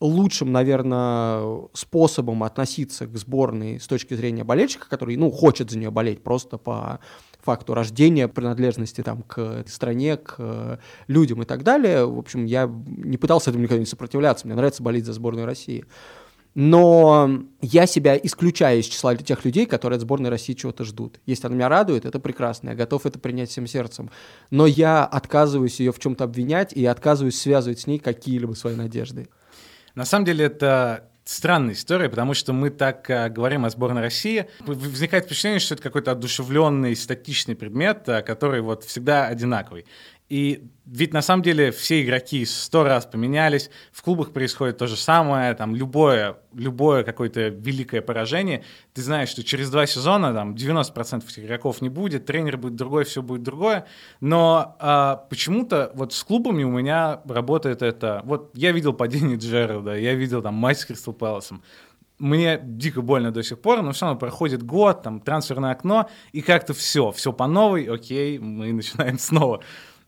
лучшим, 0.01 0.51
наверное, 0.51 1.67
способом 1.73 2.43
относиться 2.43 3.05
к 3.05 3.15
сборной 3.15 3.79
с 3.79 3.87
точки 3.87 4.15
зрения 4.15 4.43
болельщика, 4.43 4.89
который, 4.89 5.15
ну, 5.15 5.31
хочет 5.31 5.71
за 5.71 5.77
нее 5.77 5.91
болеть 5.91 6.23
просто 6.23 6.57
по 6.57 6.99
факту 7.41 7.73
рождения, 7.73 8.27
принадлежности 8.27 9.01
там 9.01 9.23
к 9.23 9.63
стране, 9.67 10.17
к 10.17 10.35
э, 10.37 10.77
людям 11.07 11.41
и 11.41 11.45
так 11.45 11.63
далее. 11.63 12.05
В 12.05 12.19
общем, 12.19 12.45
я 12.45 12.69
не 12.85 13.17
пытался 13.17 13.49
этому 13.49 13.63
никогда 13.63 13.79
не 13.79 13.85
сопротивляться. 13.85 14.45
Мне 14.45 14.55
нравится 14.55 14.83
болеть 14.83 15.05
за 15.05 15.13
сборную 15.13 15.45
России. 15.45 15.85
Но 16.53 17.43
я 17.61 17.85
себя 17.87 18.17
исключаю 18.17 18.81
из 18.81 18.85
числа 18.85 19.15
тех 19.15 19.45
людей, 19.45 19.65
которые 19.65 19.95
от 19.95 20.01
сборной 20.01 20.29
России 20.29 20.53
чего-то 20.53 20.83
ждут. 20.83 21.21
Если 21.25 21.47
она 21.47 21.55
меня 21.55 21.69
радует, 21.69 22.05
это 22.05 22.19
прекрасно, 22.19 22.69
я 22.69 22.75
готов 22.75 23.05
это 23.05 23.19
принять 23.19 23.49
всем 23.49 23.67
сердцем. 23.67 24.09
Но 24.49 24.65
я 24.65 25.05
отказываюсь 25.05 25.79
ее 25.79 25.93
в 25.93 25.99
чем-то 25.99 26.25
обвинять 26.25 26.73
и 26.73 26.85
отказываюсь 26.85 27.39
связывать 27.39 27.79
с 27.79 27.87
ней 27.87 27.99
какие-либо 27.99 28.53
свои 28.53 28.75
надежды. 28.75 29.29
На 29.95 30.05
самом 30.05 30.25
деле 30.25 30.45
это 30.45 31.09
странная 31.25 31.73
история, 31.73 32.09
потому 32.09 32.33
что 32.33 32.53
мы 32.53 32.69
так 32.69 33.09
э, 33.09 33.29
говорим 33.29 33.65
о 33.65 33.69
сборной 33.69 34.01
России. 34.01 34.47
Возникает 34.59 35.25
впечатление, 35.25 35.59
что 35.59 35.75
это 35.75 35.83
какой-то 35.83 36.11
одушевленный, 36.11 36.95
статичный 36.95 37.55
предмет, 37.55 38.07
э, 38.07 38.21
который 38.21 38.61
вот 38.61 38.83
всегда 38.83 39.27
одинаковый. 39.27 39.85
И 40.31 40.69
ведь 40.85 41.11
на 41.11 41.21
самом 41.21 41.43
деле 41.43 41.71
все 41.73 42.01
игроки 42.01 42.45
сто 42.45 42.85
раз 42.85 43.05
поменялись, 43.05 43.69
в 43.91 44.01
клубах 44.01 44.31
происходит 44.31 44.77
то 44.77 44.87
же 44.87 44.95
самое, 44.95 45.53
там 45.55 45.75
любое, 45.75 46.37
любое 46.53 47.03
какое-то 47.03 47.49
великое 47.49 48.01
поражение, 48.01 48.63
ты 48.93 49.01
знаешь, 49.01 49.27
что 49.27 49.43
через 49.43 49.69
два 49.69 49.85
сезона 49.85 50.33
там 50.33 50.55
90% 50.55 51.25
этих 51.27 51.43
игроков 51.43 51.81
не 51.81 51.89
будет, 51.89 52.25
тренер 52.27 52.55
будет 52.55 52.77
другой, 52.77 53.03
все 53.03 53.21
будет 53.21 53.43
другое, 53.43 53.87
но 54.21 54.77
а, 54.79 55.17
почему-то 55.29 55.91
вот 55.95 56.13
с 56.13 56.23
клубами 56.23 56.63
у 56.63 56.71
меня 56.71 57.19
работает 57.25 57.81
это, 57.81 58.21
вот 58.23 58.51
я 58.53 58.71
видел 58.71 58.93
падение 58.93 59.35
Джерарда, 59.35 59.97
я 59.97 60.13
видел 60.13 60.41
там 60.41 60.53
матч 60.53 60.77
с 60.77 60.85
Кристал 60.85 61.13
Пэласом, 61.13 61.61
мне 62.19 62.59
дико 62.63 63.01
больно 63.01 63.31
до 63.31 63.43
сих 63.43 63.59
пор, 63.59 63.81
но 63.81 63.91
все 63.91 64.05
равно 64.05 64.19
проходит 64.19 64.63
год, 64.63 65.01
там, 65.01 65.19
трансферное 65.19 65.71
окно, 65.71 66.09
и 66.31 66.41
как-то 66.41 66.73
все, 66.73 67.11
все 67.11 67.33
по 67.33 67.47
новой, 67.47 67.83
окей, 67.85 68.37
мы 68.37 68.71
начинаем 68.71 69.17
снова. 69.19 69.61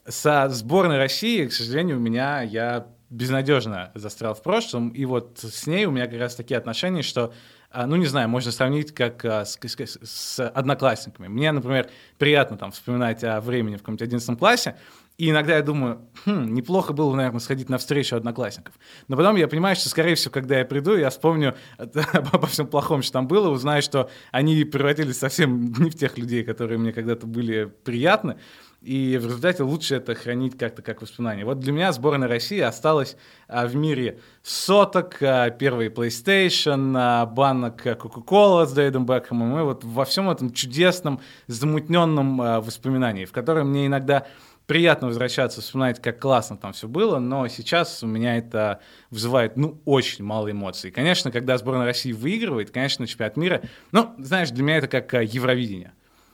Со 0.08 0.50
сборной 0.50 0.98
России, 0.98 1.46
к 1.46 1.54
сожалению, 1.54 1.98
у 1.98 2.00
меня, 2.00 2.42
я 2.42 2.88
безнадежно 3.10 3.92
застрял 3.96 4.34
в 4.34 4.42
прошлом, 4.42 4.90
и 4.90 5.06
вот 5.06 5.40
с 5.40 5.68
ней 5.68 5.86
у 5.86 5.92
меня 5.92 6.08
как 6.08 6.20
раз 6.20 6.36
такие 6.36 6.58
отношения, 6.58 7.04
что 7.04 7.34
а, 7.70 7.88
ну, 7.88 7.96
не 7.96 8.06
знаю, 8.06 8.30
можно 8.30 8.52
сравнить 8.52 8.94
как 8.94 9.26
а, 9.26 9.46
с, 9.46 9.58
с, 9.60 9.98
с 10.04 10.48
одноклассниками. 10.48 11.28
Мне, 11.28 11.52
например, 11.52 11.90
приятно 12.20 12.56
там 12.56 12.72
вспоминать 12.72 13.24
о 13.24 13.42
времени 13.42 13.78
в 13.78 13.80
каком-то 13.80 14.04
11 14.04 14.38
классе, 14.38 14.76
и 15.18 15.30
иногда 15.30 15.56
я 15.56 15.62
думаю, 15.62 16.08
хм, 16.26 16.54
неплохо 16.54 16.94
было, 16.94 17.16
наверное, 17.16 17.40
сходить 17.40 17.70
на 17.70 17.78
встречу 17.78 18.16
одноклассников. 18.16 18.74
Но 19.08 19.16
потом 19.16 19.36
я 19.36 19.48
понимаю, 19.48 19.76
что, 19.76 19.90
скорее 19.90 20.16
всего, 20.16 20.32
когда 20.32 20.58
я 20.58 20.66
приду, 20.66 20.96
я 20.96 21.10
вспомню 21.12 21.56
обо 21.78 22.48
всем 22.48 22.68
плохом, 22.68 23.04
что 23.04 23.14
там 23.14 23.28
было, 23.28 23.50
узнаю, 23.50 23.82
что 23.82 24.10
они 24.32 24.64
превратились 24.66 25.18
совсем 25.18 25.72
не 25.78 25.90
в 25.90 25.96
тех 25.96 26.18
людей, 26.18 26.44
которые 26.44 26.78
мне 26.78 26.94
когда-то 26.94 27.28
были 27.28 27.72
приятны. 27.84 28.38
И 28.84 29.18
в 29.18 29.26
результате 29.26 29.64
лучше 29.64 29.96
это 29.96 30.14
хранить 30.14 30.58
как-то 30.58 30.82
как 30.82 31.02
воспоминание. 31.02 31.46
Вот 31.46 31.60
для 31.60 31.72
меня 31.72 31.94
сборная 31.94 32.28
России 32.28 32.60
осталась 32.60 33.16
а, 33.48 33.66
в 33.66 33.76
мире 33.76 34.20
соток, 34.42 35.18
а, 35.22 35.50
первый 35.52 35.88
PlayStation, 35.88 36.94
а, 36.98 37.26
банок 37.26 37.86
Coca-Cola 37.86 38.66
с 38.66 38.74
Дэвидом 38.74 39.06
Бекхэмом, 39.06 39.58
и 39.58 39.64
вот 39.64 39.86
во 39.86 40.04
всем 40.04 40.30
этом 40.30 40.52
чудесном, 40.52 41.22
замутненном 41.48 42.42
а, 42.42 42.60
воспоминании, 42.60 43.24
в 43.24 43.32
котором 43.32 43.70
мне 43.70 43.88
иногда 43.88 44.28
приятно 44.68 45.08
возвращаться, 45.08 45.62
вспоминать, 45.62 46.02
как 46.02 46.20
классно 46.20 46.58
там 46.58 46.74
все 46.74 46.90
было, 46.90 47.20
но 47.20 47.48
сейчас 47.48 48.04
у 48.04 48.08
меня 48.08 48.38
это 48.38 48.82
вызывает, 49.10 49.56
ну, 49.56 49.80
очень 49.86 50.26
мало 50.26 50.52
эмоций. 50.52 50.92
Конечно, 50.92 51.32
когда 51.32 51.58
сборная 51.58 51.86
России 51.86 52.12
выигрывает, 52.12 52.72
конечно, 52.72 53.08
чемпионат 53.08 53.38
мира, 53.38 53.62
ну, 53.94 54.14
знаешь, 54.18 54.50
для 54.52 54.64
меня 54.64 54.78
это 54.80 54.88
как 54.88 55.14
Евровидение 55.24 55.94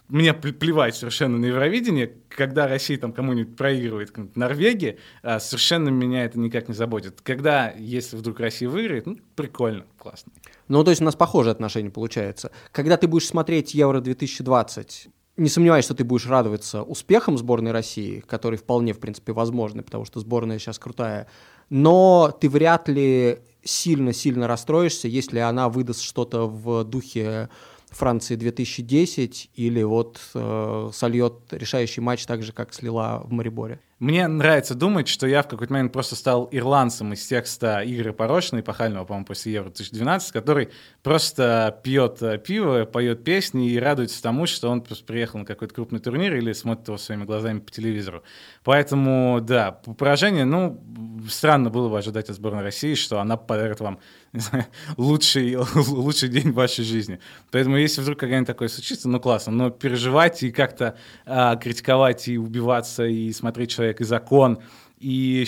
мне 0.09 0.33
плевать 0.33 0.95
совершенно 0.95 1.37
на 1.37 1.45
Евровидение, 1.45 2.11
когда 2.29 2.67
Россия 2.67 2.97
там 2.97 3.13
кому-нибудь 3.13 3.55
проигрывает, 3.55 4.11
как 4.11 4.35
Норвегии, 4.35 4.97
а, 5.21 5.39
совершенно 5.39 5.89
меня 5.89 6.25
это 6.25 6.39
никак 6.39 6.67
не 6.67 6.73
заботит. 6.73 7.21
Когда, 7.21 7.71
если 7.77 8.17
вдруг 8.17 8.39
Россия 8.39 8.67
выиграет, 8.67 9.05
ну, 9.05 9.19
прикольно, 9.35 9.85
классно. 9.97 10.31
Ну, 10.67 10.83
то 10.83 10.89
есть 10.89 11.01
у 11.01 11.05
нас 11.05 11.15
похожее 11.15 11.51
отношение 11.51 11.91
получается. 11.91 12.51
Когда 12.71 12.97
ты 12.97 13.07
будешь 13.07 13.27
смотреть 13.27 13.75
Евро-2020, 13.75 15.09
не 15.37 15.49
сомневаюсь, 15.49 15.85
что 15.85 15.93
ты 15.93 16.03
будешь 16.03 16.25
радоваться 16.25 16.81
успехам 16.81 17.37
сборной 17.37 17.71
России, 17.71 18.19
которые 18.21 18.57
вполне, 18.57 18.93
в 18.93 18.99
принципе, 18.99 19.31
возможны, 19.31 19.83
потому 19.83 20.05
что 20.05 20.19
сборная 20.19 20.57
сейчас 20.57 20.79
крутая, 20.79 21.27
но 21.69 22.35
ты 22.41 22.49
вряд 22.49 22.89
ли 22.89 23.39
сильно-сильно 23.63 24.47
расстроишься, 24.47 25.07
если 25.07 25.39
она 25.39 25.69
выдаст 25.69 26.01
что-то 26.01 26.47
в 26.47 26.83
духе 26.83 27.49
Франции 27.91 28.35
2010 28.35 29.51
или 29.55 29.83
вот 29.83 30.19
э, 30.33 30.89
сольет 30.93 31.33
решающий 31.51 32.01
матч 32.01 32.25
так 32.25 32.43
же, 32.43 32.53
как 32.53 32.73
слила 32.73 33.21
в 33.23 33.31
Мариборе. 33.31 33.79
Мне 33.99 34.29
нравится 34.29 34.75
думать, 34.75 35.09
что 35.09 35.27
я 35.27 35.43
в 35.43 35.49
какой-то 35.49 35.73
момент 35.73 35.91
просто 35.91 36.15
стал 36.15 36.47
ирландцем 36.53 37.11
из 37.11 37.27
текста 37.27 37.81
Игоря 37.83 38.13
Порошина, 38.13 38.61
эпохального, 38.61 39.03
по-моему, 39.03 39.25
после 39.25 39.51
Евро 39.51 39.65
2012, 39.65 40.31
который 40.31 40.69
просто 41.03 41.77
пьет 41.83 42.21
э, 42.21 42.37
пиво, 42.37 42.85
поет 42.85 43.25
песни 43.25 43.69
и 43.69 43.77
радуется 43.77 44.23
тому, 44.23 44.45
что 44.45 44.69
он 44.69 44.83
просто 44.83 45.03
приехал 45.03 45.39
на 45.39 45.45
какой-то 45.45 45.73
крупный 45.73 45.99
турнир 45.99 46.33
или 46.33 46.53
смотрит 46.53 46.87
его 46.87 46.97
своими 46.97 47.25
глазами 47.25 47.59
по 47.59 47.71
телевизору. 47.71 48.23
Поэтому, 48.63 49.41
да, 49.41 49.73
поражение, 49.73 50.45
ну, 50.45 50.81
странно 51.29 51.69
было 51.69 51.89
бы 51.89 51.97
ожидать 51.97 52.29
от 52.29 52.37
сборной 52.37 52.63
России, 52.63 52.93
что 52.93 53.19
она 53.19 53.35
подарит 53.35 53.81
вам 53.81 53.99
знаю, 54.33 54.65
лучший, 54.95 55.57
лучший 55.75 56.29
день 56.29 56.51
в 56.51 56.55
вашей 56.55 56.85
жизни. 56.85 57.19
Поэтому, 57.51 57.75
если 57.75 57.99
вдруг 57.99 58.17
когда-нибудь 58.17 58.47
такое 58.47 58.69
случится, 58.69 59.09
ну, 59.09 59.19
классно, 59.19 59.51
но 59.51 59.69
переживать 59.71 60.41
и 60.41 60.51
как-то 60.51 60.95
а, 61.25 61.57
критиковать 61.57 62.29
и 62.29 62.37
убиваться 62.37 63.05
и 63.05 63.33
смотреть 63.33 63.71
человека 63.71 63.88
человек 63.89 64.01
и 64.01 64.03
закон, 64.03 64.59
и 64.99 65.45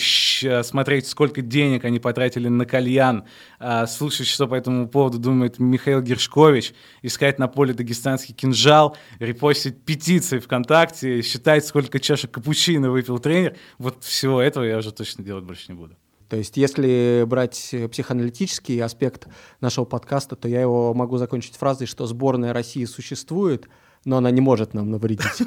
смотреть, 0.63 1.07
сколько 1.07 1.41
денег 1.41 1.83
они 1.83 1.99
потратили 1.99 2.47
на 2.47 2.65
кальян, 2.65 3.25
а, 3.59 3.85
слушать, 3.85 4.27
что 4.27 4.47
по 4.47 4.55
этому 4.55 4.87
поводу 4.87 5.19
думает 5.19 5.59
Михаил 5.59 6.01
Гершкович, 6.01 6.73
искать 7.01 7.37
на 7.37 7.49
поле 7.49 7.73
дагестанский 7.73 8.33
кинжал, 8.33 8.95
репостить 9.19 9.83
петиции 9.83 10.39
ВКонтакте, 10.39 11.21
считать, 11.21 11.65
сколько 11.65 11.99
чашек 11.99 12.31
капучино 12.31 12.91
выпил 12.91 13.19
тренер. 13.19 13.57
Вот 13.77 14.03
всего 14.05 14.41
этого 14.41 14.63
я 14.63 14.77
уже 14.77 14.93
точно 14.93 15.23
делать 15.23 15.43
больше 15.43 15.65
не 15.67 15.77
буду. 15.77 15.95
То 16.29 16.37
есть, 16.37 16.55
если 16.55 17.25
брать 17.27 17.75
психоаналитический 17.91 18.81
аспект 18.81 19.27
нашего 19.59 19.83
подкаста, 19.83 20.37
то 20.37 20.47
я 20.47 20.61
его 20.61 20.93
могу 20.93 21.17
закончить 21.17 21.57
фразой, 21.57 21.87
что 21.87 22.07
сборная 22.07 22.53
России 22.53 22.85
существует, 22.85 23.67
но 24.05 24.15
она 24.15 24.31
не 24.31 24.39
может 24.39 24.73
нам 24.73 24.91
навредить. 24.91 25.43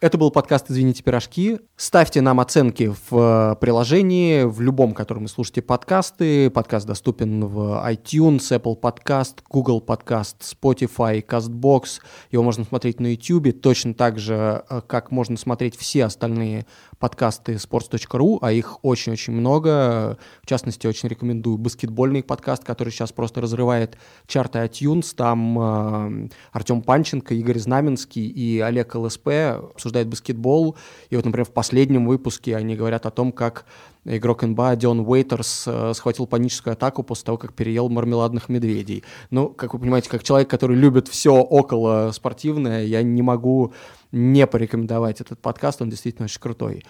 Это 0.00 0.16
был 0.16 0.30
подкаст 0.30 0.70
«Извините, 0.70 1.02
пирожки». 1.02 1.58
Ставьте 1.74 2.20
нам 2.20 2.38
оценки 2.38 2.92
в 3.10 3.52
э, 3.52 3.56
приложении, 3.56 4.44
в 4.44 4.60
любом, 4.60 4.94
котором 4.94 5.24
вы 5.24 5.28
слушаете 5.28 5.60
подкасты. 5.60 6.50
Подкаст 6.50 6.86
доступен 6.86 7.44
в 7.44 7.84
iTunes, 7.84 8.38
Apple 8.38 8.80
Podcast, 8.80 9.38
Google 9.50 9.82
Podcast, 9.84 10.36
Spotify, 10.40 11.20
CastBox. 11.26 12.00
Его 12.30 12.44
можно 12.44 12.62
смотреть 12.64 13.00
на 13.00 13.08
YouTube, 13.08 13.60
точно 13.60 13.92
так 13.92 14.20
же, 14.20 14.62
э, 14.70 14.82
как 14.86 15.10
можно 15.10 15.36
смотреть 15.36 15.76
все 15.76 16.04
остальные 16.04 16.66
подкасты 16.98 17.54
sports.ru, 17.54 18.38
а 18.42 18.52
их 18.52 18.84
очень-очень 18.84 19.32
много. 19.32 20.18
В 20.42 20.46
частности, 20.46 20.86
очень 20.86 21.08
рекомендую 21.08 21.58
баскетбольный 21.58 22.22
подкаст, 22.22 22.64
который 22.64 22.90
сейчас 22.90 23.12
просто 23.12 23.40
разрывает 23.40 23.96
чарты 24.26 24.58
iTunes. 24.58 25.14
Там 25.14 25.58
э, 25.58 26.28
Артем 26.52 26.82
Панченко, 26.82 27.34
Игорь 27.34 27.58
Знаменский 27.58 28.26
и 28.26 28.60
Олег 28.60 28.94
ЛСП 28.94 29.28
обсуждает 29.74 30.08
баскетбол. 30.08 30.76
И 31.10 31.16
вот, 31.16 31.24
например, 31.24 31.46
в 31.46 31.52
последнем 31.52 32.06
выпуске 32.06 32.56
они 32.56 32.76
говорят 32.76 33.06
о 33.06 33.10
том, 33.10 33.32
как 33.32 33.64
игрок 34.16 34.42
НБА 34.42 34.76
Дион 34.76 35.00
Уэйтерс 35.00 35.64
э, 35.66 35.92
схватил 35.94 36.26
паническую 36.26 36.72
атаку 36.72 37.02
после 37.02 37.26
того, 37.26 37.38
как 37.38 37.52
переел 37.52 37.88
мармеладных 37.88 38.48
медведей. 38.48 39.04
Ну, 39.30 39.48
как 39.48 39.74
вы 39.74 39.80
понимаете, 39.80 40.08
как 40.08 40.22
человек, 40.22 40.48
который 40.48 40.76
любит 40.76 41.08
все 41.08 41.34
около 41.34 42.10
спортивное, 42.12 42.84
я 42.84 43.02
не 43.02 43.22
могу 43.22 43.72
не 44.12 44.46
порекомендовать 44.46 45.20
этот 45.20 45.40
подкаст, 45.40 45.82
он 45.82 45.90
действительно 45.90 46.24
очень 46.24 46.40
крутой. 46.40 46.84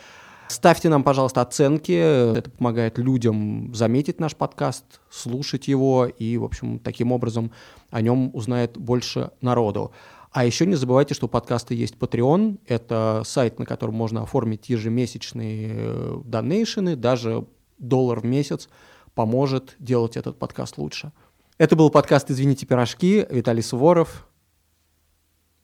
Ставьте 0.48 0.88
нам, 0.88 1.02
пожалуйста, 1.02 1.42
оценки. 1.42 1.92
Это 1.92 2.50
помогает 2.50 2.96
людям 2.96 3.74
заметить 3.74 4.18
наш 4.18 4.34
подкаст, 4.34 4.84
слушать 5.10 5.68
его, 5.68 6.06
и, 6.06 6.38
в 6.38 6.44
общем, 6.44 6.78
таким 6.78 7.12
образом 7.12 7.52
о 7.90 8.00
нем 8.00 8.30
узнает 8.32 8.78
больше 8.78 9.30
народу. 9.42 9.92
А 10.30 10.44
еще 10.44 10.66
не 10.66 10.74
забывайте, 10.74 11.14
что 11.14 11.26
у 11.26 11.28
подкаста 11.28 11.74
есть 11.74 11.94
Patreon. 11.94 12.60
Это 12.66 13.22
сайт, 13.24 13.58
на 13.58 13.66
котором 13.66 13.94
можно 13.94 14.22
оформить 14.22 14.68
ежемесячные 14.68 15.70
э, 15.72 16.20
донейшены. 16.24 16.96
Даже 16.96 17.46
доллар 17.78 18.20
в 18.20 18.24
месяц 18.24 18.68
поможет 19.14 19.74
делать 19.78 20.16
этот 20.16 20.38
подкаст 20.38 20.76
лучше. 20.78 21.12
Это 21.56 21.74
был 21.74 21.90
подкаст 21.90 22.30
«Извините, 22.30 22.66
пирожки». 22.66 23.26
Виталий 23.30 23.62
Суворов. 23.62 24.28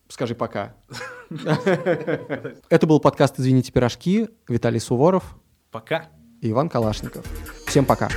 Скажи 0.08 0.34
пока. 0.34 0.74
Это 2.68 2.86
был 2.86 3.00
подкаст 3.00 3.38
«Извините, 3.38 3.70
пирожки». 3.70 4.28
Виталий 4.48 4.80
Суворов. 4.80 5.36
Пока. 5.70 6.08
И 6.40 6.50
Иван 6.50 6.68
Калашников. 6.68 7.24
Всем 7.66 7.84
пока. 7.84 8.08